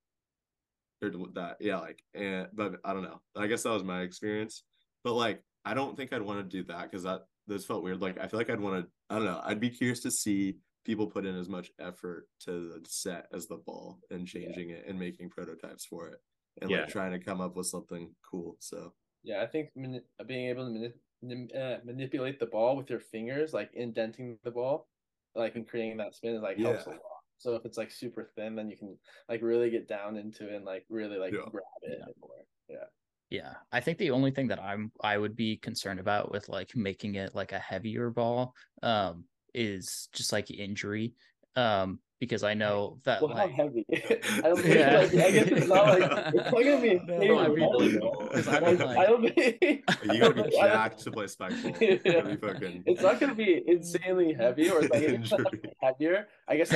or 1.02 1.12
that 1.34 1.58
yeah 1.60 1.78
like 1.78 2.02
and 2.14 2.48
but 2.54 2.76
I 2.84 2.94
don't 2.94 3.04
know. 3.04 3.22
I 3.36 3.48
guess 3.48 3.64
that 3.64 3.72
was 3.72 3.84
my 3.84 4.02
experience. 4.02 4.64
But 5.04 5.14
like 5.14 5.44
I 5.66 5.74
don't 5.74 5.98
think 5.98 6.14
I'd 6.14 6.22
want 6.22 6.40
to 6.40 6.58
do 6.58 6.64
that 6.66 6.90
because 6.90 7.04
that 7.04 7.22
those 7.48 7.66
felt 7.66 7.84
weird. 7.84 8.02
Like 8.02 8.20
I 8.20 8.28
feel 8.28 8.40
like 8.40 8.50
I'd 8.50 8.60
want 8.60 8.86
to 8.86 8.92
I 9.10 9.18
don't 9.18 9.26
know 9.26 9.42
I'd 9.44 9.60
be 9.60 9.70
curious 9.70 10.02
to 10.02 10.12
see 10.12 10.58
people 10.86 11.08
put 11.10 11.26
in 11.26 11.36
as 11.36 11.50
much 11.50 11.72
effort 11.80 12.28
to 12.40 12.80
the 12.80 12.86
set 12.88 13.28
as 13.34 13.48
the 13.48 13.58
ball 13.58 14.00
and 14.12 14.28
changing 14.28 14.70
it 14.70 14.86
and 14.88 14.98
making 15.00 15.30
prototypes 15.30 15.86
for 15.86 16.08
it 16.10 16.20
and 16.62 16.72
Yeah. 16.72 16.82
like 16.82 16.90
trying 16.90 17.12
to 17.12 17.20
come 17.20 17.42
up 17.42 17.56
with 17.56 17.68
something 17.68 18.16
cool 18.22 18.56
so 18.60 18.94
Yeah, 19.24 19.42
I 19.42 19.48
think 19.48 19.72
mani- 19.76 20.06
being 20.28 20.48
able 20.50 20.68
to 20.68 20.94
mani- 21.22 21.54
uh, 21.54 21.80
manipulate 21.84 22.40
the 22.40 22.46
ball 22.46 22.78
with 22.78 22.90
your 22.90 23.00
fingers, 23.00 23.54
like 23.54 23.72
indenting 23.74 24.38
the 24.44 24.52
ball, 24.52 24.88
like 25.34 25.56
and 25.56 25.68
creating 25.68 25.98
that 25.98 26.14
spin, 26.16 26.36
is 26.36 26.42
like 26.42 26.60
helps 26.60 26.86
a 26.86 26.92
lot. 26.92 27.02
So 27.38 27.56
if 27.56 27.66
it's 27.66 27.78
like 27.78 27.92
super 27.92 28.24
thin, 28.36 28.56
then 28.56 28.70
you 28.70 28.78
can 28.78 28.98
like 29.28 29.42
really 29.42 29.70
get 29.70 29.88
down 29.88 30.16
into 30.16 30.48
it 30.48 30.56
and 30.56 30.64
like 30.66 30.86
really 30.90 31.18
like 31.18 31.34
Yeah. 31.34 31.50
grab 31.52 31.64
it 31.82 32.00
Yeah. 32.00 32.14
more. 32.22 32.46
Yeah, 32.70 32.86
Yeah, 33.30 33.56
I 33.72 33.82
think 33.82 33.98
the 33.98 34.12
only 34.12 34.32
thing 34.32 34.48
that 34.48 34.60
I'm 34.62 34.92
I 35.02 35.18
would 35.18 35.36
be 35.36 35.58
concerned 35.58 36.00
about 36.00 36.32
with 36.32 36.48
like 36.48 36.76
making 36.76 37.16
it 37.16 37.34
like 37.36 37.52
a 37.52 37.60
heavier 37.60 38.10
ball 38.12 38.54
um 38.84 39.28
is 39.56 40.10
just 40.14 40.32
like 40.34 40.52
injury 40.52 41.14
um 41.56 42.00
because 42.20 42.44
I 42.44 42.54
know 42.54 43.00
that 43.04 43.22
well, 43.22 43.36
how 43.36 43.44
like 43.46 43.52
heavy? 43.52 43.86
I 43.94 44.42
don't 44.42 44.58
think 44.62 44.76
Yeah. 44.76 45.00
like 45.00 45.14
I 45.14 45.32
guess 45.32 45.48
it's 45.48 45.68
not 45.68 45.86
like 46.00 46.34
it's 46.34 46.52
not 46.52 46.64
gonna 46.64 46.82
be 46.82 46.94
No, 46.96 47.34
insanely 47.34 47.38
I 47.38 47.48
mean- 47.48 47.60
heavy, 47.60 48.48
I 48.50 48.60
mean, 48.60 48.78
like- 48.80 48.98
I 48.98 49.06
don't 49.06 49.22
think 49.36 49.62
you 50.14 50.20
gotta 50.20 50.44
be 50.44 50.50
jacked 50.52 51.00
to 51.04 51.12
play 51.12 51.28
spike 51.28 51.62
ball 51.62 51.72
You 51.82 52.38
fucking 52.38 52.84
It's 52.86 53.02
not 53.02 53.20
gonna 53.20 53.36
be 53.36 53.64
insanely 53.68 54.34
heavy, 54.34 54.70
or 54.70 54.82
it's 54.84 54.92
like 54.94 55.04
it's 55.04 55.32
not 55.32 55.40
Injury. 55.54 55.74
heavier. 55.82 56.28
I 56.48 56.58
guess 56.58 56.72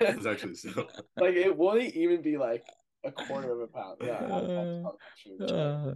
it's 0.00 0.26
actually 0.26 0.54
so 0.54 0.86
like 1.18 1.34
it 1.34 1.56
won't 1.56 1.82
even 1.94 2.22
be 2.22 2.36
like 2.38 2.64
a 3.04 3.10
quarter 3.12 3.52
of 3.52 3.60
a 3.60 3.66
pound. 3.66 3.96
Yeah, 4.02 4.18
I'm, 4.18 4.32
I'm 4.32 4.86
Uh, 5.40 5.44
uh, 5.44 5.94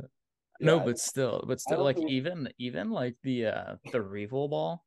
Yeah, 0.59 0.67
no, 0.67 0.81
but 0.81 0.99
still, 0.99 1.45
but 1.47 1.61
still, 1.61 1.83
like 1.85 1.97
think- 1.97 2.11
even 2.11 2.49
even 2.59 2.91
like 2.91 3.15
the 3.23 3.47
uh 3.47 3.75
the 3.93 4.01
Revel 4.03 4.49
ball, 4.49 4.85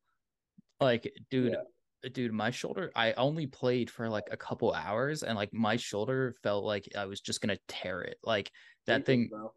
like 0.80 1.12
dude, 1.30 1.52
Yeah. 1.52 2.08
dude, 2.10 2.32
my 2.32 2.50
shoulder. 2.50 2.90
I 2.94 3.12
only 3.12 3.46
played 3.46 3.90
for 3.90 4.08
like 4.08 4.28
a 4.30 4.36
couple 4.36 4.72
hours, 4.72 5.22
and 5.22 5.36
like 5.36 5.52
my 5.52 5.76
shoulder 5.76 6.34
felt 6.42 6.64
like 6.64 6.88
I 6.96 7.06
was 7.06 7.20
just 7.20 7.40
gonna 7.40 7.58
tear 7.68 8.02
it. 8.02 8.18
Like 8.22 8.50
that 8.86 9.06
thing. 9.06 9.28
Bro. 9.28 9.54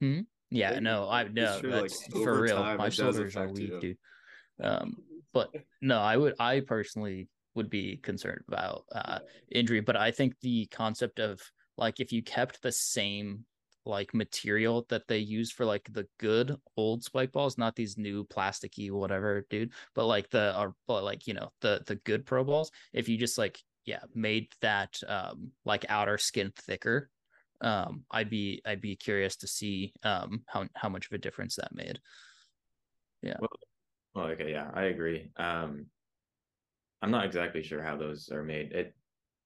Hmm? 0.00 0.20
Yeah, 0.50 0.80
no. 0.80 1.08
I 1.08 1.24
know 1.24 1.60
true, 1.60 1.70
like, 1.70 1.90
that's 1.90 2.06
for 2.12 2.40
real. 2.40 2.56
time, 2.56 2.78
My 2.78 2.88
shoulders 2.88 3.36
are 3.36 3.48
weak, 3.48 3.70
you. 3.70 3.80
dude. 3.80 3.98
Um, 4.60 4.96
but 5.32 5.50
no, 5.80 5.98
I 5.98 6.16
would 6.16 6.34
I 6.40 6.60
personally 6.60 7.28
would 7.54 7.70
be 7.70 7.96
concerned 7.96 8.42
about 8.48 8.84
uh 8.92 9.20
injury, 9.50 9.80
but 9.80 9.96
I 9.96 10.10
think 10.10 10.38
the 10.40 10.66
concept 10.66 11.18
of 11.18 11.40
like 11.76 12.00
if 12.00 12.12
you 12.12 12.22
kept 12.22 12.62
the 12.62 12.72
same 12.72 13.44
like 13.90 14.14
material 14.14 14.86
that 14.88 15.08
they 15.08 15.18
use 15.18 15.50
for 15.52 15.66
like 15.66 15.92
the 15.92 16.06
good 16.18 16.56
old 16.76 17.04
spike 17.04 17.32
balls, 17.32 17.58
not 17.58 17.76
these 17.76 17.98
new 17.98 18.24
plasticky 18.24 18.90
whatever, 18.90 19.46
dude, 19.50 19.72
but 19.94 20.06
like 20.06 20.30
the 20.30 20.58
or 20.58 20.74
but 20.86 21.04
like 21.04 21.26
you 21.26 21.34
know 21.34 21.50
the 21.60 21.82
the 21.86 21.96
good 21.96 22.24
pro 22.24 22.44
balls, 22.44 22.70
if 22.92 23.08
you 23.08 23.18
just 23.18 23.36
like 23.38 23.60
yeah 23.84 24.02
made 24.14 24.48
that 24.60 25.00
um 25.08 25.52
like 25.64 25.84
outer 25.88 26.18
skin 26.18 26.52
thicker, 26.56 27.10
um 27.60 28.04
I'd 28.10 28.30
be 28.30 28.62
I'd 28.64 28.80
be 28.80 28.96
curious 28.96 29.36
to 29.38 29.46
see 29.46 29.92
um 30.02 30.44
how 30.46 30.66
how 30.74 30.88
much 30.88 31.06
of 31.06 31.12
a 31.12 31.18
difference 31.18 31.56
that 31.56 31.74
made. 31.74 31.98
Yeah. 33.22 33.36
Well, 34.14 34.26
okay, 34.26 34.50
yeah, 34.52 34.70
I 34.72 34.84
agree. 34.84 35.30
Um, 35.36 35.86
I'm 37.02 37.10
not 37.10 37.24
exactly 37.24 37.62
sure 37.62 37.82
how 37.82 37.96
those 37.96 38.30
are 38.30 38.42
made. 38.42 38.72
It, 38.72 38.94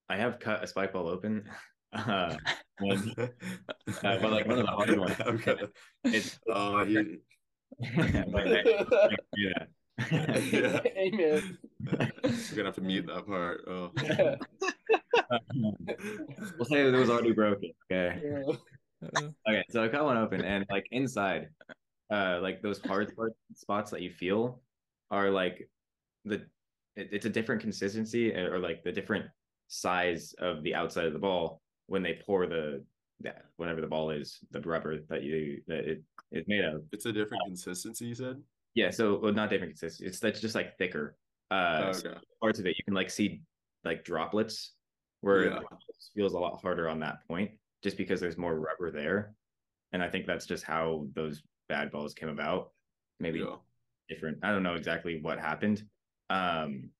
I 0.08 0.16
have 0.16 0.40
cut 0.40 0.62
a 0.62 0.66
spike 0.66 0.92
ball 0.92 1.08
open, 1.08 1.48
uh, 1.94 2.36
when, 2.80 3.14
uh, 3.18 3.28
but 4.02 4.30
like 4.30 4.46
one 4.46 4.58
of 4.58 4.66
the 4.66 4.70
hard 4.70 4.98
ones. 4.98 5.16
I'm 5.24 5.42
It's 6.04 6.38
oh, 6.48 6.84
he, 6.84 6.96
like, 8.28 8.66
yeah. 9.36 9.64
Yeah. 10.10 10.80
Amen. 10.96 11.58
we're 11.80 12.56
gonna 12.56 12.64
have 12.64 12.74
to 12.74 12.80
mute 12.80 13.06
that 13.06 13.26
part. 13.26 13.64
Oh, 13.68 13.92
we'll 16.58 16.64
say 16.66 16.86
it 16.86 16.92
was 16.92 17.10
already 17.10 17.32
broken. 17.32 17.70
Okay. 17.90 18.20
Yeah. 18.24 18.54
Okay, 19.48 19.62
so 19.70 19.84
I 19.84 19.88
cut 19.88 20.04
one 20.04 20.16
open 20.16 20.42
and 20.44 20.64
like 20.70 20.86
inside, 20.90 21.48
uh, 22.10 22.38
like 22.42 22.62
those 22.62 22.80
hard 22.80 23.10
spot- 23.10 23.30
spots 23.54 23.90
that 23.90 24.02
you 24.02 24.10
feel 24.10 24.62
are 25.10 25.30
like 25.30 25.68
the 26.24 26.46
it, 26.96 27.10
it's 27.12 27.26
a 27.26 27.30
different 27.30 27.60
consistency 27.60 28.34
or 28.34 28.58
like 28.58 28.82
the 28.82 28.92
different 28.92 29.26
size 29.68 30.34
of 30.38 30.62
the 30.62 30.74
outside 30.74 31.04
of 31.06 31.12
the 31.12 31.18
ball 31.18 31.60
when 31.86 32.02
they 32.02 32.20
pour 32.26 32.46
the 32.46 32.84
that 33.20 33.44
whatever 33.56 33.80
the 33.80 33.86
ball 33.86 34.10
is 34.10 34.40
the 34.50 34.60
rubber 34.60 34.98
that 35.08 35.22
you 35.22 35.60
that 35.66 35.84
it 35.88 36.02
is 36.32 36.44
made 36.48 36.64
of. 36.64 36.82
it's 36.92 37.06
a 37.06 37.12
different 37.12 37.42
consistency. 37.46 38.06
You 38.06 38.14
said. 38.14 38.42
Yeah, 38.74 38.90
so 38.90 39.18
well, 39.18 39.32
not 39.32 39.50
different 39.50 39.72
consistency. 39.72 40.06
It's 40.06 40.18
that's 40.18 40.40
just 40.40 40.54
like 40.54 40.76
thicker. 40.78 41.16
Uh, 41.50 41.84
Oh, 41.86 41.92
so 41.92 42.14
parts 42.40 42.58
of 42.58 42.66
it 42.66 42.76
you 42.76 42.84
can 42.84 42.94
like 42.94 43.10
see 43.10 43.42
like 43.84 44.04
droplets 44.04 44.72
where 45.20 45.44
Yeah. 45.44 45.58
it 45.58 45.66
feels 46.14 46.32
a 46.34 46.38
lot 46.38 46.60
harder 46.60 46.88
on 46.88 46.98
that 47.00 47.26
point 47.28 47.52
just 47.82 47.96
because 47.96 48.20
there's 48.20 48.36
more 48.38 48.58
rubber 48.58 48.90
there 48.90 49.34
and 49.92 50.02
i 50.02 50.08
think 50.08 50.26
that's 50.26 50.46
just 50.46 50.64
how 50.64 51.06
those 51.14 51.42
bad 51.68 51.90
balls 51.90 52.14
came 52.14 52.30
about 52.30 52.72
maybe 53.20 53.40
Yeah. 53.40 53.56
different 54.08 54.38
i 54.42 54.50
don't 54.50 54.62
know 54.62 54.74
exactly 54.74 55.20
what 55.20 55.38
happened 55.38 55.84
um 56.30 56.90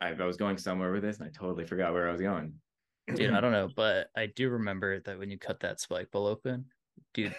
I, 0.00 0.08
I 0.08 0.24
was 0.24 0.36
going 0.38 0.56
somewhere 0.58 0.92
with 0.92 1.02
this 1.02 1.18
and 1.18 1.26
i 1.26 1.30
totally 1.30 1.66
forgot 1.66 1.92
where 1.92 2.08
i 2.08 2.12
was 2.12 2.20
going 2.22 2.54
dude 3.14 3.32
i 3.32 3.40
don't 3.40 3.52
know 3.52 3.68
but 3.74 4.08
i 4.16 4.26
do 4.26 4.48
remember 4.50 5.00
that 5.00 5.18
when 5.18 5.30
you 5.30 5.38
cut 5.38 5.60
that 5.60 5.80
spike 5.80 6.10
ball 6.10 6.26
open 6.26 6.64
dude 7.12 7.34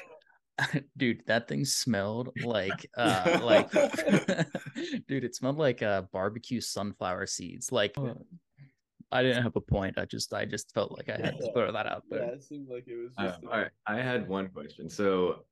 dude 0.97 1.21
that 1.27 1.47
thing 1.47 1.65
smelled 1.65 2.29
like 2.43 2.89
uh 2.97 3.39
like 3.43 3.69
dude 5.07 5.23
it 5.23 5.35
smelled 5.35 5.57
like 5.57 5.81
uh 5.81 6.03
barbecue 6.13 6.61
sunflower 6.61 7.25
seeds 7.25 7.71
like 7.71 7.95
i 9.11 9.21
didn't 9.21 9.43
have 9.43 9.55
a 9.55 9.61
point 9.61 9.97
i 9.97 10.05
just 10.05 10.33
i 10.33 10.45
just 10.45 10.73
felt 10.73 10.91
like 10.91 11.09
i 11.09 11.17
had 11.17 11.37
to 11.37 11.51
throw 11.53 11.71
that 11.71 11.87
out 11.87 12.03
there 12.09 12.23
Yeah, 12.23 12.29
it 12.31 12.43
seemed 12.43 12.69
like 12.69 12.87
it 12.87 12.95
was 12.95 13.11
Uh, 13.17 13.27
just. 13.31 13.43
all 13.43 13.59
right 13.59 13.71
i 13.85 13.97
had 13.97 14.27
one 14.29 14.47
question 14.49 14.89
so 14.89 15.45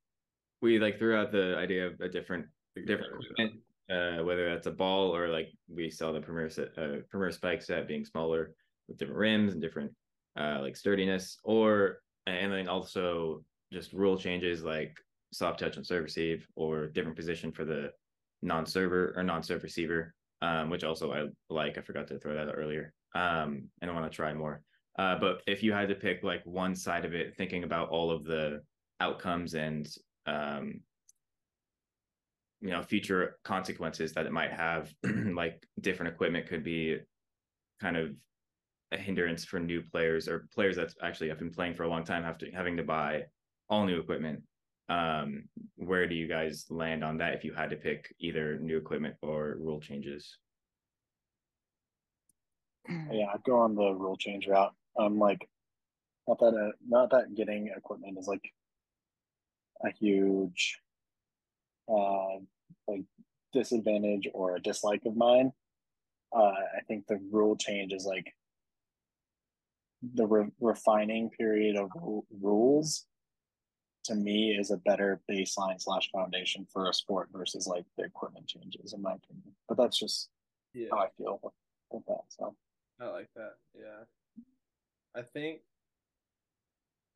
we 0.61 0.79
like 0.79 0.97
threw 0.97 1.17
out 1.17 1.31
the 1.31 1.57
idea 1.57 1.87
of 1.87 1.99
a 1.99 2.07
different 2.07 2.45
different 2.87 3.11
equipment, 3.21 3.61
uh, 3.91 4.23
whether 4.23 4.49
that's 4.49 4.65
a 4.65 4.71
ball 4.71 5.13
or 5.15 5.27
like 5.27 5.49
we 5.67 5.89
saw 5.89 6.11
the 6.13 6.21
premier 6.21 6.49
set, 6.49 6.69
uh, 6.77 7.03
premier 7.09 7.31
spike 7.31 7.61
set 7.61 7.87
being 7.87 8.05
smaller 8.05 8.55
with 8.87 8.97
different 8.97 9.19
rims 9.19 9.51
and 9.53 9.61
different 9.61 9.91
uh, 10.39 10.59
like 10.61 10.75
sturdiness, 10.75 11.37
or 11.43 11.99
and 12.25 12.51
then 12.51 12.67
also 12.67 13.43
just 13.71 13.93
rule 13.93 14.17
changes 14.17 14.63
like 14.63 14.97
soft 15.31 15.59
touch 15.59 15.77
on 15.77 15.83
serve 15.83 16.03
receive 16.03 16.47
or 16.55 16.87
different 16.87 17.17
position 17.17 17.51
for 17.51 17.65
the 17.65 17.91
non-server 18.41 19.13
or 19.15 19.23
non-serve 19.23 19.63
receiver, 19.63 20.13
um, 20.41 20.69
which 20.69 20.83
also 20.83 21.11
I 21.11 21.25
like. 21.49 21.77
I 21.77 21.81
forgot 21.81 22.07
to 22.09 22.19
throw 22.19 22.33
that 22.35 22.49
out 22.49 22.55
earlier, 22.57 22.93
um, 23.15 23.69
and 23.81 23.89
I 23.89 23.93
want 23.93 24.11
to 24.11 24.15
try 24.15 24.33
more. 24.33 24.61
Uh, 24.97 25.17
but 25.17 25.41
if 25.47 25.63
you 25.63 25.73
had 25.73 25.89
to 25.89 25.95
pick 25.95 26.23
like 26.23 26.45
one 26.45 26.75
side 26.75 27.05
of 27.05 27.13
it, 27.13 27.35
thinking 27.35 27.63
about 27.63 27.89
all 27.89 28.11
of 28.11 28.25
the 28.25 28.61
outcomes 28.99 29.55
and 29.55 29.89
um, 30.27 30.81
you 32.61 32.69
know 32.69 32.81
future 32.81 33.37
consequences 33.43 34.13
that 34.13 34.25
it 34.25 34.31
might 34.31 34.51
have 34.51 34.93
like 35.33 35.67
different 35.81 36.13
equipment 36.13 36.47
could 36.47 36.63
be 36.63 36.97
kind 37.81 37.97
of 37.97 38.11
a 38.93 38.97
hindrance 38.97 39.43
for 39.43 39.59
new 39.59 39.81
players 39.81 40.27
or 40.27 40.47
players 40.53 40.75
that 40.75 40.93
actually 41.01 41.29
have 41.29 41.39
been 41.39 41.51
playing 41.51 41.73
for 41.73 41.83
a 41.83 41.89
long 41.89 42.03
time 42.03 42.23
after 42.23 42.47
having 42.53 42.77
to 42.77 42.83
buy 42.83 43.23
all 43.69 43.85
new 43.85 43.99
equipment 43.99 44.41
um 44.89 45.43
where 45.75 46.07
do 46.07 46.15
you 46.15 46.27
guys 46.27 46.65
land 46.69 47.03
on 47.03 47.17
that 47.17 47.33
if 47.33 47.43
you 47.43 47.53
had 47.53 47.69
to 47.69 47.75
pick 47.75 48.13
either 48.19 48.59
new 48.59 48.77
equipment 48.77 49.15
or 49.21 49.57
rule 49.59 49.79
changes 49.79 50.37
Yeah, 52.89 53.27
I'd 53.33 53.43
go 53.43 53.59
on 53.59 53.75
the 53.75 53.93
rule 53.93 54.17
change 54.17 54.47
route. 54.47 54.73
Um, 54.99 55.17
like, 55.17 55.47
not 56.27 56.39
that 56.39 56.53
uh, 56.53 56.71
not 56.87 57.09
that 57.11 57.33
getting 57.35 57.71
equipment 57.75 58.17
is 58.17 58.27
like 58.27 58.43
a 59.85 59.91
huge, 59.91 60.79
uh, 61.89 62.39
like 62.87 63.03
disadvantage 63.53 64.27
or 64.33 64.55
a 64.55 64.61
dislike 64.61 65.01
of 65.05 65.15
mine. 65.15 65.51
Uh, 66.35 66.51
I 66.77 66.81
think 66.87 67.07
the 67.07 67.19
rule 67.31 67.55
change 67.55 67.93
is 67.93 68.05
like 68.05 68.33
the 70.13 70.25
re- 70.25 70.51
refining 70.59 71.29
period 71.29 71.77
of 71.77 71.89
ru- 71.95 72.25
rules. 72.41 73.05
To 74.05 74.15
me, 74.15 74.51
is 74.51 74.69
a 74.69 74.77
better 74.77 75.21
baseline 75.31 75.81
slash 75.81 76.11
foundation 76.11 76.67
for 76.71 76.89
a 76.89 76.93
sport 76.93 77.29
versus 77.31 77.67
like 77.67 77.85
the 77.97 78.03
equipment 78.03 78.47
changes, 78.47 78.91
in 78.91 79.01
my 79.01 79.13
opinion. 79.13 79.55
But 79.69 79.77
that's 79.77 79.97
just 79.97 80.29
yeah. 80.73 80.89
how 80.91 80.97
I 80.99 81.07
feel 81.17 81.39
with, 81.41 81.53
with 81.89 82.05
that. 82.07 82.23
So. 82.27 82.53
I 82.99 83.07
like 83.07 83.29
that. 83.35 83.53
Yeah. 83.75 84.03
I 85.15 85.21
think 85.21 85.61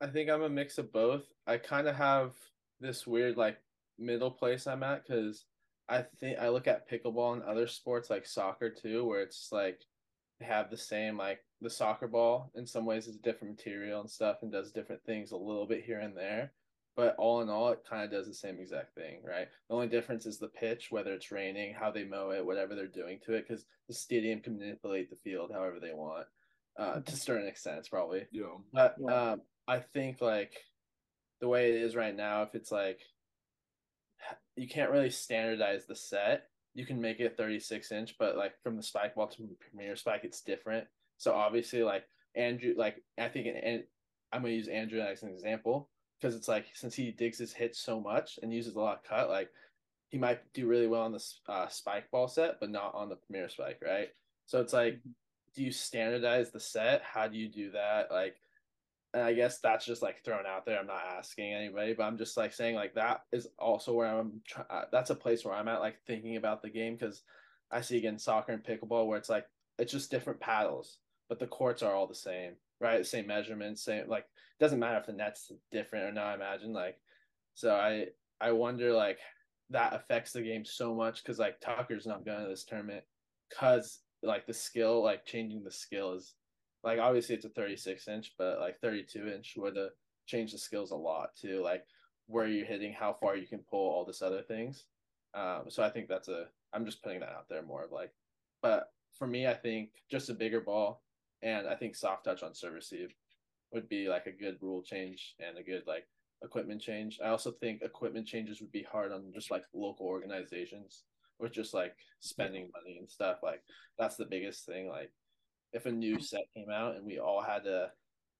I 0.01 0.07
think 0.07 0.29
I'm 0.29 0.43
a 0.43 0.49
mix 0.49 0.77
of 0.77 0.91
both. 0.91 1.23
I 1.45 1.57
kind 1.57 1.87
of 1.87 1.95
have 1.95 2.33
this 2.79 3.07
weird 3.07 3.37
like 3.37 3.57
middle 3.97 4.31
place 4.31 4.67
I'm 4.67 4.83
at 4.83 5.05
cuz 5.07 5.45
I 5.89 6.03
think 6.19 6.39
I 6.39 6.49
look 6.49 6.67
at 6.67 6.89
pickleball 6.89 7.33
and 7.33 7.43
other 7.43 7.67
sports 7.67 8.09
like 8.09 8.25
soccer 8.25 8.69
too 8.69 9.05
where 9.05 9.21
it's 9.21 9.51
like 9.51 9.85
have 10.41 10.69
the 10.69 10.77
same 10.77 11.17
like 11.17 11.39
the 11.61 11.69
soccer 11.69 12.07
ball 12.07 12.51
in 12.55 12.65
some 12.67 12.85
ways 12.85 13.07
is 13.07 13.15
a 13.15 13.19
different 13.19 13.55
material 13.55 14.01
and 14.01 14.09
stuff 14.09 14.37
and 14.41 14.51
does 14.51 14.71
different 14.71 15.03
things 15.03 15.31
a 15.31 15.37
little 15.37 15.65
bit 15.65 15.83
here 15.83 15.99
and 15.99 16.15
there. 16.15 16.51
But 16.95 17.15
all 17.19 17.41
in 17.41 17.49
all, 17.49 17.69
it 17.69 17.85
kind 17.87 18.03
of 18.03 18.09
does 18.09 18.27
the 18.27 18.33
same 18.33 18.59
exact 18.59 18.95
thing, 18.95 19.21
right? 19.23 19.47
The 19.69 19.75
only 19.75 19.87
difference 19.87 20.25
is 20.25 20.39
the 20.39 20.47
pitch, 20.47 20.87
whether 20.89 21.13
it's 21.13 21.31
raining, 21.31 21.75
how 21.75 21.91
they 21.91 22.03
mow 22.03 22.31
it, 22.31 22.43
whatever 22.43 22.73
they're 22.73 22.87
doing 22.87 23.19
to 23.25 23.33
it, 23.33 23.47
because 23.47 23.65
the 23.87 23.93
stadium 23.93 24.39
can 24.39 24.57
manipulate 24.57 25.11
the 25.11 25.15
field 25.15 25.51
however 25.53 25.79
they 25.79 25.93
want, 25.93 26.25
uh, 26.77 27.01
to 27.01 27.13
a 27.13 27.15
certain 27.15 27.47
extent, 27.47 27.87
probably. 27.89 28.25
Yeah. 28.31 28.45
But 28.73 28.95
Yeah. 28.99 29.31
um, 29.31 29.41
I 29.67 29.79
think 29.79 30.21
like 30.21 30.53
the 31.39 31.47
way 31.47 31.69
it 31.69 31.81
is 31.83 31.95
right 31.95 32.15
now, 32.15 32.41
if 32.43 32.55
it's 32.55 32.71
like 32.71 32.99
you 34.55 34.67
can't 34.67 34.91
really 34.91 35.11
standardize 35.11 35.85
the 35.85 35.95
set, 35.95 36.49
you 36.77 36.85
can 36.85 37.01
make 37.01 37.19
it 37.19 37.35
36 37.35 37.91
inch, 37.91 38.15
but 38.19 38.37
like 38.37 38.53
from 38.61 38.77
the 38.77 38.83
spike 38.83 39.15
ball 39.15 39.25
to 39.25 39.49
premier 39.59 39.95
spike, 39.95 40.21
it's 40.23 40.41
different. 40.41 40.85
So 41.17 41.33
obviously, 41.33 41.81
like 41.81 42.03
Andrew, 42.35 42.75
like 42.77 43.03
I 43.17 43.29
think, 43.29 43.47
and 43.47 43.83
I'm 44.31 44.43
gonna 44.43 44.53
use 44.53 44.67
Andrew 44.67 44.99
as 45.01 45.23
an 45.23 45.29
example 45.29 45.89
because 46.21 46.35
it's 46.35 46.47
like 46.47 46.67
since 46.75 46.93
he 46.93 47.09
digs 47.09 47.39
his 47.39 47.51
hits 47.51 47.79
so 47.79 47.99
much 47.99 48.37
and 48.43 48.53
uses 48.53 48.75
a 48.75 48.79
lot 48.79 48.97
of 48.97 49.03
cut, 49.03 49.27
like 49.27 49.49
he 50.09 50.19
might 50.19 50.39
do 50.53 50.67
really 50.67 50.85
well 50.85 51.01
on 51.01 51.11
the 51.11 51.23
uh, 51.49 51.67
spike 51.67 52.11
ball 52.11 52.27
set, 52.27 52.59
but 52.59 52.69
not 52.69 52.93
on 52.93 53.09
the 53.09 53.15
premier 53.15 53.49
spike, 53.49 53.81
right? 53.83 54.09
So 54.45 54.61
it's 54.61 54.73
like, 54.73 54.99
do 55.55 55.63
you 55.63 55.71
standardize 55.71 56.51
the 56.51 56.59
set? 56.59 57.01
How 57.01 57.27
do 57.27 57.39
you 57.39 57.49
do 57.49 57.71
that? 57.71 58.11
Like, 58.11 58.35
and 59.13 59.23
I 59.23 59.33
guess 59.33 59.59
that's 59.59 59.85
just 59.85 60.01
like 60.01 60.23
thrown 60.23 60.45
out 60.45 60.65
there. 60.65 60.79
I'm 60.79 60.87
not 60.87 61.03
asking 61.17 61.53
anybody, 61.53 61.93
but 61.93 62.03
I'm 62.03 62.17
just 62.17 62.37
like 62.37 62.53
saying 62.53 62.75
like 62.75 62.93
that 62.95 63.21
is 63.31 63.47
also 63.57 63.93
where 63.93 64.07
I'm. 64.07 64.41
Try- 64.47 64.65
uh, 64.69 64.85
that's 64.91 65.09
a 65.09 65.15
place 65.15 65.45
where 65.45 65.53
I'm 65.53 65.67
at, 65.67 65.79
like 65.79 65.97
thinking 66.05 66.35
about 66.35 66.61
the 66.61 66.69
game 66.69 66.95
because 66.95 67.23
I 67.71 67.81
see 67.81 67.97
again 67.97 68.19
soccer 68.19 68.51
and 68.51 68.63
pickleball 68.63 69.07
where 69.07 69.17
it's 69.17 69.29
like 69.29 69.45
it's 69.79 69.91
just 69.91 70.11
different 70.11 70.39
paddles, 70.39 70.97
but 71.29 71.39
the 71.39 71.47
courts 71.47 71.83
are 71.83 71.93
all 71.93 72.07
the 72.07 72.15
same, 72.15 72.53
right? 72.81 73.05
Same 73.05 73.27
measurements, 73.27 73.83
same 73.83 74.07
like 74.07 74.25
doesn't 74.59 74.79
matter 74.79 74.97
if 74.97 75.05
the 75.05 75.13
net's 75.13 75.51
different 75.71 76.05
or 76.05 76.11
not. 76.11 76.27
I 76.27 76.35
imagine 76.35 76.73
like, 76.73 76.99
so 77.53 77.75
I 77.75 78.07
I 78.41 78.51
wonder 78.51 78.91
like 78.91 79.19
that 79.69 79.93
affects 79.93 80.31
the 80.31 80.41
game 80.41 80.65
so 80.65 80.93
much 80.93 81.23
because 81.23 81.39
like 81.39 81.59
Tucker's 81.59 82.07
not 82.07 82.25
going 82.25 82.41
to 82.41 82.49
this 82.49 82.63
tournament 82.63 83.03
cause 83.57 83.99
like 84.23 84.45
the 84.47 84.53
skill, 84.53 85.03
like 85.03 85.25
changing 85.25 85.63
the 85.63 85.71
skill 85.71 86.13
is 86.13 86.33
like 86.87 86.99
obviously 86.99 87.35
it's 87.35 87.43
a 87.43 87.49
36 87.49 88.07
inch, 88.07 88.33
but 88.37 88.61
like 88.61 88.79
32 88.79 89.27
inch 89.27 89.55
would 89.57 89.75
have 89.75 89.89
changed 90.25 90.53
the 90.53 90.57
skills 90.57 90.91
a 90.91 90.95
lot 90.95 91.35
too. 91.35 91.61
Like 91.61 91.85
where 92.27 92.47
you're 92.47 92.65
hitting, 92.65 92.93
how 92.93 93.11
far 93.11 93.35
you 93.35 93.45
can 93.45 93.59
pull, 93.69 93.91
all 93.91 94.05
this 94.05 94.21
other 94.21 94.41
things. 94.41 94.85
Um, 95.33 95.63
so 95.67 95.83
I 95.83 95.89
think 95.89 96.07
that's 96.07 96.29
a 96.29 96.45
I'm 96.71 96.85
just 96.85 97.03
putting 97.03 97.19
that 97.19 97.35
out 97.35 97.49
there 97.49 97.61
more 97.61 97.83
of 97.83 97.91
like, 97.91 98.13
but 98.61 98.93
for 99.19 99.27
me, 99.27 99.47
I 99.47 99.53
think 99.53 99.89
just 100.09 100.29
a 100.29 100.33
bigger 100.33 100.61
ball 100.61 101.03
and 101.41 101.67
I 101.67 101.75
think 101.75 101.93
soft 101.93 102.23
touch 102.23 102.41
on 102.41 102.55
serve 102.55 102.75
receive 102.75 103.13
would 103.73 103.89
be 103.89 104.07
like 104.07 104.25
a 104.25 104.31
good 104.31 104.57
rule 104.61 104.81
change 104.81 105.35
and 105.45 105.57
a 105.57 105.63
good 105.63 105.83
like 105.87 106.07
equipment 106.41 106.81
change. 106.81 107.19
I 107.21 107.27
also 107.27 107.51
think 107.51 107.81
equipment 107.81 108.27
changes 108.27 108.61
would 108.61 108.71
be 108.71 108.87
hard 108.89 109.11
on 109.11 109.33
just 109.33 109.51
like 109.51 109.65
local 109.73 110.05
organizations 110.05 111.03
with 111.37 111.51
just 111.51 111.73
like 111.73 111.97
spending 112.21 112.69
money 112.73 112.97
and 112.97 113.09
stuff. 113.09 113.39
Like 113.43 113.61
that's 113.99 114.15
the 114.15 114.25
biggest 114.25 114.65
thing. 114.65 114.87
Like 114.87 115.11
if 115.73 115.85
a 115.85 115.91
new 115.91 116.19
set 116.19 116.43
came 116.55 116.69
out 116.69 116.95
and 116.95 117.05
we 117.05 117.19
all 117.19 117.41
had 117.41 117.63
to 117.63 117.91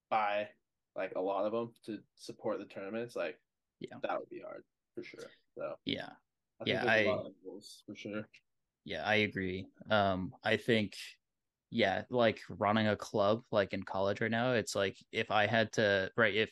buy 0.09 0.47
like 0.95 1.13
a 1.15 1.21
lot 1.21 1.45
of 1.45 1.51
them 1.51 1.71
to 1.85 1.99
support 2.15 2.59
the 2.59 2.65
tournaments, 2.65 3.15
like 3.15 3.39
Yeah. 3.79 3.97
that 4.01 4.19
would 4.19 4.29
be 4.29 4.41
hard 4.41 4.63
for 4.95 5.03
sure. 5.03 5.29
So 5.55 5.75
Yeah. 5.85 6.09
I 6.59 6.63
Yeah, 6.65 6.85
I- 6.85 7.03
lot 7.03 7.27
of 7.27 7.33
rules 7.43 7.83
for 7.85 7.95
sure. 7.95 8.27
Yeah, 8.83 9.05
I 9.05 9.15
agree. 9.15 9.67
Um, 9.89 10.33
I 10.43 10.57
think, 10.57 10.95
yeah, 11.69 12.05
like 12.09 12.41
running 12.49 12.87
a 12.87 12.95
club 12.95 13.43
like 13.51 13.73
in 13.73 13.83
college 13.83 14.21
right 14.21 14.31
now, 14.31 14.53
it's 14.53 14.75
like 14.75 14.97
if 15.11 15.29
I 15.29 15.45
had 15.45 15.73
to, 15.73 16.09
right, 16.15 16.33
if 16.33 16.49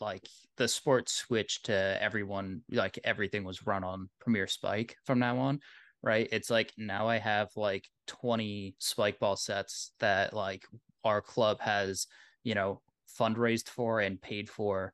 like 0.00 0.28
the 0.56 0.68
sport 0.68 1.08
switched 1.08 1.66
to 1.66 1.96
everyone, 2.02 2.62
like 2.70 2.98
everything 3.04 3.44
was 3.44 3.66
run 3.66 3.84
on 3.84 4.10
Premier 4.20 4.46
Spike 4.46 4.96
from 5.04 5.18
now 5.20 5.38
on, 5.38 5.60
right? 6.02 6.28
It's 6.32 6.50
like 6.50 6.72
now 6.76 7.08
I 7.08 7.18
have 7.18 7.50
like 7.56 7.86
20 8.06 8.76
spike 8.78 9.18
ball 9.18 9.36
sets 9.36 9.92
that 10.00 10.34
like 10.34 10.64
our 11.04 11.20
club 11.20 11.60
has, 11.60 12.06
you 12.44 12.54
know, 12.54 12.80
fundraised 13.18 13.68
for 13.68 14.00
and 14.00 14.20
paid 14.20 14.48
for 14.48 14.92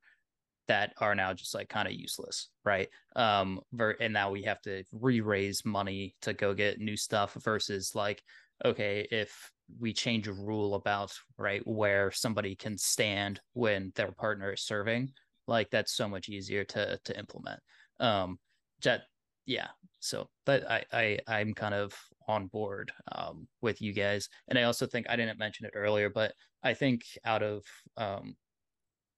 that 0.69 0.95
are 0.99 1.15
now 1.15 1.33
just 1.33 1.55
like 1.55 1.69
kind 1.69 1.89
of 1.89 1.95
useless, 1.95 2.49
right? 2.65 2.89
Um, 3.17 3.61
and 4.01 4.13
now 4.13 4.31
we 4.31 4.43
have 4.43 4.63
to 4.63 4.85
re-raise 4.93 5.65
money 5.65 6.15
to 6.23 6.33
go 6.33 6.55
get 6.55 6.81
new 6.81 6.97
stuff 6.97 7.35
versus 7.43 7.95
like, 7.95 8.23
okay, 8.65 9.07
if 9.11 9.51
we 9.81 9.93
change 9.93 10.29
a 10.29 10.33
rule 10.33 10.75
about 10.75 11.13
right 11.37 11.67
where 11.67 12.11
somebody 12.11 12.55
can 12.55 12.79
stand 12.79 13.41
when 13.55 13.93
their 13.97 14.13
partner 14.13 14.53
is 14.53 14.63
serving, 14.63 15.13
like 15.47 15.71
that's 15.71 15.93
so 15.93 16.09
much 16.09 16.29
easier 16.29 16.65
to 16.65 16.99
to 17.05 17.19
implement. 17.19 17.61
Um, 17.99 18.39
that 18.83 19.03
yeah, 19.47 19.69
so 20.01 20.29
but 20.47 20.69
I 20.71 20.85
I 20.93 21.19
I'm 21.27 21.55
kind 21.55 21.75
of 21.75 21.95
on 22.29 22.47
board 22.47 22.93
um 23.13 23.49
with 23.61 23.81
you 23.83 23.93
guys, 23.93 24.29
and 24.49 24.59
I 24.59 24.65
also 24.65 24.87
think 24.87 25.07
I 25.09 25.17
didn't 25.17 25.39
mention 25.39 25.67
it 25.67 25.73
earlier, 25.75 26.11
but 26.11 26.33
I 26.63 26.75
think 26.75 27.03
out 27.25 27.43
of 27.43 27.65
um 27.97 28.37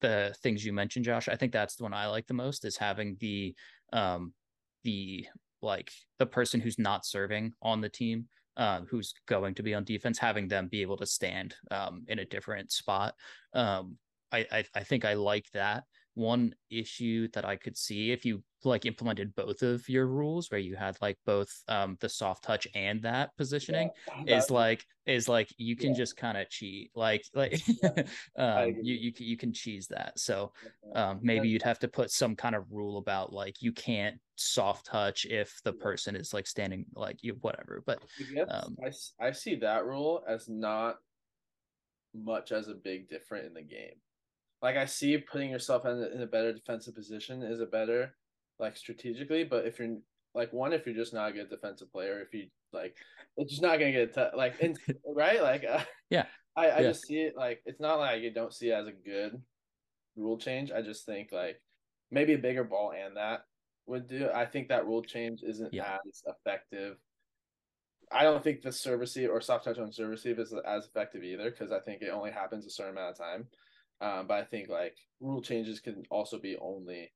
the 0.00 0.34
things 0.42 0.64
you 0.64 0.72
mentioned, 0.72 1.04
Josh, 1.04 1.28
I 1.28 1.36
think 1.36 1.52
that's 1.52 1.76
the 1.76 1.82
one 1.82 1.94
I 1.94 2.06
like 2.06 2.26
the 2.26 2.34
most 2.34 2.64
is 2.64 2.76
having 2.76 3.16
the 3.20 3.54
um 3.92 4.32
the 4.82 5.26
like 5.62 5.90
the 6.18 6.26
person 6.26 6.60
who's 6.60 6.78
not 6.78 7.06
serving 7.06 7.52
on 7.62 7.80
the 7.80 7.88
team, 7.88 8.26
uh, 8.56 8.82
who's 8.90 9.14
going 9.26 9.54
to 9.54 9.62
be 9.62 9.74
on 9.74 9.84
defense, 9.84 10.18
having 10.18 10.46
them 10.48 10.68
be 10.68 10.82
able 10.82 10.96
to 10.98 11.06
stand 11.06 11.54
um 11.70 12.04
in 12.08 12.18
a 12.18 12.24
different 12.24 12.72
spot. 12.72 13.14
Um 13.54 13.98
I 14.32 14.46
I, 14.50 14.64
I 14.74 14.84
think 14.84 15.04
I 15.04 15.14
like 15.14 15.46
that. 15.52 15.84
One 16.14 16.54
issue 16.70 17.28
that 17.32 17.44
I 17.44 17.56
could 17.56 17.76
see 17.76 18.12
if 18.12 18.24
you 18.24 18.42
like 18.62 18.86
implemented 18.86 19.34
both 19.34 19.62
of 19.62 19.86
your 19.88 20.06
rules 20.06 20.50
where 20.50 20.60
you 20.60 20.74
had 20.74 20.96
like 21.02 21.18
both 21.26 21.50
um 21.68 21.96
the 22.00 22.08
soft 22.08 22.44
touch 22.44 22.66
and 22.74 23.02
that 23.02 23.36
positioning 23.36 23.90
Yeah, 24.24 24.38
is 24.38 24.50
like 24.50 24.84
is 25.06 25.28
like 25.28 25.52
you 25.58 25.76
can 25.76 25.90
Yeah. 25.90 25.96
just 25.98 26.16
kind 26.16 26.38
of 26.38 26.48
cheat 26.48 26.90
like 26.94 27.24
like 27.34 27.60
I 28.56 28.62
um 28.64 28.76
you 28.80 28.94
you 28.94 29.12
can- 29.12 29.26
you 29.26 29.36
can 29.36 29.52
cheese 29.52 29.88
that. 29.88 30.18
So 30.18 30.52
um 30.94 31.20
maybe 31.22 31.48
you'd 31.48 31.62
have 31.62 31.78
to 31.80 31.88
put 31.88 32.10
some 32.10 32.36
kind 32.36 32.54
of 32.54 32.70
rule 32.70 32.98
about 32.98 33.32
like 33.32 33.60
you 33.60 33.72
can't 33.72 34.20
soft 34.36 34.86
touch 34.86 35.24
if 35.26 35.60
the 35.64 35.72
person 35.72 36.16
is 36.16 36.32
like 36.32 36.46
standing 36.46 36.86
like 36.94 37.22
you 37.22 37.34
whatever 37.40 37.82
but 37.86 38.02
Um, 38.48 38.76
I, 38.84 38.92
I 39.28 39.32
see 39.32 39.56
that 39.56 39.84
rule 39.86 40.24
as 40.26 40.48
not 40.48 40.98
much 42.14 42.52
as 42.52 42.68
a 42.68 42.74
big 42.74 43.08
different 43.08 43.46
in 43.46 43.54
the 43.54 43.62
game. 43.62 44.00
Like 44.64 44.78
I 44.78 44.86
see 44.86 45.18
putting 45.18 45.50
yourself 45.50 45.84
in 45.84 45.90
a, 45.92 46.06
in 46.06 46.22
a 46.22 46.26
better 46.26 46.50
defensive 46.50 46.94
position 46.94 47.42
is 47.42 47.60
a 47.60 47.66
better 47.66 48.16
like 48.58 48.78
strategically, 48.78 49.44
but 49.44 49.66
if 49.66 49.78
you're 49.78 49.98
like 50.34 50.54
one, 50.54 50.72
if 50.72 50.86
you're 50.86 50.94
just 50.94 51.12
not 51.12 51.28
a 51.28 51.32
good 51.34 51.50
defensive 51.50 51.92
player, 51.92 52.20
if 52.20 52.32
you 52.32 52.46
like, 52.72 52.96
it's 53.36 53.50
just 53.50 53.62
not 53.62 53.78
gonna 53.78 53.92
get 53.92 54.14
t- 54.14 54.24
like 54.34 54.58
in, 54.60 54.74
right. 55.06 55.42
Like 55.42 55.64
uh, 55.70 55.84
Yeah. 56.08 56.24
I 56.56 56.70
I 56.70 56.80
Yeah. 56.80 56.88
just 56.88 57.06
see 57.06 57.18
it 57.18 57.36
like 57.36 57.60
it's 57.66 57.78
not 57.78 57.98
like 57.98 58.22
you 58.22 58.32
don't 58.32 58.54
see 58.54 58.70
it 58.70 58.72
as 58.72 58.86
a 58.86 58.92
good 58.92 59.38
rule 60.16 60.38
change. 60.38 60.72
I 60.72 60.80
just 60.80 61.04
think 61.04 61.30
like 61.30 61.60
maybe 62.10 62.32
a 62.32 62.38
bigger 62.38 62.64
ball 62.64 62.92
and 62.92 63.18
that 63.18 63.42
would 63.84 64.08
do. 64.08 64.30
I 64.32 64.46
think 64.46 64.68
that 64.68 64.86
rule 64.86 65.02
change 65.02 65.42
isn't 65.42 65.74
Yeah. 65.74 65.98
as 66.08 66.22
effective 66.26 66.96
I 68.10 68.22
don't 68.22 68.42
think 68.44 68.62
the 68.62 68.72
service 68.72 69.16
receive 69.16 69.30
or 69.30 69.40
soft 69.40 69.64
touch 69.64 69.78
on 69.78 69.92
service 69.92 70.24
receive 70.24 70.38
is 70.38 70.54
as 70.66 70.86
effective 70.86 71.22
either 71.22 71.50
because 71.50 71.72
I 71.72 71.80
think 71.80 72.00
it 72.00 72.10
only 72.10 72.30
happens 72.30 72.66
a 72.66 72.70
certain 72.70 72.92
amount 72.92 73.12
of 73.12 73.18
time. 73.18 73.48
Um, 74.00 74.26
but 74.26 74.34
I 74.38 74.44
think 74.44 74.68
like 74.68 74.96
rule 75.20 75.42
changes 75.42 75.80
can 75.80 76.04
also 76.10 76.38
be 76.38 76.56
only 76.56 77.12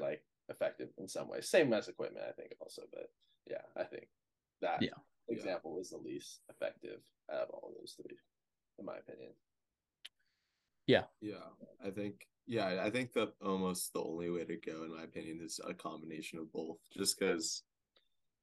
like 0.00 0.22
effective 0.48 0.88
in 0.98 1.08
some 1.08 1.28
ways. 1.28 1.48
Same 1.48 1.72
as 1.72 1.88
equipment, 1.88 2.26
I 2.28 2.32
think 2.32 2.54
also. 2.60 2.82
But 2.92 3.10
yeah, 3.48 3.62
I 3.76 3.84
think 3.84 4.08
that 4.60 4.82
Yeah. 4.82 4.98
example 5.28 5.74
was 5.76 5.90
the 5.90 5.98
least 5.98 6.40
effective 6.48 7.00
out 7.32 7.42
of 7.42 7.50
all 7.50 7.74
those 7.78 7.94
three, 7.96 8.16
in 8.78 8.84
my 8.84 8.96
opinion. 8.96 9.30
Yeah. 10.86 11.04
Yeah, 11.20 11.48
I 11.84 11.90
think 11.90 12.26
yeah, 12.46 12.80
I 12.84 12.90
think 12.90 13.12
that 13.14 13.32
almost 13.44 13.92
the 13.92 14.02
only 14.02 14.30
way 14.30 14.44
to 14.44 14.56
go, 14.56 14.84
in 14.84 14.94
my 14.94 15.02
opinion, 15.02 15.40
is 15.42 15.60
a 15.66 15.74
combination 15.74 16.38
of 16.38 16.52
both. 16.52 16.78
Just 16.96 17.18
because, 17.18 17.64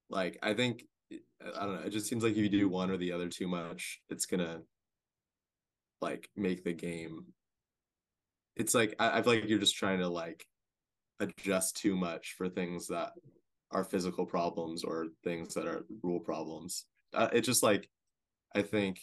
like, 0.09 0.37
I 0.43 0.53
think 0.53 0.83
I 1.11 1.65
don't 1.65 1.75
know. 1.75 1.81
It 1.85 1.91
just 1.91 2.07
seems 2.07 2.23
like 2.23 2.31
if 2.33 2.37
you 2.37 2.49
do 2.49 2.67
one 2.67 2.91
or 2.91 2.97
the 2.97 3.13
other 3.13 3.29
too 3.29 3.47
much, 3.47 4.01
it's 4.09 4.25
gonna 4.25 4.61
like 6.03 6.29
make 6.35 6.63
the 6.63 6.73
game. 6.73 7.25
It's 8.55 8.75
like 8.75 8.95
I, 8.99 9.19
I 9.19 9.21
feel 9.21 9.33
like 9.33 9.47
you're 9.47 9.57
just 9.57 9.77
trying 9.77 9.99
to 9.99 10.07
like 10.07 10.45
adjust 11.19 11.77
too 11.77 11.95
much 11.95 12.35
for 12.37 12.49
things 12.49 12.87
that 12.87 13.13
are 13.71 13.85
physical 13.85 14.25
problems 14.25 14.83
or 14.83 15.07
things 15.23 15.53
that 15.55 15.65
are 15.65 15.85
rule 16.03 16.19
problems. 16.19 16.85
Uh, 17.13 17.29
it's 17.31 17.47
just 17.47 17.63
like 17.63 17.89
I 18.53 18.61
think 18.61 18.99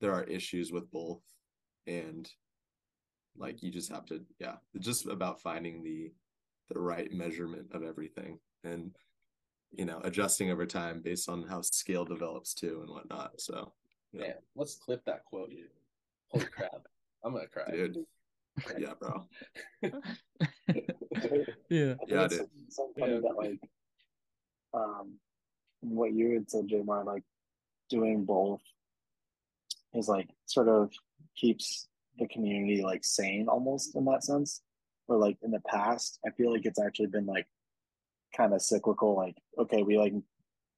there 0.00 0.14
are 0.14 0.24
issues 0.24 0.72
with 0.72 0.90
both, 0.90 1.22
and 1.86 2.30
like 3.36 3.62
you 3.62 3.70
just 3.70 3.90
have 3.90 4.06
to 4.06 4.22
yeah 4.38 4.56
just 4.78 5.06
about 5.06 5.42
finding 5.42 5.82
the 5.82 6.12
the 6.72 6.78
right 6.78 7.12
measurement 7.12 7.66
of 7.72 7.82
everything 7.82 8.38
and 8.64 8.96
you 9.72 9.84
know 9.84 10.00
adjusting 10.04 10.50
over 10.50 10.66
time 10.66 11.02
based 11.02 11.28
on 11.28 11.42
how 11.42 11.60
scale 11.60 12.04
develops 12.04 12.54
too 12.54 12.80
and 12.82 12.90
whatnot 12.90 13.38
so 13.38 13.72
yeah, 14.18 14.32
let's 14.54 14.76
clip 14.76 15.04
that 15.04 15.24
quote, 15.24 15.50
dude. 15.50 15.68
Holy 16.38 16.46
crap. 16.50 16.86
I'm 17.24 17.32
gonna 17.32 17.46
cry. 17.48 17.70
dude 17.70 18.04
yeah 18.78 18.94
bro 18.98 19.24
yeah 21.68 21.94
Yeah, 22.06 22.24
it's 22.24 22.38
dude. 22.38 22.48
so 22.70 22.90
funny 22.98 23.12
Yeah. 23.14 23.20
that 23.20 23.34
like 23.36 23.60
um 24.74 25.14
what 25.80 26.12
you 26.12 26.32
had 26.34 26.50
said, 26.50 26.66
Jamar, 26.68 27.04
like 27.04 27.22
doing 27.90 28.24
both 28.24 28.60
is 29.94 30.08
like 30.08 30.28
sort 30.46 30.68
of 30.68 30.90
keeps 31.36 31.86
the 32.18 32.26
community 32.28 32.82
like 32.82 33.04
sane 33.04 33.46
almost 33.48 33.94
in 33.94 34.04
that 34.06 34.24
sense. 34.24 34.62
Where 35.06 35.18
like 35.18 35.36
in 35.42 35.50
the 35.52 35.60
past, 35.60 36.18
I 36.26 36.30
feel 36.30 36.50
like 36.52 36.64
it's 36.66 36.80
actually 36.80 37.06
been 37.06 37.26
like 37.26 37.46
kind 38.36 38.52
of 38.54 38.62
cyclical. 38.62 39.14
Like, 39.16 39.36
okay, 39.58 39.82
we 39.84 39.98
like 39.98 40.14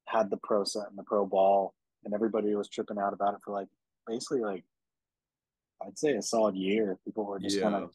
had 0.07 0.29
the 0.31 0.37
pro 0.37 0.65
set 0.65 0.89
and 0.91 0.99
the 0.99 1.05
pro 1.05 1.25
ball, 1.25 1.75
and 2.05 2.13
everybody 2.13 2.55
was 2.55 2.69
tripping 2.69 2.99
out 2.99 3.15
about 3.15 3.35
it 3.35 3.41
for 3.45 3.53
like 3.53 3.69
basically 4.07 4.41
like 4.41 4.65
I'd 5.85 5.99
say 5.99 6.15
a 6.15 6.23
solid 6.23 6.57
year. 6.57 6.99
People 7.05 7.25
were 7.25 7.39
just 7.39 7.57
kind 7.63 7.75
of 7.85 7.95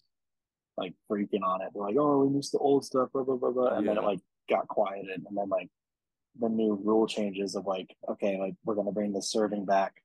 like 0.77 0.93
freaking 1.09 1.43
on 1.43 1.61
it. 1.61 1.69
They're 1.73 1.83
like, 1.83 1.95
"Oh, 1.97 2.23
we 2.25 2.29
miss 2.35 2.49
the 2.49 2.57
old 2.59 2.85
stuff," 2.85 3.11
blah 3.11 3.23
blah 3.23 3.35
blah 3.35 3.51
blah, 3.51 3.67
and 3.77 3.87
then 3.87 3.97
it 3.97 4.03
like 4.05 4.19
got 4.49 4.67
quieted, 4.67 5.23
and 5.27 5.37
then 5.37 5.49
like 5.49 5.69
the 6.39 6.49
new 6.49 6.73
rule 6.75 7.05
changes 7.05 7.55
of 7.55 7.65
like, 7.67 7.95
okay, 8.09 8.39
like 8.39 8.55
we're 8.65 8.75
gonna 8.75 8.91
bring 8.91 9.13
the 9.13 9.21
serving 9.21 9.65
back, 9.65 10.01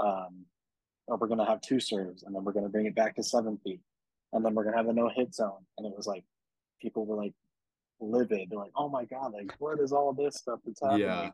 um, 0.00 0.44
or 1.06 1.16
we're 1.16 1.28
gonna 1.28 1.44
have 1.46 1.60
two 1.60 1.78
serves, 1.80 2.22
and 2.24 2.34
then 2.34 2.42
we're 2.44 2.52
gonna 2.52 2.68
bring 2.68 2.86
it 2.86 2.94
back 2.94 3.14
to 3.16 3.22
seven 3.22 3.58
feet, 3.58 3.80
and 4.32 4.44
then 4.44 4.54
we're 4.54 4.64
gonna 4.64 4.76
have 4.76 4.88
a 4.88 4.92
no 4.92 5.08
hit 5.08 5.34
zone, 5.34 5.64
and 5.76 5.86
it 5.86 5.96
was 5.96 6.06
like 6.06 6.24
people 6.80 7.06
were 7.06 7.16
like 7.16 7.34
livid. 8.00 8.50
They're 8.50 8.58
like, 8.58 8.72
"Oh 8.76 8.88
my 8.88 9.04
god, 9.04 9.32
like 9.32 9.54
what 9.58 9.78
is 9.80 9.92
all 9.92 10.12
this 10.12 10.36
stuff 10.36 10.60
that's 10.64 10.80
happening?" 10.80 11.00
yeah 11.06 11.30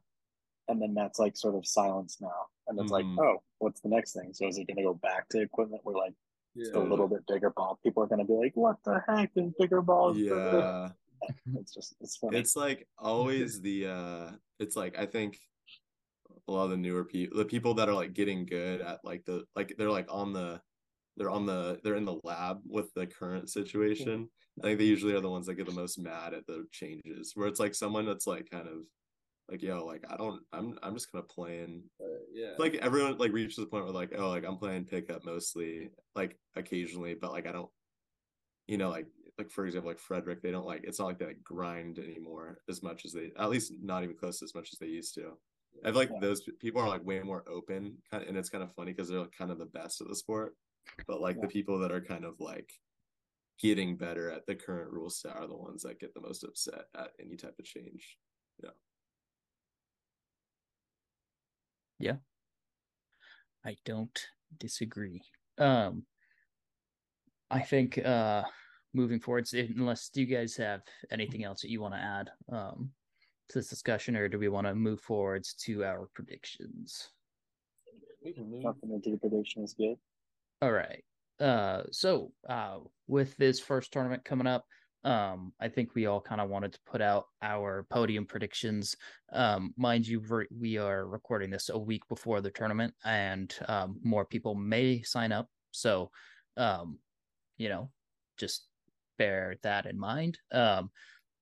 And 0.68 0.80
then 0.80 0.94
that's 0.94 1.18
like 1.18 1.36
sort 1.36 1.54
of 1.56 1.66
silence 1.66 2.20
now, 2.20 2.46
and 2.68 2.78
it's 2.80 2.90
Mhm. 2.90 2.92
like, 2.92 3.06
oh, 3.18 3.42
what's 3.58 3.80
the 3.82 3.88
next 3.90 4.12
thing? 4.14 4.32
So 4.32 4.48
is 4.48 4.56
it 4.58 4.66
gonna 4.66 4.82
go 4.82 4.94
back 4.94 5.28
to 5.30 5.40
equipment 5.42 5.84
where 5.84 5.96
like 5.96 6.14
a 6.74 6.78
little 6.80 7.06
bit 7.08 7.26
bigger 7.26 7.50
ball? 7.50 7.78
People 7.82 8.02
are 8.02 8.06
gonna 8.06 8.24
be 8.24 8.32
like, 8.32 8.56
"What 8.56 8.82
the 8.84 9.02
heck 9.06 9.32
is 9.36 9.52
bigger 9.58 9.82
balls?" 9.82 10.16
yeah 10.24 10.88
It's 11.54 11.72
just 11.74 11.96
it's 12.00 12.16
funny. 12.16 12.38
it's 12.38 12.56
like 12.56 12.88
always 12.98 13.60
the 13.60 13.86
uh 13.86 14.30
it's 14.58 14.76
like 14.76 14.98
i 14.98 15.06
think 15.06 15.38
a 16.48 16.52
lot 16.52 16.64
of 16.64 16.70
the 16.70 16.76
newer 16.76 17.04
people, 17.04 17.38
the 17.38 17.44
people 17.44 17.74
that 17.74 17.88
are 17.88 17.94
like 17.94 18.12
getting 18.12 18.46
good 18.46 18.80
at 18.80 19.00
like 19.04 19.24
the 19.24 19.44
like 19.56 19.74
they're 19.78 19.90
like 19.90 20.12
on 20.12 20.32
the 20.32 20.60
they're 21.16 21.30
on 21.30 21.46
the 21.46 21.80
they're 21.82 21.94
in 21.96 22.04
the 22.04 22.20
lab 22.24 22.60
with 22.66 22.92
the 22.94 23.06
current 23.06 23.48
situation. 23.50 24.28
I 24.60 24.66
think 24.66 24.78
they 24.78 24.84
usually 24.84 25.14
are 25.14 25.20
the 25.20 25.30
ones 25.30 25.46
that 25.46 25.54
get 25.54 25.66
the 25.66 25.72
most 25.72 25.98
mad 25.98 26.34
at 26.34 26.46
the 26.46 26.66
changes. 26.70 27.32
Where 27.34 27.48
it's 27.48 27.60
like 27.60 27.74
someone 27.74 28.04
that's 28.06 28.26
like 28.26 28.50
kind 28.50 28.68
of 28.68 28.78
like 29.50 29.62
yo, 29.62 29.84
like 29.84 30.04
I 30.08 30.16
don't 30.16 30.42
I'm 30.52 30.78
I'm 30.82 30.94
just 30.94 31.10
kind 31.12 31.22
of 31.22 31.28
playing 31.28 31.84
Uh, 32.00 32.04
yeah. 32.32 32.54
like 32.58 32.74
everyone 32.76 33.18
like 33.18 33.32
reaches 33.32 33.56
the 33.56 33.66
point 33.66 33.84
where 33.84 33.92
like 33.92 34.12
oh 34.16 34.28
like 34.30 34.44
I'm 34.44 34.56
playing 34.58 34.84
pickup 34.86 35.24
mostly 35.24 35.90
like 36.14 36.38
occasionally, 36.56 37.14
but 37.14 37.32
like 37.32 37.46
I 37.46 37.52
don't 37.52 37.70
you 38.66 38.78
know 38.78 38.88
like 38.90 39.06
like 39.38 39.50
for 39.50 39.66
example 39.66 39.90
like 39.90 39.98
Frederick 39.98 40.40
they 40.42 40.50
don't 40.50 40.66
like 40.66 40.82
it's 40.84 40.98
not 40.98 41.06
like 41.06 41.18
they 41.18 41.26
like 41.26 41.42
grind 41.42 41.98
anymore 41.98 42.58
as 42.68 42.82
much 42.82 43.04
as 43.04 43.12
they 43.12 43.30
at 43.38 43.50
least 43.50 43.72
not 43.82 44.02
even 44.04 44.16
close 44.16 44.38
to 44.38 44.44
as 44.44 44.54
much 44.54 44.70
as 44.72 44.78
they 44.78 44.86
used 44.86 45.14
to. 45.14 45.32
I 45.84 45.88
feel 45.88 45.96
like 45.96 46.10
Yeah. 46.10 46.20
those 46.20 46.42
people 46.60 46.80
are 46.80 46.88
like 46.88 47.04
way 47.04 47.20
more 47.20 47.44
open, 47.48 47.98
kind 48.10 48.22
of, 48.22 48.28
and 48.28 48.38
it's 48.38 48.48
kind 48.48 48.62
of 48.64 48.72
funny 48.74 48.92
because 48.92 49.08
they're 49.08 49.18
like, 49.20 49.32
kind 49.36 49.50
of 49.50 49.58
the 49.58 49.66
best 49.66 50.00
at 50.00 50.08
the 50.08 50.14
sport. 50.16 50.56
But 51.06 51.20
like 51.20 51.40
the 51.40 51.48
people 51.48 51.78
that 51.80 51.92
are 51.92 52.00
kind 52.00 52.24
of 52.24 52.40
like 52.40 52.70
getting 53.60 53.96
better 53.96 54.30
at 54.30 54.46
the 54.46 54.54
current 54.54 54.90
rule 54.92 55.10
set 55.10 55.36
are 55.36 55.46
the 55.46 55.56
ones 55.56 55.82
that 55.82 55.98
get 56.00 56.14
the 56.14 56.20
most 56.20 56.44
upset 56.44 56.84
at 56.96 57.10
any 57.20 57.36
type 57.36 57.56
of 57.58 57.64
change. 57.64 58.16
I 63.64 63.76
don't 63.84 64.18
disagree. 64.58 65.22
Um, 65.58 66.04
I 67.50 67.60
think 67.60 67.98
uh, 67.98 68.42
moving 68.92 69.20
forward, 69.20 69.46
unless 69.52 70.08
do 70.08 70.22
you 70.22 70.26
guys 70.26 70.56
have 70.56 70.82
anything 71.10 71.44
else 71.44 71.62
that 71.62 71.70
you 71.70 71.80
want 71.80 71.94
to 71.94 72.00
add 72.00 72.30
um, 72.52 72.90
to 73.48 73.58
this 73.58 73.68
discussion, 73.68 74.16
or 74.16 74.28
do 74.28 74.38
we 74.38 74.48
want 74.48 74.66
to 74.66 74.74
move 74.74 75.00
forwards 75.00 75.54
to 75.64 75.84
our 75.84 76.08
predictions? 76.14 77.10
we 78.24 78.32
can 78.32 78.50
move. 78.50 78.64
Nothing 78.64 79.00
to 79.02 79.10
do 79.10 79.16
prediction 79.18 79.62
is 79.62 79.74
good. 79.74 79.96
All 80.62 80.72
right. 80.72 81.04
Uh, 81.40 81.82
so 81.90 82.32
uh, 82.48 82.78
with 83.06 83.36
this 83.36 83.60
first 83.60 83.92
tournament 83.92 84.24
coming 84.24 84.46
up, 84.46 84.64
um, 85.04 85.52
I 85.60 85.68
think 85.68 85.94
we 85.94 86.06
all 86.06 86.20
kind 86.20 86.40
of 86.40 86.48
wanted 86.48 86.72
to 86.72 86.78
put 86.86 87.00
out 87.00 87.26
our 87.42 87.86
podium 87.90 88.24
predictions. 88.24 88.96
Um, 89.32 89.74
mind 89.76 90.06
you, 90.06 90.22
we 90.58 90.78
are 90.78 91.06
recording 91.06 91.50
this 91.50 91.68
a 91.68 91.78
week 91.78 92.02
before 92.08 92.40
the 92.40 92.50
tournament, 92.50 92.94
and 93.04 93.54
um, 93.68 93.98
more 94.02 94.24
people 94.24 94.54
may 94.54 95.02
sign 95.02 95.30
up. 95.30 95.48
So, 95.72 96.10
um, 96.56 96.98
you 97.58 97.68
know, 97.68 97.90
just 98.38 98.66
bear 99.18 99.56
that 99.62 99.86
in 99.86 99.98
mind. 99.98 100.38
Um, 100.52 100.90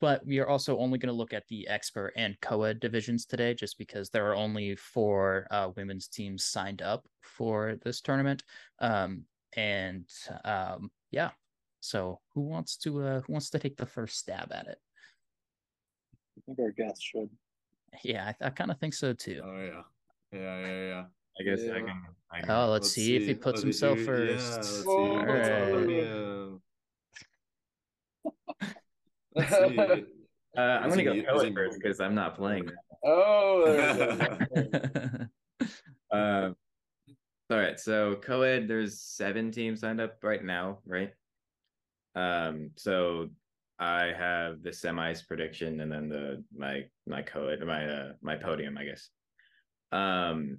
but 0.00 0.26
we 0.26 0.40
are 0.40 0.48
also 0.48 0.78
only 0.78 0.98
going 0.98 1.12
to 1.12 1.16
look 1.16 1.32
at 1.32 1.46
the 1.46 1.68
expert 1.68 2.12
and 2.16 2.36
co-ed 2.40 2.80
divisions 2.80 3.24
today, 3.24 3.54
just 3.54 3.78
because 3.78 4.10
there 4.10 4.28
are 4.28 4.34
only 4.34 4.74
four 4.74 5.46
uh, 5.52 5.70
women's 5.76 6.08
teams 6.08 6.44
signed 6.44 6.82
up 6.82 7.06
for 7.20 7.76
this 7.84 8.00
tournament. 8.00 8.42
Um, 8.80 9.22
and 9.56 10.04
yeah, 11.12 11.30
so 11.83 12.20
who 12.33 12.43
wants 12.43 12.76
to 12.76 13.03
uh, 13.03 13.20
who 13.22 13.33
wants 13.33 13.51
to 13.51 13.59
take 13.59 13.76
the 13.76 13.85
first 13.87 14.16
stab 14.18 14.53
at 14.53 14.68
it? 14.68 14.78
I 16.39 16.41
think 16.47 16.59
our 16.61 16.70
guests 16.70 17.03
should. 17.03 17.28
Yeah, 18.05 18.33
I, 18.41 18.47
I 18.47 18.51
kind 18.51 18.70
of 18.70 18.78
think 18.78 18.95
so 18.95 19.12
too. 19.12 19.41
Oh 19.45 19.61
yeah, 19.61 19.83
yeah, 20.33 20.61
yeah, 20.61 20.87
yeah. 20.87 21.05
I 21.41 21.43
guess 21.45 21.61
I 21.68 21.80
can. 21.80 22.03
I 22.30 22.41
can 22.41 22.51
Oh, 22.51 22.70
let's, 22.70 22.91
see, 22.93 23.16
if 23.16 23.24
he 23.26 23.35
puts 23.35 23.62
Let's 23.64 23.80
himself 23.80 23.99
see. 23.99 24.05
first. 24.05 24.49
Yeah, 24.49 24.55
let's 24.57 24.68
see. 24.68 24.85
What's 24.87 25.49
up, 25.49 25.59
alright. 25.68 25.91
yeah. 25.91 26.47
Let's 29.35 29.51
see. 29.57 30.05
Uh, 30.57 30.61
I'm 30.61 30.91
gonna 30.91 31.05
go 31.05 31.12
he- 31.14 31.20
is 31.20 31.26
co-ed 31.26 31.49
he- 31.49 31.55
first 31.55 31.78
because 31.80 32.01
I'm 32.01 32.14
not 32.14 32.35
playing. 32.37 32.70
oh, 33.05 33.64
there 33.66 34.39
we 34.55 34.62
go. 34.68 35.26
Um, 36.12 36.55
all 37.51 37.57
right, 37.59 37.80
so 37.80 38.16
co-ed, 38.22 38.68
there's 38.68 39.01
seven 39.01 39.51
teams 39.51 39.80
signed 39.80 40.01
up 40.01 40.22
right 40.22 40.45
now, 40.45 40.78
right? 40.87 41.12
Um, 42.14 42.70
so 42.76 43.28
I 43.78 44.12
have 44.16 44.62
the 44.62 44.70
semis 44.70 45.26
prediction 45.26 45.80
and 45.80 45.90
then 45.90 46.08
the 46.08 46.44
my 46.56 46.84
my 47.06 47.22
co-ed, 47.22 47.60
my 47.66 47.86
uh 47.86 48.12
my 48.22 48.36
podium, 48.36 48.78
I 48.78 48.84
guess. 48.84 49.08
Um, 49.90 50.58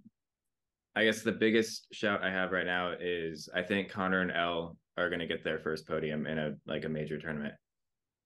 I 0.96 1.06
guess 1.06 1.22
the 1.22 1.32
biggest 1.32 1.88
shout 1.92 2.24
I 2.24 2.30
have 2.30 2.52
right 2.52 2.66
now 2.66 2.94
is 3.00 3.50
I 3.54 3.62
think 3.62 3.90
Connor 3.90 4.22
and 4.22 4.32
L 4.32 4.78
are 4.98 5.10
gonna 5.10 5.26
get 5.26 5.44
their 5.44 5.60
first 5.60 5.88
podium 5.88 6.28
in 6.28 6.38
a 6.38 6.54
like 6.68 6.86
a 6.86 6.90
major 6.90 7.18
tournament. 7.18 7.54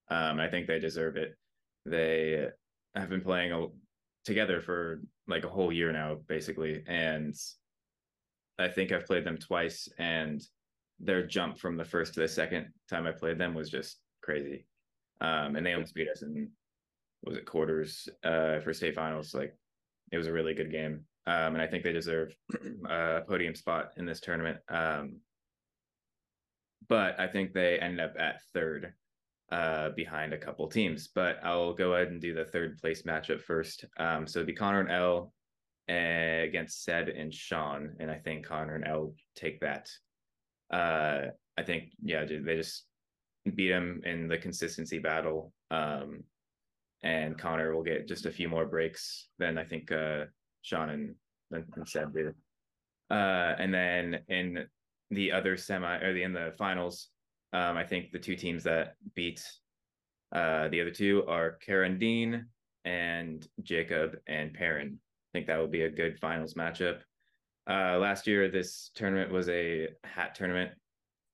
Um, 0.09 0.39
I 0.39 0.47
think 0.47 0.67
they 0.67 0.79
deserve 0.79 1.15
it. 1.15 1.37
They 1.85 2.47
have 2.95 3.09
been 3.09 3.21
playing 3.21 3.51
a, 3.51 3.67
together 4.25 4.61
for 4.61 5.01
like 5.27 5.45
a 5.45 5.49
whole 5.49 5.71
year 5.71 5.91
now, 5.91 6.17
basically, 6.27 6.83
and 6.87 7.35
I 8.57 8.67
think 8.67 8.91
I've 8.91 9.05
played 9.05 9.25
them 9.25 9.37
twice, 9.37 9.87
and 9.97 10.41
their 10.99 11.25
jump 11.25 11.57
from 11.57 11.77
the 11.77 11.85
first 11.85 12.13
to 12.13 12.19
the 12.19 12.27
second 12.27 12.67
time 12.89 13.05
I 13.05 13.11
played 13.11 13.37
them 13.37 13.53
was 13.53 13.69
just 13.69 13.97
crazy. 14.21 14.65
Um, 15.21 15.55
and 15.55 15.65
they 15.65 15.73
almost 15.73 15.95
beat 15.95 16.09
us 16.09 16.21
in 16.21 16.49
was 17.23 17.37
it 17.37 17.45
quarters 17.45 18.07
uh, 18.23 18.59
for 18.59 18.73
state 18.73 18.95
finals. 18.95 19.33
Like 19.33 19.55
it 20.11 20.17
was 20.17 20.27
a 20.27 20.33
really 20.33 20.53
good 20.53 20.71
game, 20.71 21.05
um, 21.25 21.55
and 21.55 21.61
I 21.61 21.67
think 21.67 21.83
they 21.83 21.93
deserve 21.93 22.35
a 22.89 23.21
podium 23.27 23.55
spot 23.55 23.91
in 23.97 24.05
this 24.05 24.19
tournament. 24.19 24.59
Um, 24.69 25.17
but 26.87 27.19
I 27.19 27.27
think 27.27 27.53
they 27.53 27.79
ended 27.79 27.99
up 27.99 28.15
at 28.17 28.41
third 28.53 28.93
uh, 29.51 29.89
behind 29.89 30.33
a 30.33 30.37
couple 30.37 30.67
teams. 30.67 31.07
But 31.07 31.39
I'll 31.43 31.73
go 31.73 31.93
ahead 31.93 32.09
and 32.09 32.21
do 32.21 32.33
the 32.33 32.45
third 32.45 32.77
place 32.79 33.03
matchup 33.03 33.41
first. 33.41 33.85
Um, 33.97 34.27
so 34.27 34.39
it'd 34.39 34.47
be 34.47 34.53
Connor 34.53 34.81
and 34.81 34.91
L 34.91 35.33
uh, 35.89 36.43
against 36.43 36.83
Seb 36.83 37.09
and 37.09 37.33
Sean, 37.33 37.95
and 37.99 38.11
I 38.11 38.15
think 38.15 38.45
Connor 38.45 38.75
and 38.75 38.87
L 38.87 39.13
take 39.35 39.59
that. 39.61 39.89
Uh, 40.71 41.27
I 41.57 41.63
think 41.63 41.91
yeah, 42.03 42.25
they 42.25 42.55
just 42.55 42.85
beat 43.55 43.71
him 43.71 44.01
in 44.05 44.27
the 44.27 44.37
consistency 44.37 44.99
battle. 44.99 45.53
Um, 45.71 46.23
and 47.03 47.37
Connor 47.37 47.73
will 47.73 47.83
get 47.83 48.07
just 48.07 48.25
a 48.25 48.31
few 48.31 48.49
more 48.49 48.65
breaks 48.65 49.27
than 49.39 49.57
I 49.57 49.63
think 49.63 49.91
uh, 49.91 50.25
Sean 50.61 50.89
and, 50.89 51.15
and 51.51 51.87
Seb 51.87 52.13
did. 52.13 52.33
Uh, 53.09 53.55
and 53.59 53.73
then 53.73 54.19
in 54.27 54.65
the 55.11 55.31
other 55.31 55.55
semi 55.55 55.97
or 55.97 56.13
the 56.13 56.23
in 56.23 56.33
the 56.33 56.53
finals, 56.57 57.09
um, 57.53 57.77
I 57.77 57.85
think 57.85 58.11
the 58.11 58.19
two 58.19 58.35
teams 58.35 58.63
that 58.63 58.95
beat 59.15 59.41
uh, 60.35 60.67
the 60.67 60.81
other 60.81 60.91
two 60.91 61.23
are 61.27 61.57
Karen 61.65 61.97
Dean 61.97 62.47
and 62.83 63.47
Jacob 63.63 64.17
and 64.27 64.53
Perrin. 64.53 64.99
I 64.99 65.29
think 65.37 65.47
that 65.47 65.59
would 65.59 65.71
be 65.71 65.83
a 65.83 65.89
good 65.89 66.19
finals 66.19 66.55
matchup. 66.55 66.99
Uh, 67.69 67.97
last 67.97 68.27
year, 68.27 68.49
this 68.49 68.91
tournament 68.95 69.31
was 69.31 69.49
a 69.49 69.89
hat 70.03 70.33
tournament, 70.35 70.71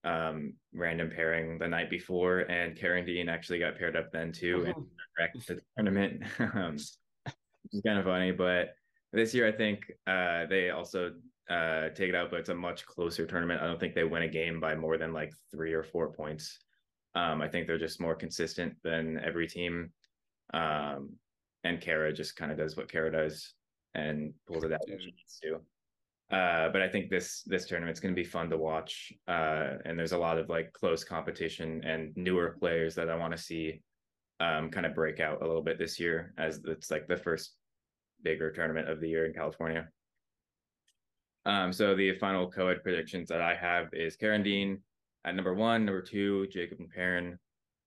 um, 0.03 0.53
random 0.73 1.11
pairing 1.15 1.59
the 1.59 1.67
night 1.67 1.89
before, 1.89 2.39
and 2.39 2.75
Karen 2.75 3.05
Dean 3.05 3.29
actually 3.29 3.59
got 3.59 3.77
paired 3.77 3.95
up 3.95 4.11
then 4.11 4.31
too 4.31 4.63
and 4.65 4.75
wrecked 5.19 5.47
the 5.47 5.59
tournament. 5.77 6.23
um, 6.55 6.75
is 6.75 7.81
kind 7.85 7.99
of 7.99 8.05
funny, 8.05 8.31
but 8.31 8.75
this 9.11 9.33
year 9.33 9.47
I 9.47 9.51
think 9.51 9.91
uh, 10.07 10.45
they 10.47 10.71
also 10.71 11.13
uh, 11.49 11.89
take 11.89 12.09
it 12.09 12.15
out, 12.15 12.31
but 12.31 12.39
it's 12.39 12.49
a 12.49 12.55
much 12.55 12.85
closer 12.85 13.25
tournament. 13.25 13.61
I 13.61 13.67
don't 13.67 13.79
think 13.79 13.93
they 13.93 14.03
win 14.03 14.23
a 14.23 14.27
game 14.27 14.59
by 14.59 14.75
more 14.75 14.97
than 14.97 15.13
like 15.13 15.33
three 15.51 15.73
or 15.73 15.83
four 15.83 16.11
points. 16.11 16.57
Um, 17.15 17.41
I 17.41 17.47
think 17.47 17.67
they're 17.67 17.77
just 17.77 18.01
more 18.01 18.15
consistent 18.15 18.73
than 18.83 19.19
every 19.23 19.47
team. 19.47 19.91
Um, 20.53 21.11
and 21.63 21.79
Kara 21.79 22.11
just 22.11 22.35
kind 22.35 22.51
of 22.51 22.57
does 22.57 22.75
what 22.75 22.91
Kara 22.91 23.11
does 23.11 23.53
and 23.93 24.33
pulls 24.47 24.63
it 24.63 24.73
out 24.73 24.81
when 24.87 24.99
she 24.99 25.05
needs 25.05 25.39
to. 25.43 25.59
Uh, 26.33 26.67
but 26.69 26.81
I 26.81 26.89
think 26.89 27.11
this 27.11 27.43
this 27.45 27.67
tournament's 27.67 27.99
going 27.99 28.15
to 28.15 28.19
be 28.19 28.27
fun 28.27 28.49
to 28.49 28.57
watch, 28.57 29.13
uh, 29.27 29.77
and 29.85 29.99
there's 29.99 30.13
a 30.13 30.17
lot 30.17 30.39
of 30.39 30.49
like 30.49 30.73
close 30.73 31.03
competition 31.03 31.83
and 31.83 32.11
newer 32.17 32.57
players 32.59 32.95
that 32.95 33.07
I 33.07 33.15
want 33.15 33.33
to 33.33 33.37
see 33.37 33.83
um, 34.39 34.71
kind 34.71 34.87
of 34.87 34.95
break 34.95 35.19
out 35.19 35.43
a 35.43 35.45
little 35.45 35.61
bit 35.61 35.77
this 35.77 35.99
year, 35.99 36.33
as 36.39 36.59
it's 36.65 36.89
like 36.89 37.07
the 37.07 37.17
first 37.17 37.53
bigger 38.23 38.51
tournament 38.51 38.89
of 38.89 38.99
the 38.99 39.07
year 39.07 39.27
in 39.27 39.33
California. 39.33 39.87
Um, 41.45 41.71
so 41.71 41.93
the 41.93 42.15
final 42.15 42.49
co-ed 42.49 42.81
predictions 42.81 43.29
that 43.29 43.41
I 43.41 43.53
have 43.53 43.89
is 43.93 44.15
Karen 44.15 44.41
Dean 44.41 44.81
at 45.25 45.35
number 45.35 45.53
one, 45.53 45.85
number 45.85 46.01
two, 46.01 46.47
Jacob 46.47 46.79
and 46.79 46.89
Perrin 46.89 47.37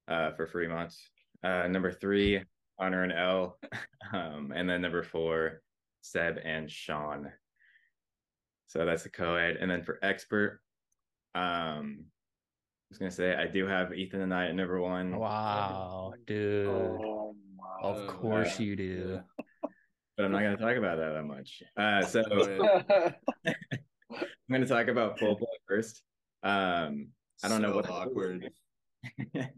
uh, 0.07 0.30
for 0.32 0.47
Fremont, 0.47 0.94
uh, 1.42 1.66
number 1.66 1.90
three, 1.90 2.44
Connor 2.78 3.03
and 3.03 3.12
L, 3.12 3.59
um, 4.12 4.53
and 4.55 4.70
then 4.70 4.82
number 4.82 5.03
four, 5.03 5.62
Seb 6.03 6.38
and 6.44 6.70
Sean. 6.70 7.32
So 8.69 8.85
that's 8.85 9.05
the 9.05 9.11
co-ed, 9.11 9.57
and 9.61 9.71
then 9.71 9.83
for 9.83 9.99
expert, 10.03 10.61
um, 11.35 11.99
I 12.01 12.89
was 12.91 12.99
gonna 12.99 13.11
say 13.11 13.35
I 13.35 13.47
do 13.47 13.67
have 13.67 13.93
Ethan 13.93 14.23
and 14.23 14.35
I 14.35 14.47
at 14.47 14.55
number 14.55 14.81
one, 14.81 15.17
Wow, 15.19 16.14
dude. 16.27 16.67
Oh 16.69 17.35
my. 17.57 17.89
Of 17.89 18.07
course 18.09 18.59
uh, 18.59 18.62
you 18.62 18.77
do. 18.77 19.21
but 20.17 20.25
I'm 20.25 20.33
not 20.33 20.43
gonna 20.43 20.57
talk 20.57 20.77
about 20.77 20.99
that 20.99 21.12
that 21.12 21.25
much. 21.25 21.62
Uh, 21.77 22.03
so. 22.03 22.23
I'm 24.17 24.53
gonna 24.53 24.67
talk 24.67 24.89
about 24.89 25.19
pool 25.19 25.37
play 25.37 25.49
first. 25.69 26.03
Um, 26.43 27.09
I 27.43 27.49
don't 27.49 27.62
know 27.62 27.75
what 27.75 27.91
awkward. 27.91 28.51
I 29.35 29.49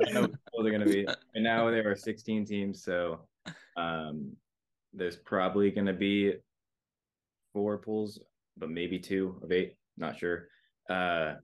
don't 0.00 0.14
know 0.14 0.20
what 0.22 0.32
the 0.32 0.38
rules 0.52 0.66
are 0.66 0.70
gonna 0.70 0.84
be. 0.84 1.06
And 1.34 1.44
now 1.44 1.70
there 1.70 1.90
are 1.90 1.96
16 1.96 2.44
teams, 2.46 2.82
so 2.82 3.20
um, 3.76 4.36
there's 4.92 5.16
probably 5.16 5.70
going 5.70 5.86
to 5.86 5.92
be 5.92 6.34
four 7.54 7.78
pools, 7.78 8.18
but 8.58 8.68
maybe 8.68 8.98
two 8.98 9.40
of 9.42 9.50
eight. 9.50 9.76
Not 9.96 10.18
sure 10.18 10.48
uh, 10.90 11.34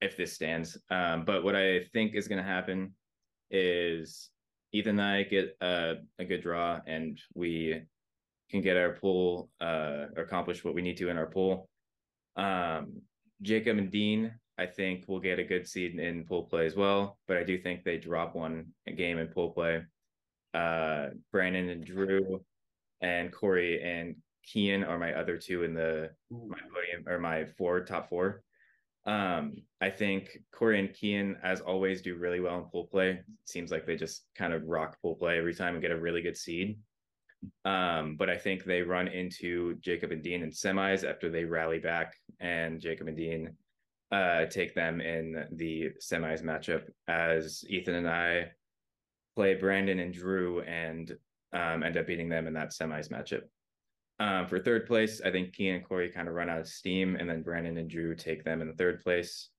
if 0.00 0.16
this 0.16 0.32
stands. 0.32 0.76
Um, 0.90 1.24
but 1.24 1.44
what 1.44 1.54
I 1.54 1.84
think 1.92 2.14
is 2.16 2.26
going 2.26 2.42
to 2.42 2.50
happen 2.50 2.94
is 3.50 4.30
Ethan 4.72 4.98
and 4.98 5.02
I 5.02 5.22
get 5.22 5.56
a, 5.60 5.96
a 6.18 6.24
good 6.24 6.42
draw, 6.42 6.80
and 6.86 7.20
we 7.34 7.82
can 8.50 8.62
get 8.62 8.76
our 8.76 8.94
pool 8.94 9.50
uh, 9.60 10.06
accomplish 10.16 10.64
what 10.64 10.74
we 10.74 10.82
need 10.82 10.96
to 10.96 11.10
in 11.10 11.18
our 11.18 11.26
pool. 11.26 11.68
Um, 12.36 13.02
Jacob 13.42 13.78
and 13.78 13.90
Dean, 13.90 14.32
I 14.58 14.66
think, 14.66 15.06
will 15.06 15.20
get 15.20 15.38
a 15.38 15.44
good 15.44 15.68
seed 15.68 15.98
in 15.98 16.24
pool 16.24 16.44
play 16.44 16.66
as 16.66 16.74
well, 16.74 17.18
but 17.28 17.36
I 17.36 17.44
do 17.44 17.58
think 17.58 17.84
they 17.84 17.98
drop 17.98 18.34
one 18.34 18.66
game 18.96 19.18
in 19.18 19.28
pool 19.28 19.50
play. 19.50 19.82
Uh, 20.54 21.08
Brandon 21.30 21.68
and 21.68 21.84
Drew 21.84 22.40
and 23.00 23.30
Corey 23.32 23.82
and 23.82 24.16
Kian 24.46 24.86
are 24.86 24.98
my 24.98 25.12
other 25.14 25.36
two 25.36 25.64
in 25.64 25.74
the 25.74 26.10
my 26.30 26.58
podium 26.72 27.06
or 27.06 27.18
my 27.18 27.44
four 27.44 27.84
top 27.84 28.08
four. 28.08 28.42
Um, 29.06 29.56
I 29.80 29.90
think 29.90 30.38
Corey 30.52 30.78
and 30.78 30.90
Kian, 30.90 31.36
as 31.42 31.60
always, 31.60 32.02
do 32.02 32.16
really 32.16 32.40
well 32.40 32.58
in 32.58 32.64
pool 32.64 32.86
play. 32.86 33.20
Seems 33.46 33.70
like 33.70 33.86
they 33.86 33.96
just 33.96 34.26
kind 34.36 34.52
of 34.52 34.64
rock 34.66 34.98
pool 35.00 35.14
play 35.14 35.38
every 35.38 35.54
time 35.54 35.74
and 35.74 35.82
get 35.82 35.90
a 35.90 35.98
really 35.98 36.20
good 36.20 36.36
seed. 36.36 36.78
Um, 37.64 38.16
but 38.16 38.28
I 38.28 38.36
think 38.36 38.64
they 38.64 38.82
run 38.82 39.08
into 39.08 39.76
Jacob 39.76 40.12
and 40.12 40.22
Dean 40.22 40.42
in 40.42 40.50
semis 40.50 41.08
after 41.08 41.30
they 41.30 41.44
rally 41.44 41.78
back, 41.78 42.14
and 42.40 42.80
Jacob 42.80 43.08
and 43.08 43.16
Dean 43.16 43.56
uh, 44.10 44.46
take 44.46 44.74
them 44.74 45.00
in 45.00 45.46
the 45.52 45.90
semis 46.02 46.42
matchup 46.42 46.82
as 47.06 47.64
Ethan 47.68 47.94
and 47.94 48.08
I 48.08 48.50
play 49.36 49.54
Brandon 49.54 50.00
and 50.00 50.12
Drew 50.12 50.62
and 50.62 51.16
um, 51.52 51.82
end 51.82 51.96
up 51.96 52.06
beating 52.06 52.28
them 52.28 52.46
in 52.46 52.54
that 52.54 52.70
semis 52.70 53.08
matchup. 53.08 53.42
Um, 54.20 54.46
for 54.48 54.58
third 54.58 54.86
place, 54.86 55.20
I 55.24 55.30
think 55.30 55.54
Kian 55.54 55.76
and 55.76 55.84
Corey 55.84 56.10
kind 56.10 56.26
of 56.26 56.34
run 56.34 56.48
out 56.48 56.58
of 56.58 56.66
steam, 56.66 57.16
and 57.16 57.28
then 57.28 57.42
Brandon 57.42 57.78
and 57.78 57.88
Drew 57.88 58.14
take 58.14 58.44
them 58.44 58.60
in 58.60 58.66
the 58.68 58.74
third 58.74 59.00
place. 59.02 59.50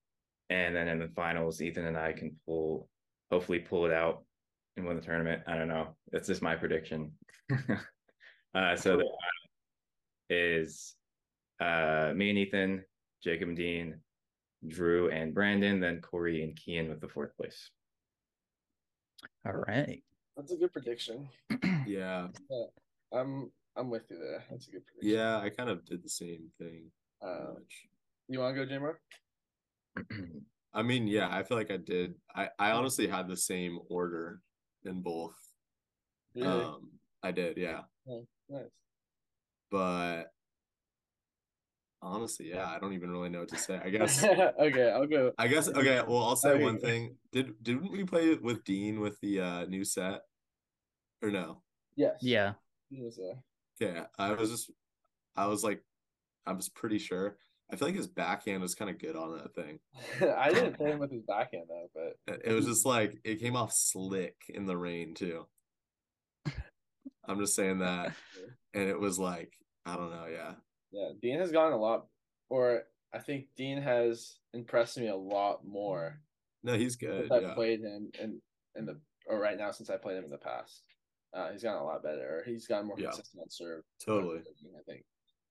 And 0.50 0.76
then 0.76 0.88
in 0.88 1.00
the 1.00 1.08
finals, 1.10 1.62
Ethan 1.62 1.86
and 1.86 1.98
I 1.98 2.12
can 2.12 2.36
pull, 2.46 2.90
hopefully, 3.32 3.60
pull 3.60 3.86
it 3.86 3.94
out 3.94 4.24
and 4.76 4.86
win 4.86 4.96
the 4.96 5.02
tournament. 5.02 5.44
I 5.48 5.56
don't 5.56 5.68
know. 5.68 5.96
That's 6.12 6.28
just 6.28 6.42
my 6.42 6.56
prediction. 6.56 7.12
uh, 8.56 8.76
so 8.76 8.98
the 8.98 9.06
is 10.30 10.96
uh, 11.60 12.12
me 12.16 12.30
and 12.30 12.40
Ethan, 12.40 12.84
Jacob 13.24 13.50
and 13.50 13.58
Dean, 13.58 14.00
Drew 14.68 15.10
and 15.10 15.34
Brandon, 15.34 15.80
then 15.80 16.02
Corey 16.02 16.44
and 16.44 16.58
Kian 16.58 16.90
with 16.90 17.02
the 17.02 17.08
fourth 17.08 17.36
place. 17.38 17.70
All 19.46 19.54
right. 19.54 20.04
That's 20.36 20.52
a 20.52 20.58
good 20.58 20.74
prediction. 20.74 21.30
Yeah. 21.88 22.28
I'm 23.12 23.52
I'm 23.80 23.90
with 23.90 24.04
you 24.10 24.18
there. 24.20 24.44
That's 24.52 24.68
a 24.68 24.72
good 24.72 24.86
prediction. 24.86 25.18
Yeah, 25.18 25.40
I 25.40 25.50
kind 25.50 25.70
of 25.70 25.86
did 25.86 26.04
the 26.04 26.10
same 26.10 26.50
thing. 26.58 26.92
pretty 27.22 27.36
Um, 27.36 27.56
you 28.28 28.40
want 28.40 28.56
to 28.58 28.66
go, 28.66 28.72
Jamar? 28.72 28.96
I 30.74 30.84
mean, 30.84 31.08
yeah, 31.08 31.30
I 31.32 31.44
feel 31.44 31.58
like 31.58 31.72
I 31.72 31.78
did. 31.78 32.16
I, 32.36 32.50
I 32.60 32.72
honestly 32.72 33.08
had 33.08 33.28
the 33.28 33.38
same 33.38 33.80
order 33.90 34.42
in 34.84 35.02
both. 35.02 35.36
Really? 36.36 36.64
Um, 36.64 36.90
I 37.24 37.32
did, 37.32 37.58
yeah. 37.58 37.82
nice. 38.06 38.66
But 39.72 40.26
honestly, 42.02 42.50
yeah, 42.50 42.68
I 42.70 42.80
don't 42.80 42.94
even 42.94 43.12
really 43.12 43.30
know 43.30 43.40
what 43.40 43.50
to 43.50 43.58
say. 43.58 43.80
I 43.84 43.90
guess 43.90 44.24
okay, 44.60 44.92
I'll 44.92 45.08
go. 45.08 45.32
I 45.38 45.48
guess 45.48 45.70
okay, 45.70 46.02
well 46.08 46.24
I'll 46.24 46.36
say 46.36 46.52
Okay. 46.52 46.64
one 46.64 46.80
thing. 46.80 47.16
Did 47.32 47.62
didn't 47.62 47.92
we 47.92 48.04
play 48.04 48.36
with 48.36 48.64
Dean 48.64 49.00
with 49.00 49.20
the 49.22 49.42
uh 49.42 49.66
new 49.66 49.84
set? 49.84 50.22
Or 51.22 51.30
no? 51.30 51.62
Yes. 51.96 52.18
Yeah. 52.22 52.54
He 52.90 53.02
was, 53.02 53.20
uh, 53.20 53.36
Okay, 53.82 54.02
I 54.18 54.34
was 54.34 54.50
just 54.50 54.72
I 55.36 55.48
was 55.48 55.64
like 55.64 55.84
I 56.46 56.54
was 56.54 56.70
pretty 56.70 57.00
sure. 57.00 57.38
I 57.72 57.76
feel 57.76 57.88
like 57.88 57.96
his 57.98 58.08
backhand 58.08 58.62
was 58.62 58.74
kind 58.74 58.90
of 58.90 58.98
good 58.98 59.16
on 59.16 59.38
that 59.38 59.54
thing. 59.54 59.80
I 60.38 60.50
didn't 60.52 60.76
play 60.76 60.90
him 60.92 61.00
with 61.00 61.12
his 61.12 61.22
backhand 61.22 61.66
though, 61.70 61.88
but 62.28 62.42
It 62.44 62.54
was 62.54 62.66
just 62.66 62.86
like 62.86 63.20
it 63.24 63.40
came 63.40 63.56
off 63.56 63.72
slick 63.72 64.36
in 64.50 64.66
the 64.66 64.76
rain 64.78 65.14
too. 65.14 65.46
I'm 67.28 67.40
just 67.40 67.56
saying 67.56 67.80
that. 67.80 68.14
And 68.74 68.90
it 68.90 69.00
was 69.00 69.20
like, 69.20 69.54
I 69.86 69.96
don't 69.96 70.10
know, 70.12 70.26
yeah. 70.32 70.54
yeah, 70.92 71.10
Dean 71.22 71.40
has 71.40 71.52
gotten 71.52 71.74
a 71.74 71.78
lot, 71.78 72.08
or 72.50 72.84
I 73.14 73.20
think 73.20 73.46
Dean 73.56 73.82
has 73.82 74.38
impressed 74.54 74.98
me 74.98 75.08
a 75.08 75.16
lot 75.16 75.66
more 75.66 76.20
No, 76.64 76.74
he's 76.74 76.96
good. 76.96 77.32
I 77.32 77.40
Yeah. 77.40 77.54
played 77.54 77.82
him 77.82 78.10
in 78.20 78.42
in 78.76 78.86
the 78.86 79.00
or 79.28 79.40
right 79.40 79.58
now 79.58 79.70
since 79.72 79.90
I 79.92 79.98
played 79.98 80.18
him 80.18 80.24
in 80.26 80.32
the 80.32 80.38
past. 80.38 80.84
Uh, 81.34 81.52
he's 81.52 81.64
gotten 81.64 81.82
a 81.82 81.86
lot 81.86 82.04
better. 82.04 82.40
Or 82.40 82.44
he's 82.46 82.68
gotten 82.68 82.88
more 82.88 83.00
Yeah. 83.00 83.10
consistent 83.10 83.42
on 83.42 83.50
serve. 83.50 83.84
Totally. 84.04 84.40
I 84.40 84.84
think. 84.86 85.06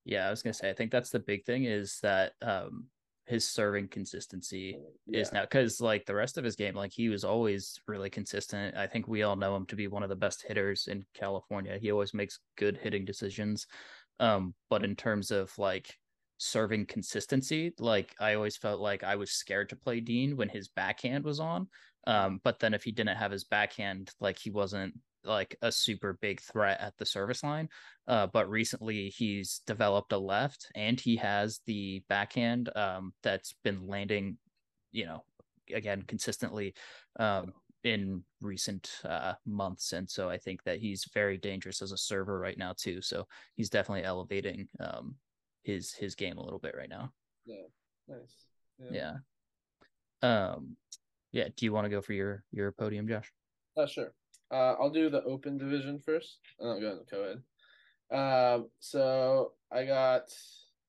Yeah, 0.05 0.27
I 0.27 0.31
was 0.31 0.43
gonna 0.43 0.55
say 0.55 0.71
I 0.71 0.75
think 0.75 0.91
that's 0.91 1.11
the 1.11 1.21
big 1.21 1.45
thing 1.45 1.65
is 1.65 1.99
that 2.03 2.33
um 2.43 2.89
his 3.27 3.47
serving 3.47 3.89
consistency 3.89 4.79
is 5.07 5.33
now 5.33 5.43
because 5.43 5.83
like 5.83 6.07
the 6.07 6.15
rest 6.15 6.39
of 6.39 6.45
his 6.45 6.57
game, 6.57 6.75
like 6.75 6.93
he 6.93 7.11
was 7.11 7.25
always 7.25 7.79
really 7.87 8.09
consistent. 8.09 8.75
I 8.75 8.87
think 8.87 9.07
we 9.07 9.23
all 9.23 9.37
know 9.37 9.55
him 9.55 9.67
to 9.67 9.77
be 9.77 9.87
one 9.87 10.03
of 10.03 10.09
the 10.09 10.17
best 10.17 10.43
hitters 10.49 10.89
in 10.89 11.05
California. 11.13 11.77
He 11.79 11.93
always 11.93 12.15
makes 12.15 12.41
good 12.57 12.79
hitting 12.79 13.05
decisions. 13.05 13.67
Um, 14.19 14.55
but 14.71 14.83
in 14.83 14.97
terms 14.97 15.31
of 15.31 15.57
like 15.59 15.95
serving 16.39 16.87
consistency, 16.87 17.75
like 17.79 18.15
I 18.19 18.33
always 18.33 18.57
felt 18.57 18.81
like 18.81 19.05
I 19.05 19.17
was 19.17 19.33
scared 19.33 19.69
to 19.69 19.77
play 19.77 20.01
Dean 20.01 20.35
when 20.35 20.49
his 20.49 20.69
backhand 20.69 21.25
was 21.25 21.39
on. 21.39 21.69
Um, 22.07 22.41
but 22.43 22.61
then 22.61 22.73
if 22.73 22.83
he 22.83 22.93
didn't 22.93 23.17
have 23.19 23.31
his 23.31 23.45
backhand, 23.45 24.11
like 24.21 24.39
he 24.39 24.49
wasn't 24.49 24.95
like 25.25 25.57
a 25.63 25.71
super 25.71 26.19
big 26.21 26.41
threat 26.41 26.81
at 26.81 26.97
the 26.97 27.07
service 27.07 27.43
line. 27.43 27.69
Uh, 28.07 28.27
but 28.27 28.49
recently 28.49 29.09
he's 29.11 29.61
developed 29.67 30.13
a 30.13 30.19
left 30.19 30.69
and 30.75 30.99
he 31.01 31.17
has 31.17 31.61
the 31.67 32.03
backhand 32.09 32.71
um, 32.77 33.13
that's 33.23 33.55
been 33.65 33.87
landing, 33.87 34.39
you 34.93 35.05
know, 35.05 35.23
again 35.75 36.03
consistently 36.03 36.75
um, 37.19 37.53
in 37.85 38.23
recent 38.41 38.91
uh, 39.05 39.35
months. 39.47 39.93
And 39.93 40.09
so 40.09 40.29
I 40.31 40.39
think 40.39 40.63
that 40.65 40.79
he's 40.79 41.09
very 41.13 41.37
dangerous 41.37 41.83
as 41.83 41.93
a 41.93 41.99
server 41.99 42.39
right 42.39 42.59
now 42.59 42.75
too. 42.77 43.03
So 43.03 43.27
he's 43.55 43.71
definitely 43.71 44.05
elevating 44.05 44.69
um, 44.81 45.17
his 45.63 45.93
his 45.93 46.15
game 46.15 46.39
a 46.39 46.43
little 46.43 46.59
bit 46.59 46.75
right 46.77 46.89
now. 46.89 47.13
Yeah. 47.45 47.67
Nice. 48.09 48.47
Yeah. 48.91 49.17
Um, 50.23 50.77
yeah. 51.33 51.49
Do 51.55 51.67
you 51.67 51.73
want 51.73 51.85
to 51.85 51.91
go 51.91 52.01
for 52.01 52.13
your 52.13 52.45
your 52.53 52.73
podium, 52.73 53.09
Josh? 53.09 53.31
Uh, 53.77 53.87
sure. 53.87 54.13
Uh, 54.51 54.75
I'll 54.81 54.91
do 54.91 55.11
the 55.11 55.23
open 55.25 55.59
division 55.59 55.99
first, 55.99 56.39
and 56.59 56.69
I'll 56.69 56.81
go 56.81 56.93
into 56.93 57.05
co-ed. 57.05 57.43
Um, 58.11 58.71
so 58.79 59.53
I 59.71 59.85
got 59.85 60.33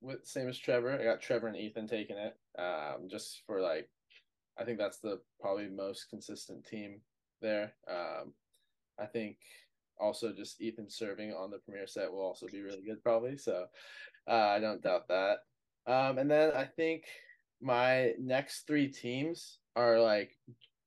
with 0.02 0.26
same 0.26 0.48
as 0.48 0.58
Trevor. 0.58 0.98
I 1.00 1.04
got 1.04 1.22
Trevor 1.22 1.48
and 1.48 1.58
Ethan 1.58 1.88
taking 1.88 2.18
it. 2.18 2.38
Um, 2.58 3.10
just 3.10 3.42
for 3.46 3.60
like, 3.62 3.90
I 4.58 4.64
think 4.64 4.78
that's 4.78 5.00
the 5.00 5.20
probably 5.42 5.68
most 5.68 6.10
consistent 6.10 6.66
team 6.66 7.02
there. 7.42 7.74
Um, 7.90 8.34
I 8.98 9.06
think 9.06 9.38
also 10.00 10.32
just 10.32 10.62
Ethan 10.62 10.90
serving 10.90 11.34
on 11.34 11.52
the 11.52 11.60
Premier 11.60 11.88
set 11.88 12.12
will 12.12 12.22
also 12.22 12.48
be 12.48 12.62
really 12.62 12.82
good 12.86 13.04
probably. 13.04 13.38
So, 13.38 13.66
uh, 14.28 14.32
I 14.32 14.60
don't 14.60 14.82
doubt 14.82 15.08
that. 15.10 15.40
Um, 15.86 16.18
and 16.18 16.30
then 16.30 16.52
I 16.54 16.66
think 16.66 17.04
my 17.62 18.14
next 18.20 18.68
three 18.68 18.88
teams 18.88 19.60
are 19.76 20.00
like 20.00 20.38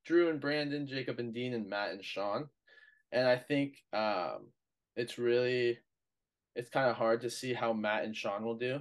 Drew 0.06 0.30
and 0.30 0.40
Brandon, 0.40 0.86
Jacob 0.86 1.18
and 1.18 1.34
Dean, 1.34 1.54
and 1.54 1.68
Matt 1.68 1.90
and 1.90 2.04
Sean. 2.04 2.48
And 3.12 3.26
I 3.26 3.36
think 3.36 3.76
um, 3.92 4.48
it's 4.96 5.18
really, 5.18 5.78
it's 6.56 6.70
kind 6.70 6.88
of 6.88 6.96
hard 6.96 7.20
to 7.22 7.30
see 7.30 7.52
how 7.52 7.72
Matt 7.72 8.04
and 8.04 8.16
Sean 8.16 8.44
will 8.44 8.56
do 8.56 8.80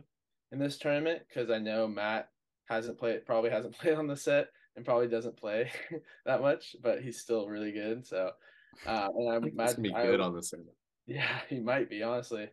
in 0.52 0.60
this 0.60 0.78
tournament 0.78 1.22
because 1.28 1.50
I 1.50 1.60
know 1.60 1.88
Matt 1.88 2.30
hasn't 2.70 2.98
played, 2.98 3.26
probably 3.26 3.50
hasn't 3.50 3.78
played 3.80 3.96
on 3.96 4.08
the 4.08 4.16
set 4.16 4.48
and 4.76 4.86
probably 4.86 5.08
doesn't 5.08 5.38
play 5.38 5.72
that 6.26 6.42
much, 6.42 6.76
but 6.82 7.02
he's 7.02 7.20
still 7.20 7.48
really 7.48 7.72
good. 7.72 8.06
So, 8.06 8.32
uh, 8.86 9.08
and 9.16 9.30
I'm 9.30 9.56
gonna 9.56 9.76
be 9.82 9.94
I- 9.94 10.06
good 10.06 10.22
on 10.22 10.36
this. 10.36 10.54
yeah, 11.06 11.40
he 11.50 11.60
might 11.60 11.90
be 11.90 12.04
honestly. 12.04 12.50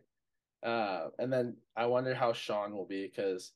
Uh, 0.61 1.07
and 1.17 1.31
then 1.31 1.55
I 1.77 1.85
wonder 1.85 2.13
how 2.13 2.33
Sean 2.33 2.73
will 2.73 2.85
be 2.85 3.07
because 3.07 3.53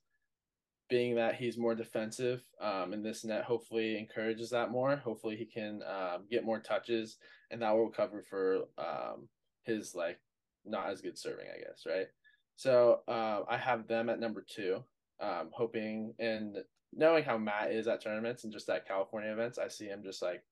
being 0.89 1.15
that 1.15 1.35
he's 1.35 1.57
more 1.57 1.75
defensive, 1.75 2.43
um, 2.61 2.93
and 2.93 3.05
this 3.05 3.23
net 3.23 3.43
hopefully 3.43 3.97
encourages 3.97 4.49
that 4.49 4.71
more. 4.71 4.95
Hopefully 4.97 5.35
he 5.35 5.45
can 5.45 5.81
um, 5.83 6.25
get 6.29 6.45
more 6.45 6.59
touches, 6.59 7.17
and 7.51 7.61
that 7.61 7.75
will 7.75 7.89
cover 7.89 8.23
for 8.29 8.65
um, 8.77 9.27
his 9.63 9.95
like 9.95 10.19
not 10.65 10.89
as 10.89 11.01
good 11.01 11.17
serving, 11.17 11.47
I 11.53 11.59
guess, 11.59 11.83
right? 11.85 12.07
So 12.55 12.99
uh, 13.07 13.41
I 13.49 13.57
have 13.57 13.87
them 13.87 14.09
at 14.09 14.19
number 14.19 14.45
two, 14.47 14.83
um, 15.19 15.49
hoping 15.51 16.13
and 16.19 16.57
knowing 16.93 17.23
how 17.23 17.37
Matt 17.37 17.71
is 17.71 17.87
at 17.87 18.01
tournaments 18.01 18.43
and 18.43 18.53
just 18.53 18.69
at 18.69 18.87
California 18.87 19.31
events, 19.31 19.57
I 19.57 19.67
see 19.67 19.85
him 19.85 20.03
just 20.03 20.21
like 20.21 20.43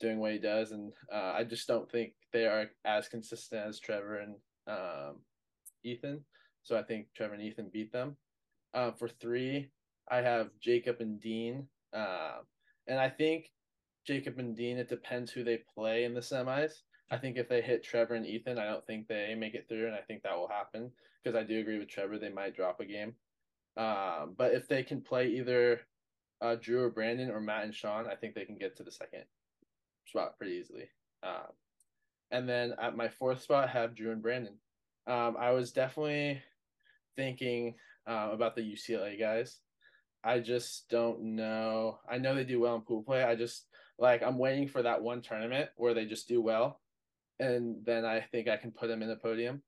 doing 0.00 0.18
what 0.18 0.32
he 0.32 0.38
does, 0.38 0.72
and 0.72 0.92
uh, 1.12 1.32
I 1.36 1.44
just 1.44 1.66
don't 1.66 1.90
think 1.90 2.12
they 2.32 2.46
are 2.46 2.66
as 2.84 3.08
consistent 3.08 3.66
as 3.66 3.80
Trevor 3.80 4.18
and 4.18 4.34
um, 4.66 5.20
Ethan. 5.84 6.24
So 6.62 6.78
I 6.78 6.82
think 6.82 7.06
Trevor 7.14 7.34
and 7.34 7.42
Ethan 7.42 7.70
beat 7.72 7.92
them. 7.92 8.16
Uh, 8.74 8.90
for 8.92 9.08
three, 9.08 9.70
I 10.10 10.18
have 10.18 10.50
Jacob 10.60 10.96
and 11.00 11.20
Dean, 11.20 11.66
uh, 11.92 12.38
and 12.86 12.98
I 12.98 13.08
think 13.08 13.50
Jacob 14.06 14.38
and 14.38 14.56
Dean. 14.56 14.78
It 14.78 14.88
depends 14.88 15.30
who 15.30 15.44
they 15.44 15.60
play 15.74 16.04
in 16.04 16.14
the 16.14 16.20
semis. 16.20 16.72
I 17.10 17.18
think 17.18 17.36
if 17.36 17.48
they 17.48 17.60
hit 17.60 17.84
Trevor 17.84 18.14
and 18.14 18.26
Ethan, 18.26 18.58
I 18.58 18.64
don't 18.64 18.84
think 18.86 19.06
they 19.06 19.34
make 19.34 19.54
it 19.54 19.66
through, 19.68 19.86
and 19.86 19.94
I 19.94 20.00
think 20.00 20.22
that 20.22 20.36
will 20.36 20.48
happen 20.48 20.90
because 21.22 21.38
I 21.38 21.44
do 21.44 21.60
agree 21.60 21.78
with 21.78 21.88
Trevor. 21.88 22.18
They 22.18 22.30
might 22.30 22.56
drop 22.56 22.80
a 22.80 22.86
game, 22.86 23.14
um, 23.76 24.34
but 24.36 24.54
if 24.54 24.68
they 24.68 24.82
can 24.82 25.02
play 25.02 25.28
either 25.28 25.80
uh, 26.40 26.56
Drew 26.56 26.82
or 26.82 26.90
Brandon 26.90 27.30
or 27.30 27.40
Matt 27.40 27.64
and 27.64 27.74
Sean, 27.74 28.06
I 28.06 28.16
think 28.16 28.34
they 28.34 28.44
can 28.44 28.58
get 28.58 28.76
to 28.76 28.82
the 28.82 28.90
second 28.90 29.24
spot 30.06 30.36
pretty 30.38 30.54
easily. 30.54 30.88
Um, 31.22 31.52
and 32.30 32.48
then 32.48 32.74
at 32.80 32.96
my 32.96 33.08
fourth 33.08 33.42
spot, 33.42 33.68
have 33.68 33.94
Drew 33.94 34.10
and 34.10 34.22
Brandon. 34.22 34.54
Um, 35.06 35.36
I 35.38 35.50
was 35.50 35.72
definitely 35.72 36.42
thinking 37.14 37.74
uh, 38.06 38.30
about 38.32 38.56
the 38.56 38.62
UCLA 38.62 39.18
guys. 39.18 39.58
I 40.24 40.38
just 40.38 40.88
don't 40.88 41.36
know. 41.36 41.98
I 42.08 42.18
know 42.18 42.34
they 42.34 42.44
do 42.44 42.60
well 42.60 42.76
in 42.76 42.82
pool 42.82 43.02
play. 43.02 43.24
I 43.24 43.34
just 43.34 43.66
like 43.98 44.22
I'm 44.22 44.38
waiting 44.38 44.68
for 44.68 44.82
that 44.82 45.02
one 45.02 45.20
tournament 45.20 45.70
where 45.76 45.94
they 45.94 46.04
just 46.04 46.28
do 46.28 46.40
well, 46.40 46.80
and 47.40 47.76
then 47.84 48.04
I 48.04 48.20
think 48.20 48.48
I 48.48 48.56
can 48.56 48.70
put 48.70 48.88
them 48.88 49.02
in 49.02 49.08
the 49.08 49.16
podium. 49.16 49.62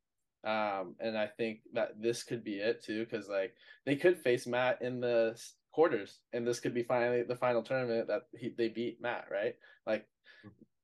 Um, 0.45 0.95
and 1.01 1.17
I 1.17 1.27
think 1.27 1.61
that 1.73 2.01
this 2.01 2.23
could 2.23 2.45
be 2.45 2.57
it 2.57 2.85
too, 2.85 3.05
because 3.05 3.29
like 3.29 3.55
they 3.87 3.97
could 3.97 4.19
face 4.19 4.47
Matt 4.47 4.83
in 4.83 5.01
the 5.01 5.41
quarters, 5.73 6.21
and 6.33 6.47
this 6.47 6.61
could 6.61 6.75
be 6.75 6.83
finally 6.83 7.23
the 7.23 7.37
final 7.37 7.63
tournament 7.63 8.09
that 8.09 8.23
he, 8.39 8.55
they 8.57 8.69
beat 8.69 9.01
Matt, 9.01 9.27
right? 9.31 9.57
Like 9.87 10.07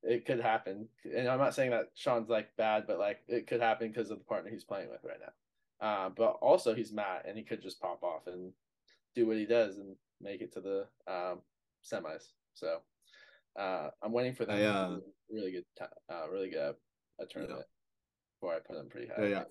it 0.02 0.26
could 0.26 0.40
happen. 0.40 0.88
And 1.04 1.28
I'm 1.28 1.38
not 1.38 1.54
saying 1.54 1.70
that 1.70 1.90
Sean's 1.94 2.28
like 2.28 2.56
bad, 2.56 2.84
but 2.86 2.98
like 2.98 3.20
it 3.28 3.46
could 3.46 3.60
happen 3.60 3.88
because 3.88 4.10
of 4.10 4.18
the 4.18 4.24
partner 4.24 4.50
he's 4.50 4.64
playing 4.64 4.90
with 4.90 5.04
right 5.04 5.20
now. 5.20 5.32
Uh, 5.80 6.10
but 6.10 6.38
also 6.42 6.74
he's 6.74 6.92
Matt, 6.92 7.24
and 7.26 7.36
he 7.36 7.44
could 7.44 7.62
just 7.62 7.80
pop 7.80 8.02
off 8.02 8.26
and 8.26 8.52
do 9.14 9.26
what 9.26 9.36
he 9.36 9.46
does 9.46 9.78
and 9.78 9.96
make 10.20 10.42
it 10.42 10.52
to 10.52 10.60
the 10.60 10.86
um, 11.10 11.40
semis. 11.84 12.32
So 12.54 12.78
uh, 13.58 13.88
I'm 14.02 14.12
waiting 14.12 14.34
for 14.34 14.44
that. 14.44 14.62
Uh, 14.62 14.98
really 15.30 15.52
good, 15.52 15.64
uh, 15.80 16.28
really 16.30 16.50
good 16.50 16.74
a 17.20 17.26
tournament 17.26 17.60
yeah. 17.60 18.40
before 18.40 18.54
I 18.54 18.58
put 18.60 18.80
him 18.80 18.88
pretty 18.88 19.08
high. 19.08 19.22
Yeah, 19.22 19.28
yeah. 19.28 19.44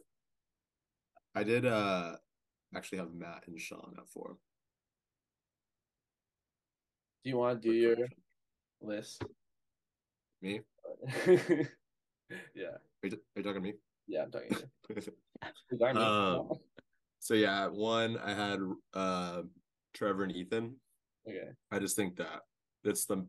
I 1.36 1.44
did 1.44 1.66
uh 1.66 2.16
actually 2.76 3.00
have 3.00 3.14
Matt 3.14 3.44
and 3.48 3.60
Sean 3.60 3.96
at 3.98 4.10
four. 4.10 4.38
Do 7.24 7.30
you 7.30 7.38
want 7.38 7.62
to 7.62 7.70
do 7.70 7.76
your 7.76 7.98
list? 8.82 9.24
Me? 10.42 10.62
yeah. 11.28 11.36
Are 13.04 13.08
you, 13.08 13.12
are 13.12 13.38
you 13.38 13.44
talking 13.44 13.54
to 13.56 13.60
me? 13.60 13.74
Yeah, 14.08 14.24
I'm 14.24 14.32
talking 14.32 14.50
to 14.50 14.96
you. 14.96 15.14
um, 15.98 16.50
so 17.20 17.34
yeah, 17.34 17.68
one 17.68 18.18
I 18.18 18.34
had 18.34 18.60
uh 18.94 19.42
Trevor 19.94 20.24
and 20.24 20.36
Ethan. 20.36 20.76
Okay. 21.28 21.50
I 21.72 21.80
just 21.80 21.96
think 21.96 22.16
that 22.18 22.42
it's 22.84 23.06
the 23.06 23.26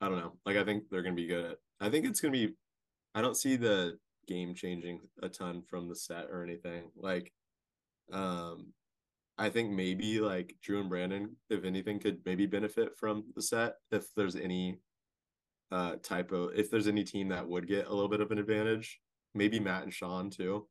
I 0.00 0.08
don't 0.08 0.18
know. 0.18 0.32
Like 0.44 0.56
I 0.56 0.64
think 0.64 0.84
they're 0.90 1.02
gonna 1.02 1.14
be 1.14 1.26
good 1.26 1.44
at 1.44 1.58
I 1.80 1.90
think 1.90 2.06
it's 2.06 2.20
gonna 2.20 2.32
be 2.32 2.54
I 3.14 3.20
don't 3.20 3.36
see 3.36 3.56
the 3.56 3.98
game 4.26 4.54
changing 4.54 5.00
a 5.22 5.28
ton 5.28 5.62
from 5.68 5.88
the 5.88 5.96
set 5.96 6.26
or 6.30 6.42
anything. 6.42 6.90
Like 6.96 7.32
um 8.12 8.72
I 9.38 9.48
think 9.50 9.70
maybe 9.70 10.20
like 10.20 10.56
Drew 10.62 10.80
and 10.80 10.90
Brandon, 10.90 11.36
if 11.48 11.64
anything, 11.64 11.98
could 11.98 12.18
maybe 12.24 12.46
benefit 12.46 12.96
from 12.98 13.24
the 13.34 13.42
set 13.42 13.74
if 13.90 14.06
there's 14.14 14.36
any 14.36 14.78
uh 15.70 15.96
type 16.02 16.32
of 16.32 16.50
if 16.54 16.70
there's 16.70 16.88
any 16.88 17.04
team 17.04 17.28
that 17.28 17.48
would 17.48 17.66
get 17.66 17.86
a 17.86 17.94
little 17.94 18.08
bit 18.08 18.20
of 18.20 18.30
an 18.30 18.38
advantage. 18.38 19.00
Maybe 19.34 19.60
Matt 19.60 19.84
and 19.84 19.92
Sean 19.92 20.30
too. 20.30 20.66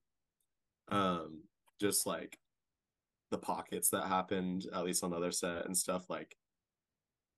Um, 0.91 1.43
just 1.79 2.05
like 2.05 2.37
the 3.31 3.37
pockets 3.37 3.89
that 3.89 4.07
happened, 4.07 4.67
at 4.73 4.83
least 4.83 5.03
on 5.03 5.11
the 5.11 5.17
other 5.17 5.31
set 5.31 5.65
and 5.65 5.75
stuff 5.75 6.09
like 6.09 6.35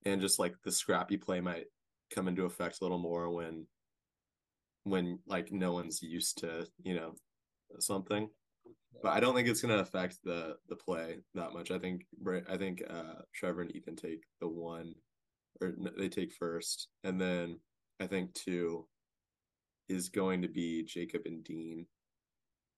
and 0.06 0.20
just 0.20 0.40
like 0.40 0.56
the 0.64 0.72
scrappy 0.72 1.16
play 1.16 1.40
might 1.40 1.68
come 2.14 2.28
into 2.28 2.46
effect 2.46 2.80
a 2.82 2.84
little 2.84 2.98
more 2.98 3.30
when 3.30 3.66
when 4.84 5.20
like 5.28 5.52
no 5.52 5.72
one's 5.72 6.02
used 6.02 6.40
to, 6.40 6.68
you 6.84 6.96
know, 6.96 7.14
something 7.80 8.30
but 9.02 9.14
I 9.14 9.20
don't 9.20 9.36
think 9.36 9.48
it's 9.48 9.62
going 9.62 9.76
to 9.76 9.82
affect 9.82 10.18
the 10.24 10.58
the 10.70 10.76
play 10.76 11.18
that 11.36 11.54
much. 11.54 11.72
I 11.72 11.80
think 11.80 12.06
I 12.50 12.58
think 12.58 12.84
uh, 12.90 13.22
Trevor 13.34 13.62
and 13.62 13.76
Ethan 13.76 13.96
take 13.96 14.24
the 14.40 14.48
one, 14.48 14.94
or 15.62 15.74
they 15.98 16.10
take 16.10 16.34
first, 16.34 16.88
and 17.04 17.20
then 17.20 17.60
I 18.00 18.08
think 18.08 18.34
two 18.34 18.88
is 19.90 20.10
going 20.10 20.42
to 20.42 20.48
be 20.48 20.84
Jacob 20.84 21.24
and 21.26 21.44
Dean. 21.44 21.86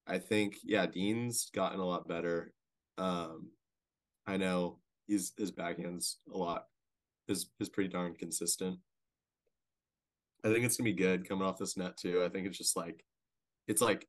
I 0.08 0.20
think 0.20 0.58
yeah, 0.64 0.86
Dean's 0.86 1.50
gotten 1.54 1.80
a 1.80 1.86
lot 1.86 2.08
better. 2.08 2.54
Um, 2.98 3.50
I 4.28 4.38
know 4.38 4.80
he's 5.08 5.34
his 5.38 5.52
backhand's 5.52 6.18
a 6.34 6.38
lot 6.38 6.66
is 7.28 7.48
is 7.60 7.70
pretty 7.70 7.90
darn 7.90 8.16
consistent. 8.16 8.80
I 10.44 10.50
think 10.50 10.64
it's 10.64 10.78
gonna 10.78 10.90
be 10.90 10.94
good 10.94 11.28
coming 11.28 11.46
off 11.46 11.58
this 11.58 11.78
net 11.78 11.98
too. 11.98 12.24
I 12.24 12.30
think 12.30 12.48
it's 12.48 12.58
just 12.58 12.78
like 12.78 13.04
it's 13.68 13.82
like 13.82 14.08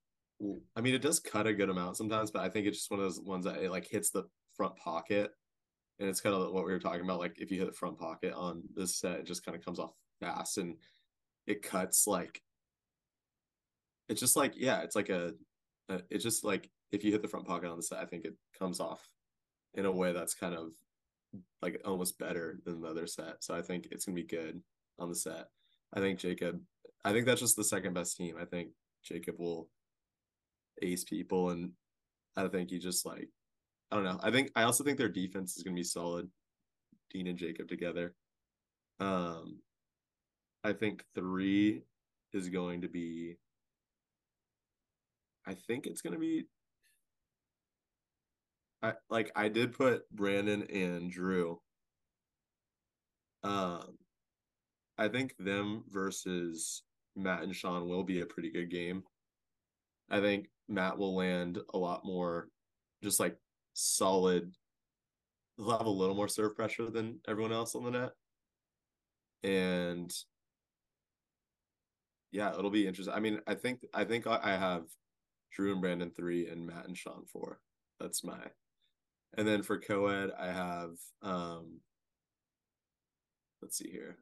I 0.76 0.80
mean, 0.82 0.94
it 0.94 1.02
does 1.02 1.18
cut 1.20 1.46
a 1.46 1.54
good 1.54 1.70
amount 1.70 1.96
sometimes, 1.96 2.30
but 2.30 2.42
I 2.42 2.50
think 2.50 2.66
it's 2.66 2.78
just 2.78 2.90
one 2.90 3.00
of 3.00 3.06
those 3.06 3.20
ones 3.20 3.46
that 3.46 3.62
it 3.62 3.70
like 3.70 3.86
hits 3.88 4.10
the 4.10 4.24
front 4.54 4.76
pocket, 4.76 5.30
and 5.98 6.08
it's 6.08 6.20
kind 6.20 6.34
of 6.34 6.52
what 6.52 6.66
we 6.66 6.72
were 6.72 6.78
talking 6.78 7.02
about. 7.02 7.20
Like 7.20 7.36
if 7.38 7.50
you 7.50 7.58
hit 7.58 7.68
the 7.68 7.76
front 7.76 7.98
pocket 7.98 8.34
on 8.34 8.62
this 8.74 8.96
set, 8.96 9.20
it 9.20 9.26
just 9.26 9.44
kind 9.44 9.56
of 9.56 9.64
comes 9.64 9.78
off 9.78 9.92
fast, 10.20 10.58
and 10.58 10.76
it 11.46 11.62
cuts 11.62 12.06
like 12.06 12.42
it's 14.08 14.20
just 14.20 14.36
like 14.36 14.52
yeah, 14.56 14.80
it's 14.82 14.96
like 14.96 15.08
a, 15.08 15.32
a 15.88 16.00
it's 16.10 16.24
just 16.24 16.44
like 16.44 16.70
if 16.92 17.04
you 17.04 17.12
hit 17.12 17.22
the 17.22 17.28
front 17.28 17.46
pocket 17.46 17.70
on 17.70 17.76
the 17.76 17.82
set, 17.82 17.98
I 17.98 18.06
think 18.06 18.24
it 18.24 18.34
comes 18.58 18.80
off 18.80 19.08
in 19.74 19.86
a 19.86 19.92
way 19.92 20.12
that's 20.12 20.34
kind 20.34 20.54
of 20.54 20.70
like 21.60 21.80
almost 21.84 22.18
better 22.18 22.58
than 22.64 22.80
the 22.80 22.88
other 22.88 23.06
set. 23.06 23.42
So 23.42 23.54
I 23.54 23.62
think 23.62 23.88
it's 23.90 24.06
gonna 24.06 24.16
be 24.16 24.24
good 24.24 24.60
on 24.98 25.08
the 25.08 25.14
set. 25.14 25.46
I 25.94 26.00
think 26.00 26.18
Jacob. 26.18 26.60
I 27.04 27.12
think 27.12 27.26
that's 27.26 27.40
just 27.40 27.56
the 27.56 27.64
second 27.64 27.94
best 27.94 28.16
team. 28.16 28.36
I 28.40 28.44
think 28.44 28.70
Jacob 29.04 29.36
will 29.38 29.68
ace 30.82 31.04
people, 31.04 31.50
and 31.50 31.72
I 32.36 32.48
think 32.48 32.70
he 32.70 32.78
just 32.78 33.06
like 33.06 33.28
I 33.90 33.96
don't 33.96 34.04
know. 34.04 34.18
I 34.22 34.30
think 34.30 34.50
I 34.56 34.64
also 34.64 34.82
think 34.82 34.98
their 34.98 35.08
defense 35.08 35.56
is 35.56 35.62
to 35.62 35.70
be 35.70 35.84
solid. 35.84 36.28
Dean 37.10 37.28
and 37.28 37.38
Jacob 37.38 37.68
together. 37.68 38.14
Um, 38.98 39.60
I 40.64 40.72
think 40.72 41.04
three 41.14 41.82
is 42.32 42.48
going 42.48 42.82
to 42.82 42.88
be. 42.88 43.36
I 45.46 45.54
think 45.54 45.86
it's 45.86 46.02
to 46.02 46.18
be. 46.18 46.46
I 48.82 48.94
like 49.08 49.30
I 49.34 49.48
did 49.48 49.72
put 49.72 50.08
Brandon 50.10 50.62
and 50.64 51.10
Drew. 51.10 51.60
Um, 53.42 53.96
I 54.98 55.08
think 55.08 55.34
them 55.38 55.84
versus 55.88 56.82
Matt 57.14 57.42
and 57.42 57.54
Sean 57.54 57.88
will 57.88 58.02
be 58.02 58.20
a 58.20 58.26
pretty 58.26 58.50
good 58.50 58.70
game. 58.70 59.04
I 60.10 60.20
think 60.20 60.48
Matt 60.68 60.98
will 60.98 61.14
land 61.14 61.58
a 61.72 61.78
lot 61.78 62.04
more 62.04 62.48
just 63.02 63.20
like 63.20 63.36
solid. 63.72 64.52
He'll 65.56 65.70
have 65.70 65.86
a 65.86 65.90
little 65.90 66.14
more 66.14 66.28
serve 66.28 66.56
pressure 66.56 66.90
than 66.90 67.20
everyone 67.26 67.52
else 67.52 67.74
on 67.74 67.84
the 67.84 67.90
net. 67.90 68.10
And 69.42 70.12
yeah, 72.32 72.52
it'll 72.58 72.70
be 72.70 72.86
interesting. 72.86 73.14
I 73.14 73.20
mean, 73.20 73.40
I 73.46 73.54
think 73.54 73.80
I 73.94 74.04
think 74.04 74.26
I 74.26 74.56
have 74.56 74.84
Drew 75.52 75.72
and 75.72 75.80
Brandon 75.80 76.10
three 76.10 76.48
and 76.48 76.66
Matt 76.66 76.86
and 76.86 76.96
Sean 76.96 77.24
four. 77.26 77.60
That's 77.98 78.24
my 78.24 78.38
and 79.36 79.46
then 79.46 79.62
for 79.62 79.78
co-ed 79.78 80.30
I 80.38 80.46
have 80.46 80.92
um 81.22 81.80
let's 83.62 83.78
see 83.78 83.90
here. 83.90 84.16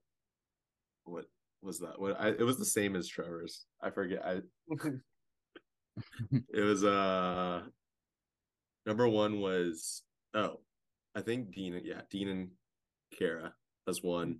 What 1.04 1.26
was 1.62 1.80
that? 1.80 2.00
What 2.00 2.20
I 2.20 2.28
it 2.28 2.42
was 2.42 2.58
the 2.58 2.64
same 2.64 2.96
as 2.96 3.08
Trevor's. 3.08 3.66
I 3.80 3.90
forget. 3.90 4.24
I 4.24 4.40
it 6.52 6.60
was 6.60 6.84
uh 6.84 7.62
number 8.86 9.08
one 9.08 9.40
was 9.40 10.02
oh 10.34 10.60
I 11.14 11.20
think 11.20 11.54
Dean 11.54 11.80
yeah 11.84 12.02
Dean 12.10 12.28
and 12.28 12.48
Kara 13.16 13.52
as 13.88 14.02
one, 14.02 14.34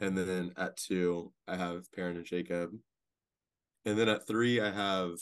mm-hmm. 0.00 0.06
and 0.06 0.16
then 0.16 0.52
at 0.56 0.76
two 0.76 1.32
I 1.46 1.56
have 1.56 1.92
Perrin 1.92 2.16
and 2.16 2.24
Jacob, 2.24 2.70
and 3.84 3.98
then 3.98 4.08
at 4.08 4.26
three 4.26 4.60
I 4.60 4.70
have 4.70 5.18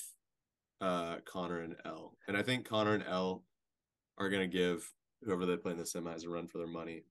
uh 0.81 1.17
Connor 1.25 1.61
and 1.61 1.77
L, 1.85 2.17
and 2.29 2.37
I 2.37 2.43
think 2.43 2.69
Connor 2.69 2.95
and 2.95 3.05
L 3.07 3.45
are 4.19 4.29
gonna 4.29 4.47
give 4.47 4.91
whoever 5.23 5.47
they 5.47 5.57
play 5.57 5.73
in 5.73 5.79
the 5.79 5.85
semis 5.85 6.27
a 6.27 6.31
run 6.31 6.47
for 6.47 6.59
their 6.59 6.67
money 6.67 7.05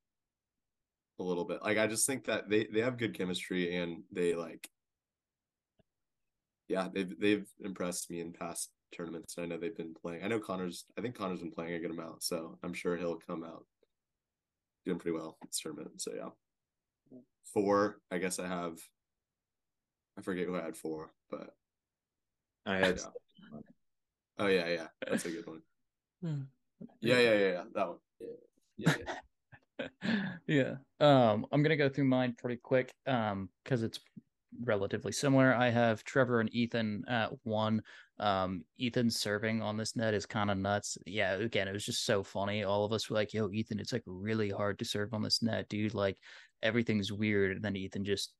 a 1.20 1.24
little 1.24 1.46
bit. 1.46 1.62
Like 1.62 1.78
I 1.78 1.88
just 1.88 2.08
think 2.08 2.26
that 2.26 2.50
they 2.50 2.66
they 2.66 2.82
have 2.82 2.98
good 2.98 3.18
chemistry 3.18 3.76
and 3.76 4.04
they 4.12 4.36
like 4.36 4.70
yeah, 6.70 6.88
they've 6.94 7.20
they've 7.20 7.50
impressed 7.64 8.10
me 8.10 8.22
in 8.22 8.32
past 8.32 8.70
tournaments. 8.96 9.36
I 9.38 9.46
know 9.46 9.58
they've 9.58 9.76
been 9.76 9.96
playing. 10.00 10.24
I 10.24 10.28
know 10.28 10.40
Connor's. 10.40 10.86
I 10.98 11.02
think 11.02 11.16
Connor's 11.16 11.42
been 11.42 11.52
playing 11.52 11.74
a 11.74 11.80
good 11.80 11.92
amount, 11.92 12.24
so 12.24 12.58
I'm 12.64 12.74
sure 12.74 12.96
he'll 12.96 13.18
come 13.18 13.44
out 13.44 13.66
doing 14.86 15.00
pretty 15.00 15.18
well 15.18 15.38
this 15.42 15.60
tournament. 15.60 16.00
So 16.00 16.12
yeah, 16.16 17.20
four. 17.54 18.00
I 18.12 18.20
guess 18.20 18.40
I 18.40 18.48
have. 18.48 18.78
I 20.18 20.22
forget 20.22 20.46
who 20.46 20.58
I 20.58 20.64
had 20.64 20.78
four, 20.78 21.12
but 21.30 21.56
I 22.66 22.76
had. 22.78 22.98
Yeah. 22.98 23.04
Oh 24.38 24.48
yeah, 24.48 24.68
yeah, 24.68 24.88
that's 25.08 25.26
a 25.26 25.32
good 25.32 25.46
one. 25.46 25.62
yeah, 27.02 27.20
yeah, 27.20 27.34
yeah, 27.34 27.52
yeah, 27.52 27.64
that 27.76 27.88
one. 27.88 27.98
Yeah, 28.78 28.94
yeah. 29.80 29.88
yeah. 30.48 30.76
Um, 31.00 31.46
I'm 31.52 31.62
gonna 31.62 31.76
go 31.76 31.90
through 31.90 32.06
mine 32.06 32.36
pretty 32.38 32.60
quick. 32.62 32.92
Um, 33.06 33.50
because 33.64 33.84
it's 33.84 34.00
relatively 34.64 35.12
similar. 35.12 35.54
I 35.54 35.70
have 35.70 36.04
Trevor 36.04 36.40
and 36.40 36.54
Ethan 36.54 37.04
at 37.08 37.32
one. 37.44 37.82
Um, 38.20 38.64
Ethan 38.78 39.10
serving 39.10 39.62
on 39.62 39.78
this 39.78 39.96
net 39.96 40.14
is 40.14 40.26
kind 40.26 40.50
of 40.52 40.58
nuts. 40.58 40.98
Yeah, 41.06 41.34
again, 41.34 41.68
it 41.68 41.74
was 41.74 41.86
just 41.86 42.06
so 42.06 42.24
funny. 42.24 42.64
All 42.64 42.86
of 42.86 42.94
us 42.94 43.10
were 43.10 43.16
like, 43.16 43.34
"Yo, 43.34 43.50
Ethan, 43.52 43.80
it's 43.80 43.94
like 43.94 44.04
really 44.06 44.50
hard 44.50 44.80
to 44.80 44.86
serve 44.86 45.14
on 45.14 45.22
this 45.22 45.42
net, 45.42 45.70
dude. 45.70 45.94
Like 45.94 46.18
everything's 46.62 47.12
weird." 47.12 47.58
And 47.58 47.64
then 47.64 47.76
Ethan 47.76 48.06
just 48.06 48.34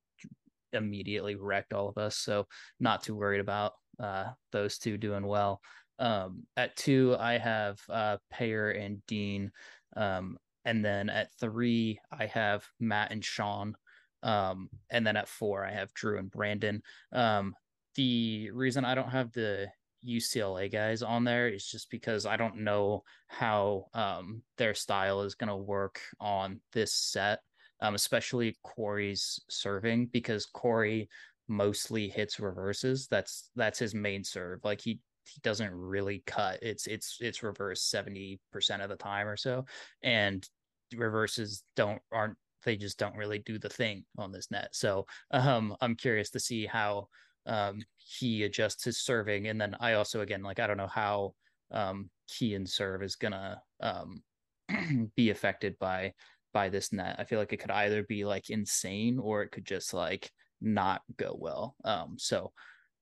immediately 0.74 1.36
wrecked 1.36 1.74
all 1.74 1.90
of 1.90 1.98
us. 1.98 2.18
So 2.18 2.48
not 2.80 3.04
too 3.04 3.16
worried 3.16 3.42
about 3.42 3.74
uh, 4.00 4.26
those 4.52 4.78
two 4.78 4.98
doing 4.98 5.26
well. 5.26 5.62
Um, 6.00 6.44
at 6.56 6.76
two, 6.76 7.16
I 7.20 7.38
have 7.38 7.80
uh, 7.90 8.18
Payer 8.32 8.72
and 8.72 9.06
Dean. 9.06 9.52
Um, 9.96 10.38
and 10.66 10.84
then 10.84 11.10
at 11.10 11.34
three, 11.40 12.00
I 12.12 12.26
have 12.28 12.66
Matt 12.80 13.12
and 13.12 13.24
Sean. 13.24 13.76
Um, 14.24 14.70
and 14.90 15.06
then 15.06 15.18
at 15.18 15.28
four, 15.28 15.66
I 15.66 15.72
have 15.72 15.94
Drew 15.94 16.18
and 16.18 16.32
Brandon. 16.32 16.82
Um, 17.12 17.54
the 17.96 18.52
reason 18.52 18.86
I 18.86 18.96
don't 18.96 19.10
have 19.10 19.32
the 19.32 19.68
UCLA 20.08 20.72
guys 20.72 21.02
on 21.02 21.24
there 21.24 21.48
is 21.48 21.66
just 21.66 21.90
because 21.90 22.26
I 22.26 22.38
don't 22.38 22.58
know 22.58 23.04
how 23.28 23.88
um, 23.94 24.42
their 24.58 24.74
style 24.74 25.22
is 25.22 25.36
going 25.36 25.50
to 25.50 25.56
work 25.56 26.00
on 26.20 26.62
this 26.74 26.94
set, 26.94 27.40
um, 27.82 27.96
especially 27.96 28.58
Corey's 28.64 29.40
serving, 29.50 30.08
because 30.08 30.46
Corey 30.46 31.10
mostly 31.50 32.08
hits 32.08 32.40
reverses. 32.40 33.08
That's 33.08 33.50
that's 33.56 33.80
his 33.80 33.94
main 33.94 34.24
serve. 34.24 34.60
Like 34.64 34.82
he 34.82 35.00
he 35.26 35.40
doesn't 35.42 35.74
really 35.74 36.24
cut. 36.26 36.60
It's 36.62 36.88
it's 36.88 37.18
it's 37.20 37.44
reverse 37.44 37.84
70% 37.84 38.82
of 38.82 38.90
the 38.90 38.96
time 38.96 39.28
or 39.28 39.38
so. 39.38 39.66
And 40.02 40.48
reverses 40.96 41.64
don't 41.76 42.02
aren't 42.12 42.38
they 42.66 42.76
just 42.76 42.98
don't 42.98 43.16
really 43.16 43.40
do 43.40 43.58
the 43.60 43.70
thing 43.70 44.04
on 44.18 44.32
this 44.32 44.52
net. 44.52 44.70
So 44.74 45.06
um 45.32 45.76
I'm 45.82 45.96
curious 45.96 46.30
to 46.32 46.40
see 46.40 46.66
how 46.66 47.08
um 47.46 47.80
he 47.98 48.44
adjusts 48.44 48.84
his 48.84 49.02
serving. 49.02 49.48
And 49.48 49.60
then 49.60 49.76
I 49.80 49.94
also 49.94 50.22
again 50.22 50.44
like 50.44 50.60
I 50.60 50.68
don't 50.68 50.78
know 50.78 50.88
how 50.88 51.34
um 51.72 52.10
key 52.28 52.56
and 52.56 52.68
serve 52.68 53.04
is 53.04 53.16
gonna 53.16 53.62
um 53.82 54.22
be 55.16 55.30
affected 55.30 55.78
by 55.80 56.14
by 56.54 56.70
this 56.70 56.92
net. 56.92 57.16
I 57.20 57.24
feel 57.26 57.40
like 57.40 57.54
it 57.54 57.58
could 57.58 57.72
either 57.72 58.04
be 58.04 58.26
like 58.26 58.50
insane 58.50 59.20
or 59.20 59.44
it 59.44 59.52
could 59.52 59.66
just 59.66 59.94
like 59.94 60.32
not 60.62 61.02
go 61.18 61.36
well. 61.40 61.76
Um 61.84 62.18
so 62.18 62.52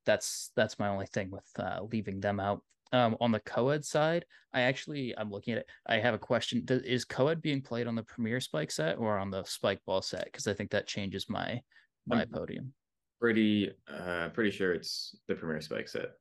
that's 0.06 0.52
that's 0.56 0.80
my 0.80 0.88
only 0.88 1.06
thing 1.08 1.30
with 1.30 1.46
uh, 1.60 1.82
leaving 1.92 2.22
them 2.22 2.40
out. 2.40 2.64
Um, 2.94 3.18
on 3.20 3.34
the 3.34 3.42
co-ed 3.42 3.84
side, 3.84 4.24
I 4.54 4.62
actually 4.62 5.14
I'm 5.18 5.30
looking 5.30 5.52
at 5.54 5.60
it. 5.60 5.70
I 5.86 5.98
have 6.00 6.14
a 6.14 6.18
question: 6.18 6.64
Does, 6.64 6.82
Is 6.84 7.04
co-ed 7.04 7.42
being 7.42 7.62
played 7.62 7.88
on 7.88 7.96
the 7.96 8.04
Premier 8.04 8.40
Spike 8.40 8.72
set 8.72 8.98
or 8.98 9.18
on 9.18 9.30
the 9.30 9.44
Spike 9.44 9.82
Ball 9.86 10.02
set? 10.02 10.24
Because 10.24 10.48
I 10.48 10.54
think 10.54 10.72
that 10.72 10.88
changes 10.88 11.28
my 11.30 11.60
my 12.06 12.22
I'm 12.22 12.30
podium. 12.30 12.74
Pretty 13.20 13.72
uh 13.90 14.30
pretty 14.30 14.52
sure 14.52 14.74
it's 14.74 15.18
the 15.28 15.36
Premier 15.36 15.60
Spike 15.60 15.90
set. 15.90 16.12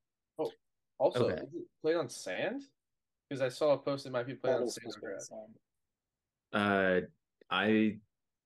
Oh, 0.41 0.51
also, 0.99 1.26
Okay. 1.30 1.34
is 1.45 1.55
it 1.55 1.64
played 1.82 1.95
on 1.97 2.09
sand? 2.09 2.62
Because 3.28 3.41
I 3.41 3.49
saw 3.49 3.74
a 3.74 3.78
post 3.78 4.07
it 4.07 4.11
might 4.11 4.26
be 4.26 4.34
played 4.34 4.55
That 4.55 4.61
on 4.62 4.66
is 4.66 4.74
sand. 4.74 4.93
supposed 4.93 4.97
or 4.97 5.01
to 5.01 5.07
be 5.07 5.12
grass. 5.12 5.30
insane. 5.30 5.49
Uh 6.53 7.01
I 7.49 7.99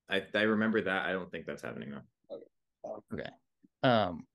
I 0.07 0.23
I 0.35 0.41
remember 0.43 0.81
that. 0.81 1.05
I 1.07 1.13
don't 1.13 1.31
think 1.31 1.47
that's 1.47 1.63
happening 1.63 1.89
though. 1.89 2.01
Okay. 2.85 3.29
Um, 3.83 4.25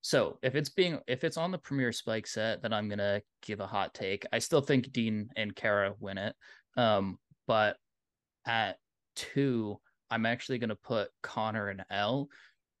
so 0.00 0.38
if 0.42 0.54
it's 0.54 0.70
being 0.70 0.98
if 1.06 1.24
it's 1.24 1.36
on 1.36 1.50
the 1.50 1.58
Premier 1.58 1.92
Spike 1.92 2.26
set, 2.26 2.62
then 2.62 2.72
I'm 2.72 2.88
gonna 2.88 3.22
give 3.42 3.60
a 3.60 3.66
hot 3.66 3.94
take. 3.94 4.24
I 4.32 4.38
still 4.38 4.60
think 4.60 4.92
Dean 4.92 5.28
and 5.36 5.54
Kara 5.54 5.94
win 6.00 6.18
it. 6.18 6.34
Um, 6.76 7.18
but 7.46 7.76
at 8.46 8.76
two, 9.14 9.78
I'm 10.10 10.26
actually 10.26 10.58
gonna 10.58 10.76
put 10.76 11.10
Connor 11.22 11.68
and 11.68 11.84
L 11.90 12.28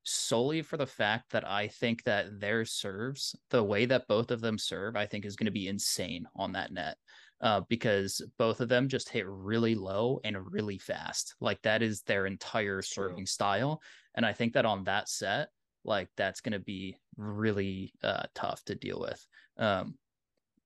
solely 0.04 0.62
for 0.62 0.76
the 0.76 0.86
fact 0.86 1.30
that 1.30 1.48
I 1.48 1.68
think 1.68 2.02
that 2.04 2.40
their 2.40 2.64
serves, 2.64 3.36
the 3.50 3.62
way 3.62 3.86
that 3.86 4.08
both 4.08 4.30
of 4.30 4.40
them 4.40 4.58
serve, 4.58 4.96
I 4.96 5.06
think 5.06 5.24
is 5.24 5.36
going 5.36 5.46
to 5.46 5.52
be 5.52 5.68
insane 5.68 6.26
on 6.36 6.52
that 6.52 6.72
net. 6.72 6.96
Uh, 7.40 7.60
because 7.68 8.24
both 8.38 8.60
of 8.60 8.68
them 8.68 8.88
just 8.88 9.08
hit 9.08 9.26
really 9.26 9.74
low 9.74 10.20
and 10.22 10.52
really 10.52 10.78
fast. 10.78 11.34
Like 11.40 11.60
that 11.62 11.82
is 11.82 12.02
their 12.02 12.26
entire 12.26 12.82
serving 12.82 13.26
style. 13.26 13.82
And 14.14 14.26
I 14.26 14.32
think 14.32 14.54
that 14.54 14.66
on 14.66 14.84
that 14.84 15.08
set, 15.08 15.48
like 15.84 16.08
that's 16.16 16.40
going 16.40 16.52
to 16.52 16.58
be 16.58 16.96
really 17.16 17.92
uh, 18.02 18.24
tough 18.34 18.64
to 18.64 18.74
deal 18.74 19.00
with. 19.00 19.26
Um, 19.58 19.94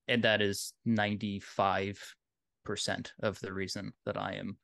and 0.08 0.22
that 0.24 0.40
is 0.40 0.72
95% 0.86 1.96
of 3.22 3.40
the 3.40 3.52
reason 3.52 3.92
that 4.04 4.16
I 4.16 4.34
am 4.34 4.56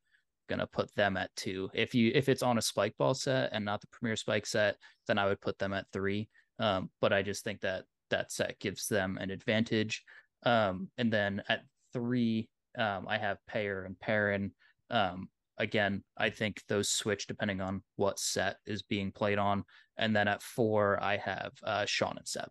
gonna 0.49 0.67
put 0.67 0.95
them 0.95 1.17
at 1.17 1.35
two. 1.35 1.71
If 1.73 1.95
you 1.95 2.13
if 2.15 2.29
it's 2.29 2.43
on 2.43 2.59
a 2.59 2.63
spike 2.63 2.95
ball 2.99 3.15
set 3.15 3.51
and 3.53 3.65
not 3.65 3.81
the 3.81 3.87
premier 3.89 4.17
spike 4.17 4.47
set, 4.47 4.77
then 5.07 5.19
I 5.19 5.27
would 5.27 5.41
put 5.41 5.59
them 5.59 5.73
at 5.73 5.87
three. 5.93 6.29
Um, 6.59 6.91
but 7.01 7.13
I 7.13 7.23
just 7.23 7.43
think 7.43 7.61
that 7.63 7.85
that 8.11 8.31
set 8.31 8.59
gives 8.61 8.87
them 8.87 9.19
an 9.19 9.31
advantage. 9.31 10.05
Um, 10.45 10.91
and 10.99 11.13
then 11.13 11.43
at 11.49 11.63
three, 11.93 12.49
um, 12.79 13.07
I 13.09 13.19
have 13.19 13.39
Payer 13.49 13.85
and 13.85 13.99
Perrin. 13.99 14.53
Um, 14.91 15.29
again, 15.59 16.03
I 16.17 16.31
think 16.31 16.63
those 16.69 16.89
switch 16.91 17.27
depending 17.27 17.61
on 17.61 17.83
what 17.97 18.19
set 18.19 18.57
is 18.67 18.83
being 18.83 19.13
played 19.13 19.39
on. 19.39 19.65
And 19.97 20.15
then 20.17 20.29
at 20.29 20.43
four, 20.43 21.03
I 21.03 21.17
have 21.19 21.53
uh, 21.63 21.85
Sean 21.87 22.17
and 22.17 22.27
Seb. 22.27 22.49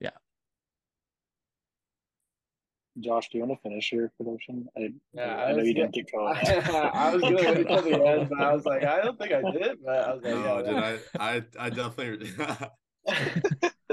Yeah. 0.00 0.10
Josh, 3.00 3.28
do 3.30 3.38
you 3.38 3.44
want 3.44 3.60
to 3.62 3.68
finish 3.68 3.92
your 3.92 4.10
prediction? 4.16 4.66
I, 4.76 4.88
Yeah, 5.12 5.22
I, 5.36 5.44
I 5.50 5.52
know 5.52 5.62
you 5.62 5.74
gonna- 5.74 5.88
didn't 5.90 5.94
get 6.06 6.12
caught. 6.12 6.48
I 6.94 7.12
was 7.14 7.22
gonna 7.22 7.36
wait 7.36 7.66
till 7.68 7.82
the 7.82 8.04
end, 8.06 8.28
but 8.28 8.40
I 8.40 8.52
was 8.52 8.64
like, 8.64 8.84
I 8.84 9.02
don't 9.02 9.18
think 9.18 9.32
I 9.32 9.42
did. 9.52 9.78
But 9.84 9.98
I 10.08 10.14
was 10.14 10.22
like, 10.24 10.34
Oh, 10.34 10.44
yeah, 10.44 10.62
did 10.62 10.76
that- 10.76 11.02
I? 11.20 11.36
I 11.36 11.66
I 11.66 11.70
definitely. 11.70 12.30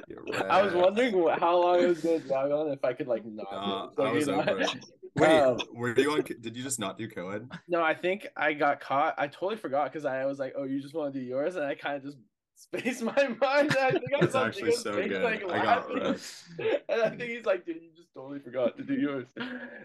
You're 0.07 0.41
I 0.51 0.61
was 0.63 0.73
wondering 0.73 1.13
how 1.39 1.57
long 1.61 1.83
it 1.83 1.87
was 1.87 2.01
going 2.01 2.21
to 2.21 2.27
drag 2.27 2.51
on 2.51 2.67
if 2.69 2.83
I 2.83 2.93
could 2.93 3.07
like 3.07 3.23
not. 3.25 3.45
Nah, 3.51 3.89
do 3.95 4.01
I 4.03 4.11
was 4.11 4.27
you 4.27 4.33
know? 4.33 4.41
over 4.41 4.61
it. 4.61 4.85
Wait, 5.15 5.39
Um, 5.41 5.57
were 5.73 5.97
you 5.97 6.11
on? 6.11 6.23
Did 6.23 6.55
you 6.57 6.63
just 6.63 6.79
not 6.79 6.97
do 6.97 7.07
co-ed? 7.07 7.49
No, 7.67 7.81
I 7.81 7.93
think 7.93 8.27
I 8.35 8.53
got 8.53 8.79
caught. 8.81 9.15
I 9.17 9.27
totally 9.27 9.55
forgot 9.55 9.91
because 9.91 10.05
I 10.05 10.25
was 10.25 10.39
like, 10.39 10.53
"Oh, 10.57 10.63
you 10.63 10.81
just 10.81 10.93
want 10.93 11.13
to 11.13 11.19
do 11.19 11.25
yours," 11.25 11.55
and 11.55 11.65
I 11.65 11.75
kind 11.75 11.95
of 11.97 12.03
just 12.03 12.17
spaced 12.55 13.01
my 13.01 13.13
mind. 13.41 13.75
I 13.77 13.91
think 13.91 14.03
That's 14.19 14.33
saw 14.33 14.45
actually 14.45 14.71
so 14.73 14.93
good. 15.07 15.23
like, 15.23 15.43
I 15.49 15.63
got 15.63 15.89
it 15.89 16.21
and 16.89 17.01
I 17.01 17.09
think 17.09 17.31
he's 17.31 17.45
like, 17.45 17.65
"Dude, 17.65 17.77
you 17.81 17.89
just 17.95 18.13
totally 18.13 18.39
forgot 18.39 18.77
to 18.77 18.83
do 18.83 18.93
yours." 18.95 19.25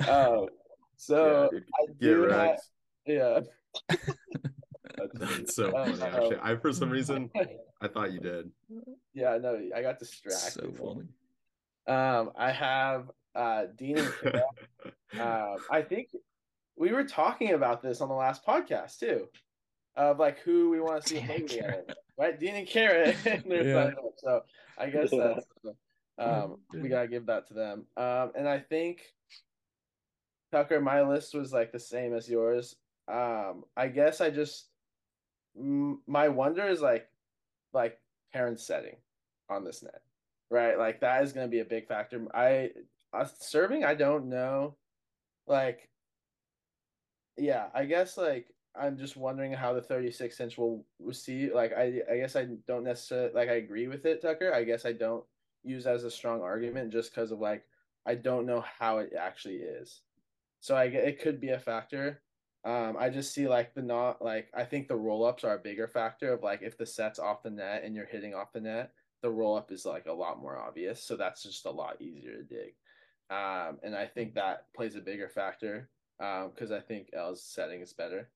Um, 0.09 0.49
so 0.97 1.49
dude, 1.53 1.65
I 1.75 1.93
do 2.01 2.27
wrecked. 2.27 2.63
yeah. 3.07 3.41
That's 5.15 5.55
so 5.55 5.71
Uh, 5.71 5.87
funny. 5.87 6.03
Actually, 6.03 6.39
I 6.43 6.57
for 6.57 6.73
some 6.73 6.91
reason 6.91 7.31
I 7.81 7.89
thought 7.89 8.13
you 8.13 8.21
did. 8.21 8.51
yeah, 9.15 9.39
no, 9.39 9.61
I 9.75 9.83
got 9.83 9.99
distracted. 9.99 10.53
So 10.53 10.73
funny. 10.73 11.09
Um, 11.87 12.33
I 12.37 12.53
have 12.53 13.11
uh 13.35 13.65
Dean 13.77 13.99
and 13.99 14.13
Kara. 14.21 14.43
um, 15.21 15.59
I 15.71 15.83
think 15.83 16.09
we 16.77 16.93
were 16.93 17.05
talking 17.05 17.53
about 17.53 17.83
this 17.83 18.01
on 18.01 18.09
the 18.09 18.15
last 18.15 18.45
podcast 18.47 18.99
too, 18.99 19.29
of 19.97 20.19
like 20.19 20.39
who 20.41 20.71
we 20.71 20.81
want 20.81 21.03
to 21.03 21.09
see 21.09 21.17
Dean 21.17 21.27
play 21.27 21.37
and 21.37 21.49
Kara. 21.49 21.73
together, 21.73 21.95
right? 22.19 22.41
Dean 22.41 22.55
and 22.57 22.67
Kara, 22.67 23.15
Yeah. 23.47 23.91
So 24.19 24.43
I 24.79 24.89
guess 24.91 25.11
that's 25.11 25.47
um, 26.19 26.57
we 26.73 26.89
gotta 26.89 27.09
give 27.09 27.27
that 27.27 27.49
to 27.49 27.55
them. 27.55 27.87
Um, 27.97 28.33
and 28.35 28.49
I 28.49 28.59
think 28.61 29.03
Tucker, 30.53 30.81
my 30.81 31.03
list 31.03 31.35
was 31.35 31.53
like 31.53 31.73
the 31.73 31.79
same 31.79 32.15
as 32.15 32.29
yours. 32.29 32.77
Um, 33.09 33.65
I 33.77 33.89
guess 33.89 34.21
I 34.21 34.31
just 34.31 34.69
m- 35.57 36.01
my 36.07 36.29
wonder 36.29 36.67
is 36.67 36.81
like 36.81 37.09
like 37.73 37.99
Perrin 38.33 38.57
setting 38.57 38.97
on 39.49 39.65
this 39.65 39.83
net, 39.83 40.03
right? 40.51 40.79
Like 40.79 41.01
that 41.01 41.23
is 41.23 41.33
going 41.33 41.47
to 41.47 41.51
be 41.51 41.61
a 41.61 41.65
big 41.65 41.87
factor. 41.89 42.27
I 42.35 42.71
uh, 43.13 43.27
serving, 43.39 43.85
I 43.85 43.95
don't 43.95 44.29
know. 44.29 44.77
Like, 45.47 45.89
yeah, 47.37 47.67
I 47.75 47.85
guess 47.85 48.17
like 48.17 48.47
I'm 48.79 48.97
just 48.97 49.17
wondering 49.17 49.53
how 49.53 49.73
the 49.73 49.83
36 49.83 50.39
inch 50.41 50.59
will 50.59 50.85
receive. 51.01 51.53
Like, 51.55 51.73
I 51.73 52.03
I 52.11 52.17
guess 52.19 52.37
I 52.37 52.47
don't 52.69 52.85
necessarily 52.85 53.33
like 53.35 53.49
I 53.49 53.55
agree 53.55 53.89
with 53.89 54.07
it, 54.07 54.23
Tucker. 54.23 54.53
I 54.55 54.65
guess 54.65 54.87
I 54.87 54.93
don't 54.93 55.25
use 55.63 55.87
as 55.87 56.05
a 56.05 56.11
strong 56.11 56.41
argument 56.41 56.93
just 56.93 57.15
because 57.15 57.33
of 57.33 57.41
like 57.41 57.65
I 58.07 58.15
don't 58.15 58.47
know 58.47 58.65
how 58.79 58.99
it 58.99 59.13
actually 59.19 59.57
is. 59.57 60.03
So 60.61 60.77
I 60.77 60.85
it 60.85 61.21
could 61.21 61.41
be 61.41 61.51
a 61.51 61.59
factor. 61.59 62.23
Um, 62.65 62.97
I 62.99 63.09
just 63.09 63.33
see 63.33 63.49
like 63.49 63.75
the 63.75 63.83
not 63.83 64.23
like 64.23 64.49
I 64.55 64.65
think 64.65 64.89
the 64.89 64.97
roll 64.97 65.25
ups 65.25 65.45
are 65.45 65.55
a 65.55 65.59
bigger 65.59 65.89
factor 65.89 66.33
of 66.33 66.43
like 66.43 66.63
if 66.63 66.77
the 66.77 66.87
set's 66.87 67.19
off 67.19 67.43
the 67.43 67.51
net 67.51 67.83
and 67.85 67.95
you're 67.95 68.07
hitting 68.07 68.35
off 68.35 68.53
the 68.53 68.61
net, 68.61 68.93
the 69.23 69.31
roll 69.31 69.57
up 69.57 69.73
is 69.73 69.87
like 69.87 70.07
a 70.07 70.13
lot 70.13 70.41
more 70.41 70.59
obvious. 70.59 71.03
So 71.03 71.17
that's 71.17 71.43
just 71.43 71.65
a 71.67 71.71
lot 71.71 72.01
easier 72.01 72.37
to 72.37 72.43
dig. 72.43 72.75
Um, 73.31 73.79
and 73.83 73.95
I 73.95 74.07
think 74.07 74.35
that 74.35 74.67
plays 74.75 74.97
a 74.97 75.01
bigger 75.01 75.29
factor 75.29 75.89
um, 76.21 76.51
because 76.53 76.73
I 76.73 76.81
think 76.81 77.11
L's 77.15 77.43
setting 77.43 77.81
is 77.81 77.93
better. 77.93 78.29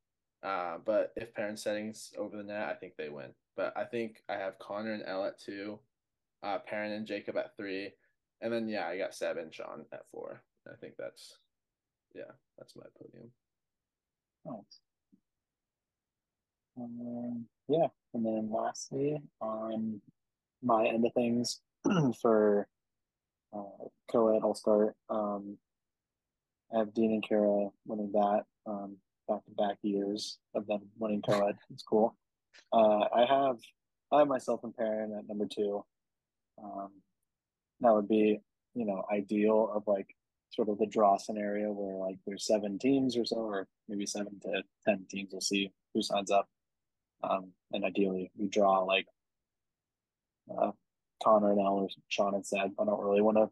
Uh, 0.42 0.78
but 0.84 1.12
if 1.16 1.34
Perrin 1.34 1.56
settings 1.56 2.12
over 2.18 2.36
the 2.36 2.42
net, 2.42 2.68
I 2.68 2.74
think 2.74 2.94
they 2.96 3.08
win. 3.08 3.30
But 3.56 3.72
I 3.76 3.84
think 3.84 4.22
I 4.28 4.34
have 4.34 4.58
Connor 4.58 4.92
and 4.92 5.02
L 5.06 5.24
at 5.24 5.40
two, 5.40 5.78
uh, 6.42 6.58
Perrin 6.58 6.92
and 6.92 7.06
Jacob 7.06 7.36
at 7.36 7.56
three, 7.56 7.92
and 8.40 8.52
then 8.52 8.68
yeah, 8.68 8.86
I 8.86 8.98
got 8.98 9.14
Seb 9.14 9.38
and 9.38 9.52
Sean 9.52 9.84
at 9.92 10.06
four. 10.10 10.42
I 10.70 10.76
think 10.76 10.94
that's 10.98 11.38
yeah, 12.14 12.32
that's 12.58 12.76
my 12.76 12.84
podium. 12.98 13.30
Oh. 14.46 14.64
Um, 16.76 17.46
yeah, 17.68 17.86
and 18.12 18.26
then 18.26 18.50
lastly, 18.52 19.22
on 19.40 20.00
my 20.62 20.86
end 20.86 21.06
of 21.06 21.12
things 21.14 21.60
for 22.20 22.68
uh, 23.54 23.84
co-ed, 24.10 24.40
I'll 24.42 24.54
start. 24.54 24.94
Um, 25.08 25.58
I 26.74 26.78
have 26.78 26.94
Dean 26.94 27.12
and 27.12 27.26
Kara 27.26 27.68
winning 27.86 28.12
that 28.12 28.42
um, 28.66 28.96
back-to-back 29.28 29.78
years 29.82 30.38
of 30.54 30.66
them 30.66 30.82
winning 30.98 31.22
co-ed. 31.22 31.56
It's 31.70 31.82
cool. 31.82 32.16
Uh, 32.72 33.04
I 33.14 33.24
have 33.28 33.58
I 34.12 34.20
have 34.20 34.28
myself 34.28 34.60
and 34.64 34.76
Perrin 34.76 35.16
at 35.18 35.28
number 35.28 35.46
two. 35.46 35.84
Um, 36.62 36.90
that 37.80 37.92
would 37.92 38.08
be 38.08 38.40
you 38.74 38.86
know 38.86 39.04
ideal 39.12 39.70
of 39.74 39.84
like 39.86 40.14
sort 40.50 40.68
of 40.68 40.78
the 40.78 40.86
draw 40.86 41.16
scenario 41.16 41.72
where 41.72 41.96
like 41.96 42.18
there's 42.26 42.46
seven 42.46 42.78
teams 42.78 43.16
or 43.16 43.24
so, 43.24 43.36
or 43.36 43.66
maybe 43.88 44.06
seven 44.06 44.38
to 44.40 44.62
ten 44.86 45.04
teams. 45.10 45.30
We'll 45.32 45.40
see 45.40 45.72
who 45.92 46.02
signs 46.02 46.30
up. 46.30 46.48
Um, 47.22 47.52
and 47.72 47.84
ideally, 47.84 48.30
we 48.36 48.48
draw 48.48 48.80
like 48.80 49.06
uh, 50.56 50.72
Connor 51.24 51.52
and 51.52 51.60
Al 51.60 51.74
or 51.74 51.88
Sean 52.08 52.34
and 52.34 52.46
said. 52.46 52.72
I 52.78 52.84
don't 52.84 53.02
really 53.02 53.22
want 53.22 53.38
to 53.38 53.48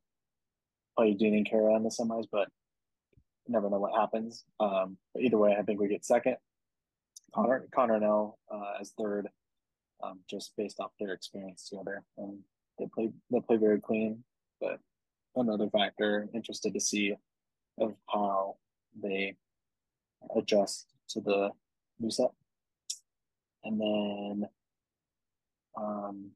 play 0.97 1.15
Dean 1.15 1.35
and 1.35 1.49
Kara 1.49 1.75
in 1.77 1.83
the 1.83 1.89
semis, 1.89 2.27
but 2.31 2.49
never 3.49 3.71
know 3.71 3.81
what 3.81 3.99
happens. 3.99 4.45
Um, 4.61 4.99
but 5.15 5.23
either 5.23 5.39
way, 5.39 5.57
I 5.59 5.63
think 5.63 5.81
we 5.81 5.89
get 5.89 6.05
second. 6.05 6.37
Connor, 7.35 7.67
Connor 7.75 7.95
and 7.95 8.05
Al 8.05 8.39
uh, 8.53 8.75
as 8.81 8.93
third, 8.99 9.29
um, 10.03 10.21
just 10.29 10.53
based 10.57 10.81
off 10.81 10.91
their 11.01 11.13
experience 11.13 11.69
together, 11.69 12.03
and 12.19 12.39
they 12.79 12.87
play 12.95 13.11
they 13.31 13.41
play 13.41 13.57
very 13.57 13.81
clean. 13.81 14.23
But 14.61 14.81
another 15.35 15.69
factor, 15.71 16.29
interested 16.35 16.75
to 16.75 16.81
see 16.81 17.15
of 17.81 17.95
how 18.09 18.57
they 19.03 19.37
adjust 20.37 20.89
to 21.09 21.21
the 21.21 21.51
new 21.99 22.11
set. 22.11 22.31
And 23.65 23.81
then 23.81 24.49
um, 25.77 26.33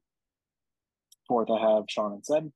fourth, 1.27 1.49
I 1.49 1.59
have 1.59 1.85
Sean 1.89 2.13
and 2.13 2.25
Seb, 2.25 2.51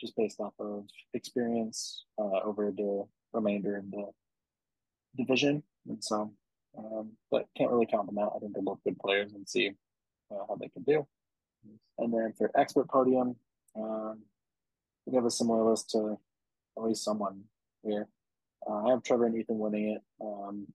just 0.00 0.16
based 0.16 0.40
off 0.40 0.54
of 0.58 0.84
experience 1.14 2.04
uh, 2.18 2.40
over 2.44 2.70
the 2.70 3.04
remainder 3.32 3.76
of 3.76 3.90
the 3.90 4.06
division. 5.16 5.62
And 5.88 6.02
so, 6.02 6.32
um, 6.76 7.12
but 7.30 7.46
can't 7.56 7.70
really 7.70 7.86
count 7.86 8.06
them 8.06 8.18
out. 8.18 8.32
I 8.36 8.38
think 8.38 8.52
they're 8.52 8.62
both 8.62 8.84
good 8.84 8.98
players 8.98 9.32
and 9.32 9.48
see 9.48 9.70
uh, 10.30 10.44
how 10.48 10.56
they 10.60 10.68
can 10.68 10.82
do. 10.82 11.06
And 11.98 12.12
then 12.12 12.32
for 12.36 12.50
expert 12.54 12.88
podium, 12.88 13.36
um, 13.76 14.22
we 15.06 15.14
have 15.16 15.26
a 15.26 15.30
similar 15.30 15.68
list 15.68 15.90
to 15.90 16.18
at 16.76 16.82
least 16.82 17.04
someone 17.04 17.42
here. 17.82 18.08
Uh, 18.68 18.86
I 18.86 18.90
have 18.90 19.02
Trevor 19.02 19.26
and 19.26 19.36
Ethan 19.36 19.58
winning 19.58 19.90
it, 19.96 20.02
um, 20.22 20.66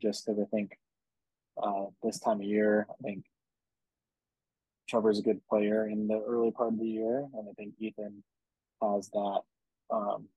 just 0.00 0.26
because 0.26 0.40
I 0.40 0.44
think 0.46 0.78
uh, 1.62 1.86
this 2.02 2.20
time 2.20 2.40
of 2.40 2.46
year, 2.46 2.86
I 2.90 2.94
think 3.02 3.24
Trevor's 4.88 5.18
a 5.18 5.22
good 5.22 5.40
player 5.48 5.86
in 5.86 6.08
the 6.08 6.22
early 6.26 6.50
part 6.50 6.72
of 6.72 6.78
the 6.78 6.86
year, 6.86 7.26
and 7.34 7.48
I 7.48 7.52
think 7.52 7.74
Ethan 7.78 8.22
has 8.82 9.10
that 9.10 9.40
um, 9.90 10.28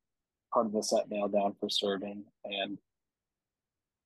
part 0.54 0.66
of 0.66 0.74
the 0.74 0.84
set 0.84 1.10
nailed 1.10 1.34
down 1.34 1.56
for 1.60 1.70
serving, 1.70 2.26
and 2.44 2.78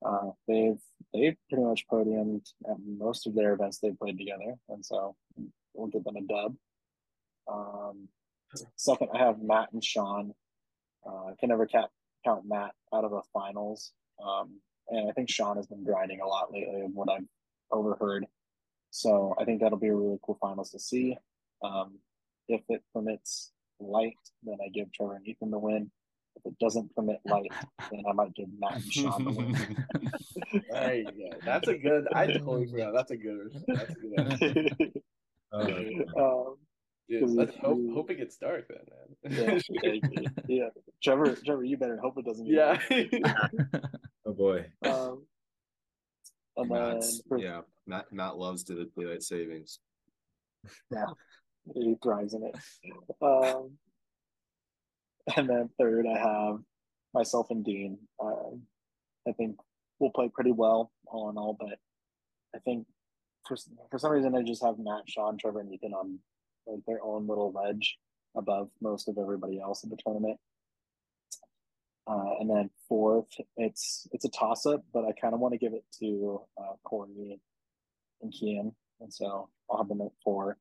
uh, 0.06 0.32
they've 0.48 0.80
they've 1.14 1.38
pretty 1.50 1.64
much 1.64 1.88
podiumed 1.91 2.48
at 2.70 2.78
most 2.86 3.26
of 3.26 3.34
their 3.34 3.54
events 3.54 3.80
they've 3.80 3.98
played 3.98 4.18
together, 4.18 4.56
and 4.70 4.86
so 4.86 5.16
we'll 5.74 5.88
give 5.88 6.04
them 6.04 6.18
a 6.18 6.22
dub. 6.22 6.56
Um, 7.52 8.08
second, 8.76 9.10
I 9.14 9.20
have 9.20 9.41
Matt 9.41 9.72
and 9.74 9.84
Sean. 9.84 10.34
Uh, 11.06 11.28
I 11.28 11.34
can 11.39 11.50
never 11.50 11.68
count 11.68 11.91
Matt 12.46 12.72
out 12.93 13.04
of 13.04 13.12
the 13.12 13.22
finals, 13.34 13.93
um, 14.24 14.60
and 14.89 15.10
I 15.10 15.14
think 15.14 15.30
Sean 15.30 15.58
has 15.58 15.68
been 15.68 15.84
grinding 15.84 16.22
a 16.22 16.28
lot 16.28 16.52
lately, 16.52 16.82
of 16.82 16.91
what 16.93 17.10
I've 17.10 17.26
overheard. 17.72 18.26
So 18.96 19.36
I 19.38 19.43
think 19.43 19.60
that'll 19.60 19.78
be 19.78 19.89
a 19.89 19.93
really 19.93 20.18
cool 20.26 20.38
finals 20.39 20.72
to 20.72 20.80
see. 20.80 21.18
Um, 21.62 22.00
if 22.48 22.62
it 22.70 22.82
permits 22.93 23.52
light, 23.78 24.16
then 24.41 24.56
I 24.66 24.70
give 24.70 24.89
Trevor 24.93 25.18
and 25.18 25.28
Ethan 25.28 25.52
the 25.52 25.60
win. 25.60 25.91
If 26.38 26.46
it 26.46 26.58
doesn't 26.60 26.96
permit 26.96 27.20
light, 27.26 27.52
then 27.91 28.04
I 28.10 28.14
might 28.14 28.34
give 28.36 28.48
Matt 28.58 28.76
and 28.76 28.93
Sean 28.93 29.26
the 29.26 29.32
win. 29.32 29.86
there 30.72 30.96
you 30.96 31.04
go. 31.04 31.38
That's 31.43 31.68
a 31.68 31.78
good. 31.78 32.08
I 32.14 32.28
totally 32.28 32.68
forgot. 32.68 32.93
That's 32.93 33.12
a 33.12 33.18
good. 33.18 33.64
That's 33.68 33.91
a 33.91 33.96
good. 33.96 35.02
Answer. 35.52 36.06
um, 36.18 36.56
Dude, 37.10 37.30
let's 37.32 37.56
hope 37.58 37.80
hope 37.93 38.10
it 38.12 38.16
gets 38.16 38.38
dark 38.38 38.70
then, 38.70 39.30
man. 39.30 39.62
yeah, 39.84 40.30
yeah. 40.48 40.70
Trevor, 41.04 41.36
Trevor, 41.36 41.66
you 41.66 41.76
better 41.76 41.98
hope 41.98 42.18
it 42.18 42.26
doesn't. 42.26 42.48
yeah. 42.48 42.80
oh 44.26 44.32
boy. 44.32 44.66
Um, 44.84 45.26
and 46.58 46.72
then 46.72 47.02
for, 47.28 47.38
yeah, 47.38 47.62
Matt 47.88 48.11
Matt 48.11 48.38
loves 48.38 48.63
to 48.65 48.75
the 48.75 48.89
daylight 48.97 49.23
savings. 49.23 49.79
yeah, 50.91 51.05
he 51.73 51.95
thrives 52.01 52.33
in 52.33 52.43
it. 52.43 52.55
Um, 53.21 53.71
and 55.36 55.49
then 55.49 55.69
third, 55.79 56.05
I 56.07 56.17
have 56.17 56.59
myself 57.13 57.47
and 57.49 57.63
Dean. 57.63 57.97
Um, 58.21 58.63
I 59.27 59.31
think 59.31 59.57
we'll 59.99 60.11
play 60.11 60.29
pretty 60.33 60.51
well 60.51 60.91
all 61.07 61.29
in 61.29 61.38
all, 61.38 61.55
but 61.59 61.79
I 62.55 62.59
think 62.59 62.86
for 63.47 63.57
for 63.89 63.99
some 63.99 64.11
reason 64.11 64.36
I 64.36 64.43
just 64.43 64.63
have 64.63 64.79
Matt, 64.79 65.03
Sean, 65.07 65.38
Trevor, 65.38 65.61
and 65.61 65.73
Ethan 65.73 65.93
on 65.93 66.19
like 66.67 66.79
their 66.88 67.03
own 67.03 67.27
little 67.27 67.51
ledge 67.51 67.97
above 68.36 68.69
most 68.81 69.07
of 69.07 69.17
everybody 69.17 69.59
else 69.59 69.83
in 69.83 69.89
the 69.89 69.97
tournament. 70.03 70.39
Uh, 72.07 72.36
and 72.39 72.49
then 72.49 72.69
fourth, 72.88 73.25
it's 73.57 74.07
it's 74.11 74.25
a 74.25 74.29
toss 74.29 74.65
up, 74.65 74.83
but 74.93 75.05
I 75.05 75.11
kind 75.19 75.33
of 75.33 75.39
want 75.39 75.53
to 75.53 75.57
give 75.57 75.73
it 75.73 75.86
to 75.99 76.41
uh, 76.57 76.73
Corey 76.83 77.39
and 78.22 78.32
Kian, 78.34 78.74
and 79.01 79.13
so 79.13 79.49
I'll 79.70 79.78
have 79.80 79.88
them 79.88 80.01
at 80.01 80.11
four. 80.24 80.57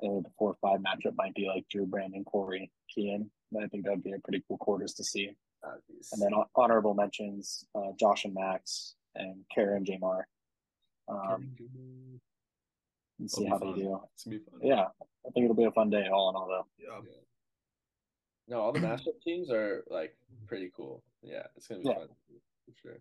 And 0.00 0.24
the 0.24 0.30
four 0.38 0.56
five 0.60 0.80
matchup 0.80 1.14
might 1.16 1.34
be 1.34 1.46
like 1.46 1.68
Drew, 1.70 1.86
Brandon, 1.86 2.24
Corey, 2.24 2.70
Kian. 2.96 3.28
I 3.60 3.66
think 3.68 3.84
that'd 3.84 4.02
be 4.02 4.12
a 4.12 4.18
pretty 4.18 4.42
cool 4.48 4.58
quarters 4.58 4.94
to 4.94 5.04
see. 5.04 5.30
And 6.12 6.20
then 6.20 6.32
honorable 6.56 6.94
mentions: 6.94 7.64
uh, 7.74 7.92
Josh 7.98 8.24
and 8.24 8.34
Max, 8.34 8.96
and 9.14 9.44
Kara 9.54 9.76
and 9.76 9.86
Jamar. 9.86 10.22
Um, 11.08 11.54
and 13.20 13.30
see 13.30 13.44
how 13.46 13.58
fun. 13.58 13.74
they 13.74 13.82
do. 13.82 14.00
It's 14.14 14.24
gonna 14.24 14.38
be 14.38 14.44
fun. 14.50 14.60
Yeah, 14.62 14.86
I 15.26 15.30
think 15.30 15.44
it'll 15.44 15.56
be 15.56 15.64
a 15.64 15.70
fun 15.70 15.90
day, 15.90 16.06
all 16.12 16.30
in 16.30 16.36
all, 16.36 16.48
though. 16.48 16.66
Yeah. 16.78 17.00
No, 18.48 18.60
all 18.60 18.72
the 18.72 18.80
mashup 18.80 19.20
teams 19.22 19.50
are 19.50 19.84
like 19.88 20.14
pretty 20.48 20.70
cool. 20.76 21.02
Yeah, 21.22 21.44
it's 21.56 21.66
gonna 21.68 21.80
be 21.82 21.88
Yeah. 21.88 21.94
fun 21.94 22.08
for 22.66 22.72
sure. 22.82 22.98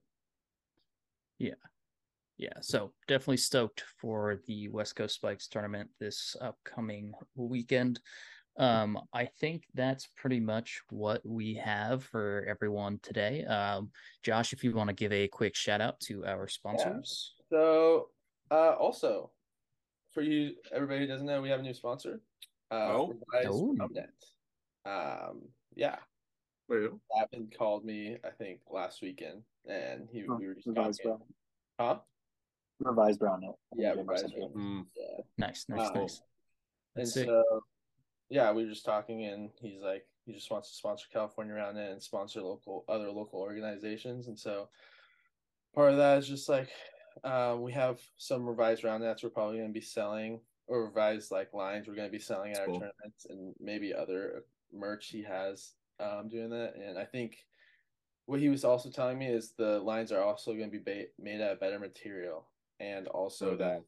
Yeah, 1.40 1.56
so 2.62 2.92
definitely 3.08 3.38
stoked 3.38 3.84
for 4.00 4.40
the 4.48 4.70
West 4.70 4.96
Coast 4.96 5.16
Spikes 5.16 5.48
tournament 5.48 5.90
this 6.00 6.36
upcoming 6.42 7.14
weekend. 7.36 8.00
Um, 8.58 9.00
I 9.14 9.26
think 9.26 9.64
that's 9.74 10.08
pretty 10.16 10.40
much 10.40 10.82
what 10.90 11.22
we 11.26 11.56
have 11.56 12.04
for 12.04 12.46
everyone 12.48 13.00
today. 13.02 13.44
Um, 13.46 13.90
Josh, 14.22 14.54
if 14.54 14.64
you 14.64 14.74
want 14.74 14.90
to 14.90 14.96
give 14.96 15.12
a 15.12 15.28
quick 15.28 15.56
shout 15.56 15.82
out 15.82 16.00
to 16.02 16.26
our 16.26 16.48
sponsors. 16.48 17.34
So, 17.50 18.10
uh, 18.52 18.76
also 18.76 19.32
for 20.14 20.22
you, 20.22 20.54
everybody 20.72 21.00
who 21.02 21.08
doesn't 21.08 21.26
know, 21.26 21.42
we 21.42 21.50
have 21.50 21.60
a 21.60 21.64
new 21.64 21.74
sponsor. 21.74 22.22
Uh, 22.70 22.94
Oh. 22.94 23.14
Revise 23.32 23.48
Oh. 23.50 23.76
Um, 24.86 25.42
yeah, 25.76 25.98
Wait, 26.70 26.90
Chapman 27.16 27.50
called 27.58 27.84
me, 27.86 28.18
I 28.24 28.30
think 28.30 28.60
last 28.70 29.02
weekend, 29.02 29.44
and 29.68 30.08
he 30.12 30.24
Oh, 30.30 30.36
we 30.36 30.48
were 30.48 30.56
just 30.56 30.68
talking. 30.74 30.94
Brown. 31.04 31.22
Huh? 31.80 32.00
Revised 32.86 33.20
Brown. 33.20 33.44
it. 33.44 33.50
Yeah, 33.76 33.90
Yeah, 33.94 34.00
revised 34.00 34.22
something. 34.22 34.52
Brown. 34.54 34.86
mm, 34.86 34.86
Yeah. 34.96 35.24
Nice, 35.38 35.66
nice, 35.70 35.80
Wow. 35.80 35.94
nice. 36.02 36.22
And 36.96 37.06
That's 37.06 37.14
sick. 37.14 37.28
so, 37.28 37.44
yeah, 38.30 38.52
we 38.52 38.64
were 38.64 38.70
just 38.70 38.86
talking, 38.86 39.26
and 39.26 39.52
he's 39.62 39.82
like, 39.82 40.06
he 40.26 40.34
just 40.34 40.50
wants 40.52 40.70
to 40.70 40.76
sponsor 40.76 41.08
California 41.12 41.54
Round 41.54 41.76
Net 41.78 41.92
and 41.92 42.02
sponsor 42.02 42.42
local 42.42 42.86
other 42.88 43.12
local 43.12 43.40
organizations, 43.40 44.28
and 44.28 44.40
so 44.40 44.70
part 45.74 45.92
of 45.92 45.98
that 45.98 46.20
is 46.20 46.28
just 46.28 46.48
like, 46.50 46.70
uh, 47.24 47.56
we 47.60 47.72
have 47.74 48.00
some 48.18 48.46
revised 48.48 48.84
round 48.84 49.04
nets 49.04 49.24
we're 49.24 49.30
probably 49.30 49.58
going 49.58 49.70
to 49.70 49.74
be 49.74 49.82
selling, 49.82 50.40
or 50.68 50.86
revised 50.86 51.32
like 51.32 51.54
lines 51.54 51.88
we're 51.88 51.96
going 51.96 52.08
to 52.08 52.12
be 52.12 52.20
selling 52.20 52.52
at 52.52 52.58
That's 52.58 52.60
our 52.62 52.66
cool. 52.68 52.80
tournaments, 52.80 53.26
and 53.30 53.54
maybe 53.60 53.94
other 53.94 54.46
merch 54.72 55.08
he 55.08 55.22
has 55.24 55.74
um 56.00 56.28
doing 56.30 56.50
that, 56.50 56.76
and 56.76 56.98
I 56.98 57.06
think. 57.06 57.38
What 58.26 58.40
he 58.40 58.48
was 58.48 58.64
also 58.64 58.90
telling 58.90 59.20
me 59.20 59.28
is 59.28 59.52
the 59.58 59.80
lines 59.80 60.14
are 60.14 60.24
also 60.24 60.54
going 60.54 60.72
to 60.72 60.80
be 60.80 60.82
ba- 60.82 61.08
made 61.20 61.42
out 61.42 61.52
of 61.52 61.60
better 61.60 61.78
material, 61.78 62.48
and 62.80 63.08
also 63.08 63.52
Oh, 63.54 63.58
that 63.58 63.84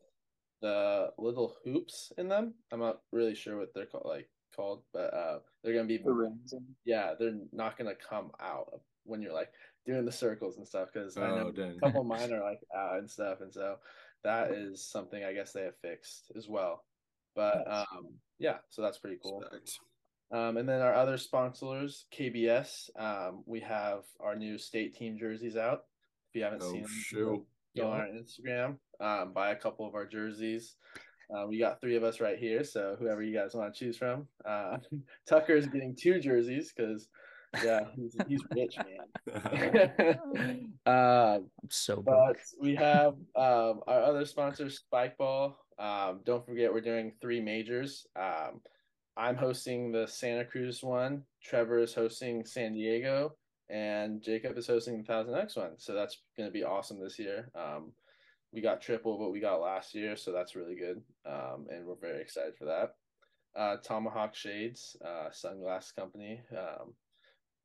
the 0.62 1.12
little 1.18 1.56
hoops 1.64 2.12
in 2.18 2.28
them. 2.28 2.54
I'm 2.72 2.80
not 2.80 3.02
really 3.12 3.36
sure 3.36 3.58
what 3.58 3.74
they're 3.74 3.86
called, 3.86 4.06
like 4.06 4.30
called, 4.56 4.84
but 4.94 5.14
uh, 5.14 5.40
they're 5.64 5.74
gonna 5.74 5.88
be 5.88 5.98
The 5.98 6.62
yeah, 6.86 7.14
they're 7.20 7.40
not 7.52 7.78
gonna 7.78 7.96
come 7.96 8.32
out 8.40 8.82
when 9.04 9.22
you're 9.22 9.34
like 9.34 9.52
doing 9.86 10.06
the 10.06 10.12
circles 10.12 10.58
and 10.58 10.68
stuff. 10.68 10.90
Because 10.94 11.18
I 11.18 11.22
know 11.28 11.48
Oh, 11.48 11.52
dang. 11.52 11.78
a 11.78 11.80
couple 11.80 12.02
of 12.02 12.08
mine 12.08 12.32
are 12.34 12.44
like 12.44 12.62
out 12.76 13.00
and 13.00 13.10
stuff, 13.10 13.42
and 13.42 13.54
so 13.54 13.78
that 14.24 14.52
is 14.52 14.84
something 14.90 15.24
I 15.24 15.34
guess 15.34 15.52
they 15.52 15.64
have 15.64 15.78
fixed 15.82 16.32
as 16.36 16.48
well. 16.48 16.84
But 17.36 17.70
um, 17.72 18.08
yeah, 18.40 18.58
so 18.70 18.82
that's 18.82 18.98
pretty 18.98 19.18
cool. 19.22 19.40
respect. 19.40 19.80
Um, 20.32 20.58
and 20.58 20.68
then 20.68 20.82
our 20.82 20.94
other 20.94 21.18
sponsors, 21.18 22.06
KBS, 22.12 22.90
um, 22.98 23.44
we 23.46 23.60
have 23.60 24.04
our 24.20 24.36
new 24.36 24.58
state 24.58 24.96
team 24.96 25.18
jerseys 25.18 25.56
out. 25.56 25.84
If 26.30 26.36
you 26.36 26.44
haven't 26.44 26.64
Oh, 26.64 26.72
seen 26.72 26.82
them, 26.82 26.92
shoot. 26.92 27.46
Go 27.76 27.92
on 27.92 28.02
our 28.02 28.08
Instagram, 28.08 28.78
um, 29.00 29.34
buy 29.34 29.52
a 29.52 29.56
couple 29.56 29.88
of 29.88 29.96
our 29.96 30.06
jerseys. 30.06 30.76
Uh, 31.34 31.46
we 31.48 31.58
got 31.58 31.82
three 31.82 31.96
of 31.96 32.04
us 32.04 32.20
right 32.20 32.38
here, 32.38 32.64
so 32.64 32.96
whoever 33.00 33.24
you 33.24 33.36
guys 33.36 33.56
want 33.56 33.74
to 33.74 33.80
choose 33.80 33.98
from. 33.98 34.28
Uh, 34.46 34.78
Tucker 35.28 35.56
is 35.56 35.68
getting 35.68 35.96
two 35.96 36.20
jerseys 36.20 36.72
because, 36.76 37.08
yeah, 37.64 37.82
he's, 37.96 38.16
he's 38.28 38.44
rich, 38.56 38.78
man. 38.78 40.70
uh, 40.86 41.40
so 41.70 42.02
but 42.02 42.38
we 42.62 42.76
have 42.76 43.14
um, 43.36 43.82
our 43.88 44.04
other 44.04 44.26
sponsor, 44.26 44.66
Spikeball. 44.66 45.56
Um, 45.80 46.22
don't 46.26 46.46
forget, 46.46 46.72
we're 46.72 46.82
doing 46.82 47.14
three 47.22 47.42
majors. 47.42 48.06
Um, 48.16 48.62
I'm 49.18 49.36
hosting 49.36 49.92
the 49.92 50.08
Santa 50.08 50.46
Cruz 50.46 50.84
one. 50.84 51.24
Trevor 51.44 51.80
is 51.80 51.94
hosting 51.94 52.46
San 52.46 52.74
Diego, 52.74 53.34
and 53.70 54.22
Jacob 54.22 54.58
is 54.58 54.68
hosting 54.68 54.98
the 54.98 55.04
Thousand 55.04 55.36
Oaks 55.36 55.56
one. 55.56 55.74
So 55.78 55.94
that's 55.94 56.18
going 56.38 56.48
to 56.48 56.54
be 56.54 56.64
awesome 56.64 57.02
this 57.02 57.18
year. 57.18 57.50
Um, 57.56 57.92
we 58.54 58.62
got 58.62 58.82
triple 58.82 59.20
what 59.20 59.32
we 59.32 59.40
got 59.40 59.62
last 59.62 59.94
year, 59.94 60.16
so 60.16 60.32
that's 60.32 60.56
really 60.56 60.76
good. 60.76 61.02
Um, 61.26 61.68
and 61.70 61.86
we're 61.86 61.96
very 62.00 62.22
excited 62.22 62.56
for 62.58 62.66
that. 62.66 62.96
Uh, 63.60 63.78
Tomahawk 63.84 64.36
Shades, 64.36 64.96
uh, 65.04 65.30
sunglass 65.30 65.94
company. 65.96 66.42
Um, 66.52 66.94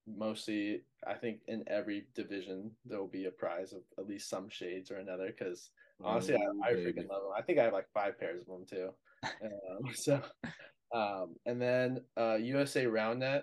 mostly, 0.06 0.82
I 1.06 1.14
think 1.14 1.40
in 1.48 1.64
every 1.68 2.06
division 2.14 2.70
there 2.84 2.98
will 2.98 3.08
be 3.08 3.26
a 3.26 3.30
prize 3.30 3.72
of 3.72 3.82
at 3.98 4.06
least 4.06 4.28
some 4.28 4.48
shades 4.48 4.90
or 4.90 4.96
another. 4.96 5.26
Because 5.26 5.70
honestly, 6.02 6.36
Oh, 6.36 6.60
I, 6.64 6.70
I 6.70 6.74
freaking 6.74 7.08
love 7.08 7.22
them. 7.22 7.32
I 7.36 7.42
think 7.42 7.58
I 7.58 7.64
have 7.64 7.72
like 7.72 7.88
five 7.92 8.18
pairs 8.18 8.42
of 8.42 8.46
them 8.46 8.66
too. 8.68 8.90
um, 9.24 9.90
so, 9.94 10.20
um, 10.94 11.36
and 11.46 11.60
then 11.60 12.00
uh, 12.16 12.36
USA 12.36 12.84
Roundnet, 12.84 13.42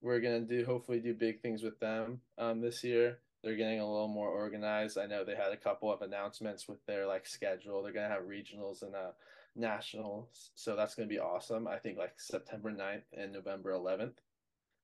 we're 0.00 0.20
gonna 0.20 0.40
do 0.40 0.64
hopefully 0.64 1.00
do 1.00 1.14
big 1.14 1.40
things 1.40 1.62
with 1.62 1.78
them 1.80 2.20
um, 2.38 2.60
this 2.60 2.84
year. 2.84 3.18
They're 3.42 3.56
getting 3.56 3.80
a 3.80 3.90
little 3.90 4.08
more 4.08 4.28
organized. 4.28 4.98
I 4.98 5.06
know 5.06 5.24
they 5.24 5.36
had 5.36 5.52
a 5.52 5.56
couple 5.56 5.92
of 5.92 6.02
announcements 6.02 6.68
with 6.68 6.84
their 6.86 7.06
like 7.06 7.26
schedule. 7.26 7.82
They're 7.82 7.92
gonna 7.92 8.08
have 8.08 8.22
regionals 8.22 8.82
and 8.82 8.94
uh, 8.94 9.12
nationals, 9.54 10.50
so 10.54 10.76
that's 10.76 10.94
gonna 10.94 11.08
be 11.08 11.18
awesome. 11.18 11.66
I 11.66 11.78
think 11.78 11.98
like 11.98 12.14
September 12.18 12.70
9th 12.70 13.04
and 13.16 13.32
November 13.32 13.72
11th. 13.72 14.14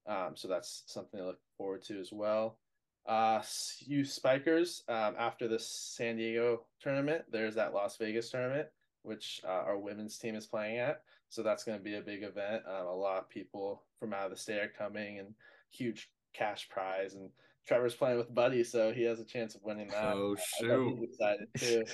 Um, 0.06 0.32
so 0.34 0.48
that's 0.48 0.82
something 0.86 1.18
to 1.18 1.26
look 1.26 1.40
forward 1.56 1.82
to 1.84 1.98
as 1.98 2.12
well. 2.12 2.58
Uh, 3.06 3.42
you 3.80 4.04
Spikers, 4.04 4.82
um, 4.88 5.14
after 5.18 5.46
the 5.46 5.58
San 5.58 6.16
Diego 6.16 6.64
tournament, 6.80 7.24
there's 7.30 7.54
that 7.56 7.74
Las 7.74 7.96
Vegas 7.98 8.30
tournament, 8.30 8.68
which 9.02 9.40
uh, 9.44 9.50
our 9.50 9.78
women's 9.78 10.18
team 10.18 10.34
is 10.34 10.46
playing 10.46 10.78
at. 10.78 11.02
So 11.34 11.42
that's 11.42 11.64
going 11.64 11.76
to 11.76 11.82
be 11.82 11.96
a 11.96 12.00
big 12.00 12.22
event. 12.22 12.62
Um, 12.64 12.86
a 12.86 12.94
lot 12.94 13.18
of 13.18 13.28
people 13.28 13.82
from 13.98 14.14
out 14.14 14.26
of 14.26 14.30
the 14.30 14.36
state 14.36 14.60
are 14.60 14.72
coming 14.78 15.18
and 15.18 15.34
huge 15.72 16.08
cash 16.32 16.68
prize. 16.68 17.14
And 17.14 17.28
Trevor's 17.66 17.96
playing 17.96 18.18
with 18.18 18.32
Buddy, 18.32 18.62
so 18.62 18.92
he 18.92 19.02
has 19.02 19.18
a 19.18 19.24
chance 19.24 19.56
of 19.56 19.62
winning 19.64 19.88
that. 19.88 20.14
Oh 20.14 20.36
shoot! 20.60 20.94
he's 20.94 21.08
excited 21.10 21.48
too. 21.58 21.84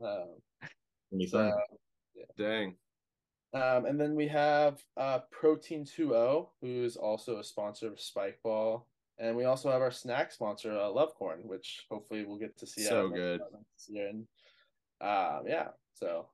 um, 0.06 1.26
so, 1.26 1.38
fun. 1.38 1.52
Dang. 2.38 2.76
um, 3.52 3.86
and 3.86 4.00
then 4.00 4.14
we 4.14 4.28
have 4.28 4.78
uh, 4.96 5.18
Protein 5.32 5.84
2O, 5.84 6.50
who's 6.60 6.96
also 6.96 7.38
a 7.38 7.44
sponsor 7.44 7.88
of 7.88 7.98
Spikeball. 7.98 8.84
And 9.18 9.36
we 9.36 9.44
also 9.44 9.72
have 9.72 9.82
our 9.82 9.90
snack 9.90 10.30
sponsor, 10.30 10.70
uh, 10.70 10.84
Lovecorn, 10.84 11.44
which 11.44 11.84
hopefully 11.90 12.24
we'll 12.24 12.38
get 12.38 12.56
to 12.58 12.66
see. 12.66 12.82
So 12.82 13.08
good. 13.08 13.40
This 13.76 13.88
year. 13.88 14.08
And 14.08 14.26
um, 15.00 15.48
yeah, 15.48 15.68
so. 15.94 16.28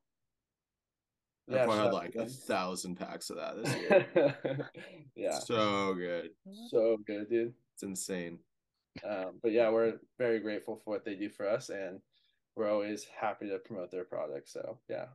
I 1.51 1.55
Yeah, 1.55 1.65
probably 1.65 1.83
had 1.85 1.93
like 1.93 2.15
a 2.17 2.27
thousand 2.27 2.97
packs 2.97 3.31
of 3.31 3.37
that 3.37 3.57
this 3.63 3.75
year. 3.77 4.69
yeah, 5.17 5.39
So 5.39 5.95
good. 5.95 6.31
so 6.71 6.99
good, 7.07 7.29
dude. 7.31 7.55
It's 7.75 7.83
insane. 7.83 8.39
Um, 9.05 9.39
but 9.43 9.53
yeah, 9.53 9.71
we're 9.71 9.99
very 10.19 10.41
grateful 10.41 10.77
for 10.77 10.91
what 10.91 11.05
they 11.05 11.15
do 11.15 11.31
for 11.31 11.49
us, 11.49 11.71
and 11.71 12.01
we're 12.57 12.71
always 12.71 13.05
happy 13.05 13.49
to 13.49 13.59
promote 13.59 13.91
their 13.91 14.05
product. 14.05 14.49
So 14.49 14.79
yeah, 14.89 15.07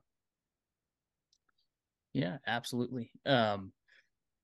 Yeah, 2.14 2.38
absolutely. 2.48 3.12
Um, 3.26 3.74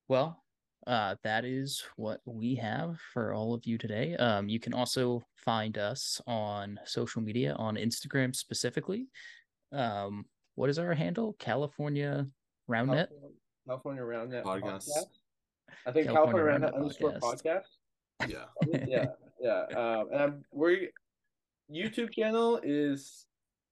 well, 0.07 0.43
uh, 0.87 1.15
that 1.23 1.45
is 1.45 1.83
what 1.95 2.21
we 2.25 2.55
have 2.55 2.99
for 3.13 3.33
all 3.33 3.53
of 3.53 3.65
you 3.65 3.77
today. 3.77 4.15
Um, 4.17 4.49
you 4.49 4.59
can 4.59 4.73
also 4.73 5.23
find 5.37 5.77
us 5.77 6.19
on 6.27 6.79
social 6.85 7.21
media 7.21 7.53
on 7.53 7.75
Instagram 7.75 8.35
specifically. 8.35 9.07
Um, 9.71 10.25
what 10.59 10.69
is 10.69 10.77
our 10.77 10.93
handle? 10.93 11.37
California 11.39 12.27
Roundnet. 12.69 13.07
California, 13.07 14.03
California 14.03 14.03
Roundnet 14.03 14.43
Podcast. 14.43 14.89
I 15.85 15.91
think 15.93 16.07
California 16.07 16.43
California, 16.43 16.43
Roundnet 16.43 16.73
Roundnet 16.73 16.75
underscore 16.75 17.11
Podcast. 17.13 17.63
podcast. 18.19 18.27
Yeah. 18.27 18.85
yeah, 18.85 19.05
yeah. 19.39 19.61
Um, 19.73 20.09
and 20.11 20.21
I'm 20.21 20.43
we 20.51 20.89
YouTube 21.73 22.13
channel 22.13 22.59
is 22.61 23.25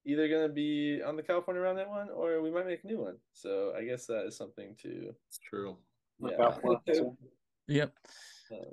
either 0.06 0.30
gonna 0.30 0.48
be 0.48 1.02
on 1.06 1.18
the 1.18 1.24
California 1.24 1.62
Roundnet 1.62 1.90
one, 1.90 2.08
or 2.10 2.42
we 2.42 2.50
might 2.50 2.66
make 2.66 2.86
a 2.86 2.88
new 2.88 3.02
one. 3.02 3.18
So 3.34 3.74
I 3.78 3.84
guess 3.84 4.06
that 4.06 4.26
is 4.26 4.38
something 4.38 4.74
to 4.84 5.14
It's 5.28 5.40
true. 5.40 5.76
Yeah. 6.22 6.56
out 7.70 7.76
for 7.76 7.76
it, 7.76 7.76
too. 7.76 7.76
Yep. 7.76 7.94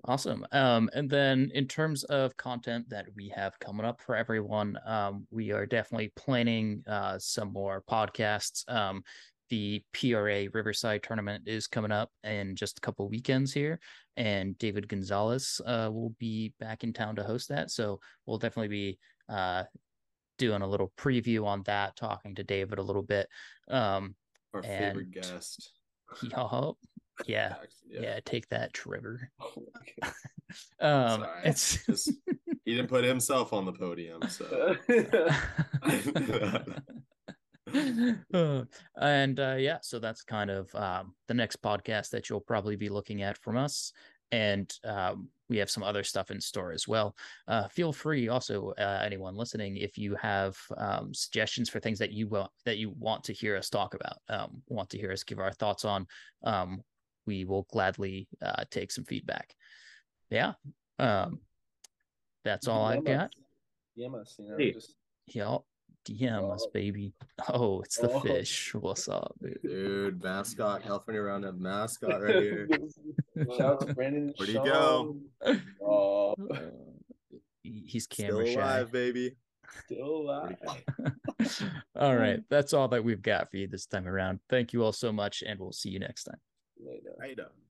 Awesome. 0.05 0.47
Um, 0.53 0.89
and 0.95 1.11
then 1.11 1.51
in 1.53 1.67
terms 1.67 2.05
of 2.05 2.37
content 2.37 2.89
that 2.91 3.07
we 3.17 3.29
have 3.31 3.59
coming 3.59 3.85
up 3.85 4.01
for 4.01 4.15
everyone, 4.15 4.79
um, 4.87 5.27
we 5.31 5.51
are 5.51 5.67
definitely 5.67 6.13
planning 6.15 6.83
uh, 6.87 7.19
some 7.19 7.53
more 7.53 7.83
podcasts. 7.91 8.63
Um, 8.73 9.03
the 9.51 9.83
PRA 9.93 10.47
Riverside 10.53 11.03
tournament 11.03 11.45
is 11.47 11.67
coming 11.67 11.91
up 11.93 12.11
in 12.23 12.57
just 12.57 12.79
a 12.79 12.81
couple 12.81 13.09
weekends 13.09 13.53
here, 13.53 13.79
and 14.17 14.57
David 14.59 14.89
Gonzalez 14.89 15.61
uh, 15.67 15.91
will 15.93 16.15
be 16.19 16.55
back 16.61 16.83
in 16.83 16.93
town 16.93 17.17
to 17.17 17.25
host 17.25 17.49
that. 17.51 17.71
So 17.71 18.01
we'll 18.27 18.39
definitely 18.39 18.69
be 18.69 18.99
uh, 19.29 19.65
doing 20.39 20.63
a 20.63 20.67
little 20.67 20.93
preview 20.97 21.45
on 21.47 21.63
that, 21.65 21.95
talking 21.97 22.35
to 22.37 22.45
David 22.45 22.79
a 22.79 22.83
little 22.83 23.03
bit. 23.03 23.29
Um, 23.69 24.15
Our 24.55 24.63
favorite 24.63 25.07
And- 25.07 25.13
guest. 25.13 25.73
yeah, 26.23 26.49
yeah, 27.27 27.55
Yeah. 27.89 28.01
yeah, 28.01 28.21
take 28.25 28.49
that, 28.51 28.73
Trevor. 28.73 29.31
okay. 29.43 30.13
Um, 30.79 31.21
Sorry. 31.23 31.41
it's 31.47 31.85
Just- 31.87 32.13
He 32.65 32.75
didn't 32.77 32.89
put 32.89 33.03
himself 33.05 33.53
on 33.53 33.65
the 33.65 33.73
podium, 33.73 34.21
so 34.29 34.77
Uh, 38.33 38.63
and 39.01 39.41
uh, 39.41 39.57
yeah, 39.59 39.79
so 39.83 39.99
that's 39.99 40.23
kind 40.23 40.51
of 40.51 40.73
um, 40.77 41.15
the 41.29 41.35
next 41.35 41.61
podcast 41.63 42.11
that 42.11 42.29
you'll 42.29 42.41
probably 42.41 42.77
be 42.77 42.89
looking 42.89 43.23
at 43.23 43.37
from 43.39 43.57
us. 43.57 43.93
And 44.31 44.73
um, 44.85 45.29
we 45.49 45.57
have 45.59 45.71
some 45.71 45.83
other 45.83 46.03
stuff 46.05 46.31
in 46.31 46.41
store 46.41 46.73
as 46.73 46.87
well. 46.89 47.17
Uh, 47.49 47.67
feel 47.69 47.93
free, 47.93 48.29
also, 48.29 48.73
uh, 48.79 49.01
anyone 49.05 49.35
listening, 49.37 49.77
if 49.77 49.97
you 49.99 50.15
have 50.17 50.57
um, 50.77 51.13
suggestions 51.15 51.69
for 51.69 51.81
things 51.81 51.99
that 51.99 52.13
you 52.13 52.29
want 52.29 52.51
that 52.65 52.79
you 52.79 52.91
want 52.99 53.25
to 53.25 53.33
hear 53.33 53.57
us 53.57 53.69
talk 53.71 53.95
about, 53.95 54.19
um, 54.29 54.63
want 54.69 54.91
to 54.91 54.99
hear 54.99 55.11
us 55.13 55.25
give 55.25 55.39
our 55.41 55.53
thoughts 55.53 55.85
on, 55.85 56.07
um, 56.45 56.81
we 57.27 57.45
will 57.45 57.67
gladly 57.71 58.29
uh, 58.43 58.65
take 58.71 58.91
some 58.91 59.05
feedback. 59.05 59.55
Yeah, 60.31 60.55
um, 60.99 61.41
that's 62.45 62.69
all 62.69 62.85
I've 62.87 63.01
DM 63.01 63.05
got. 63.05 63.25
us. 63.27 63.31
DM 63.99 64.21
us, 64.21 64.37
you 64.39 64.49
know, 64.49 64.57
Hey. 64.59 64.73
just 64.73 64.95
Yup. 65.29 65.65
DM 66.07 66.53
us, 66.53 66.65
Oh. 66.67 66.71
baby. 66.75 67.15
Oh, 67.49 67.81
it's 67.81 67.97
the 67.97 68.11
Oh. 68.11 68.21
fish. 68.21 68.75
What's 68.75 69.09
up, 69.09 69.35
dude? 69.41 69.59
dude, 69.63 70.23
mascot, 70.23 70.83
California 70.83 71.23
Roundnet 71.23 71.57
mascot 71.59 72.21
right 72.23 72.35
here. 72.43 72.69
Shout 73.57 73.61
out 73.61 73.87
to 73.87 73.95
Brandon. 73.95 74.35
Where'd 74.37 74.49
he 74.51 74.55
go? 74.57 75.17
Oh, 75.81 76.35
Uh, 76.51 76.57
he- 77.63 77.85
he's 77.87 78.05
Still 78.05 78.27
camera 78.27 78.47
shy. 78.47 78.53
alive, 78.61 78.93
baby. 78.93 79.37
still 79.87 80.07
alive. 80.07 80.57
all 81.97 82.15
right. 82.17 82.41
That's 82.51 82.75
all 82.75 82.89
that 82.89 83.03
we've 83.03 83.23
got 83.23 83.51
for 83.51 83.57
you 83.57 83.67
this 83.67 83.87
time 83.87 84.07
around. 84.07 84.41
Thank 84.51 84.73
you 84.75 84.83
all 84.85 84.93
so 84.93 85.11
much, 85.11 85.43
and 85.47 85.59
we'll 85.59 85.73
see 85.73 85.89
you 85.89 85.99
next 86.01 86.25
time. 86.25 86.39
Later. 86.81 87.15
Up. 87.41 87.64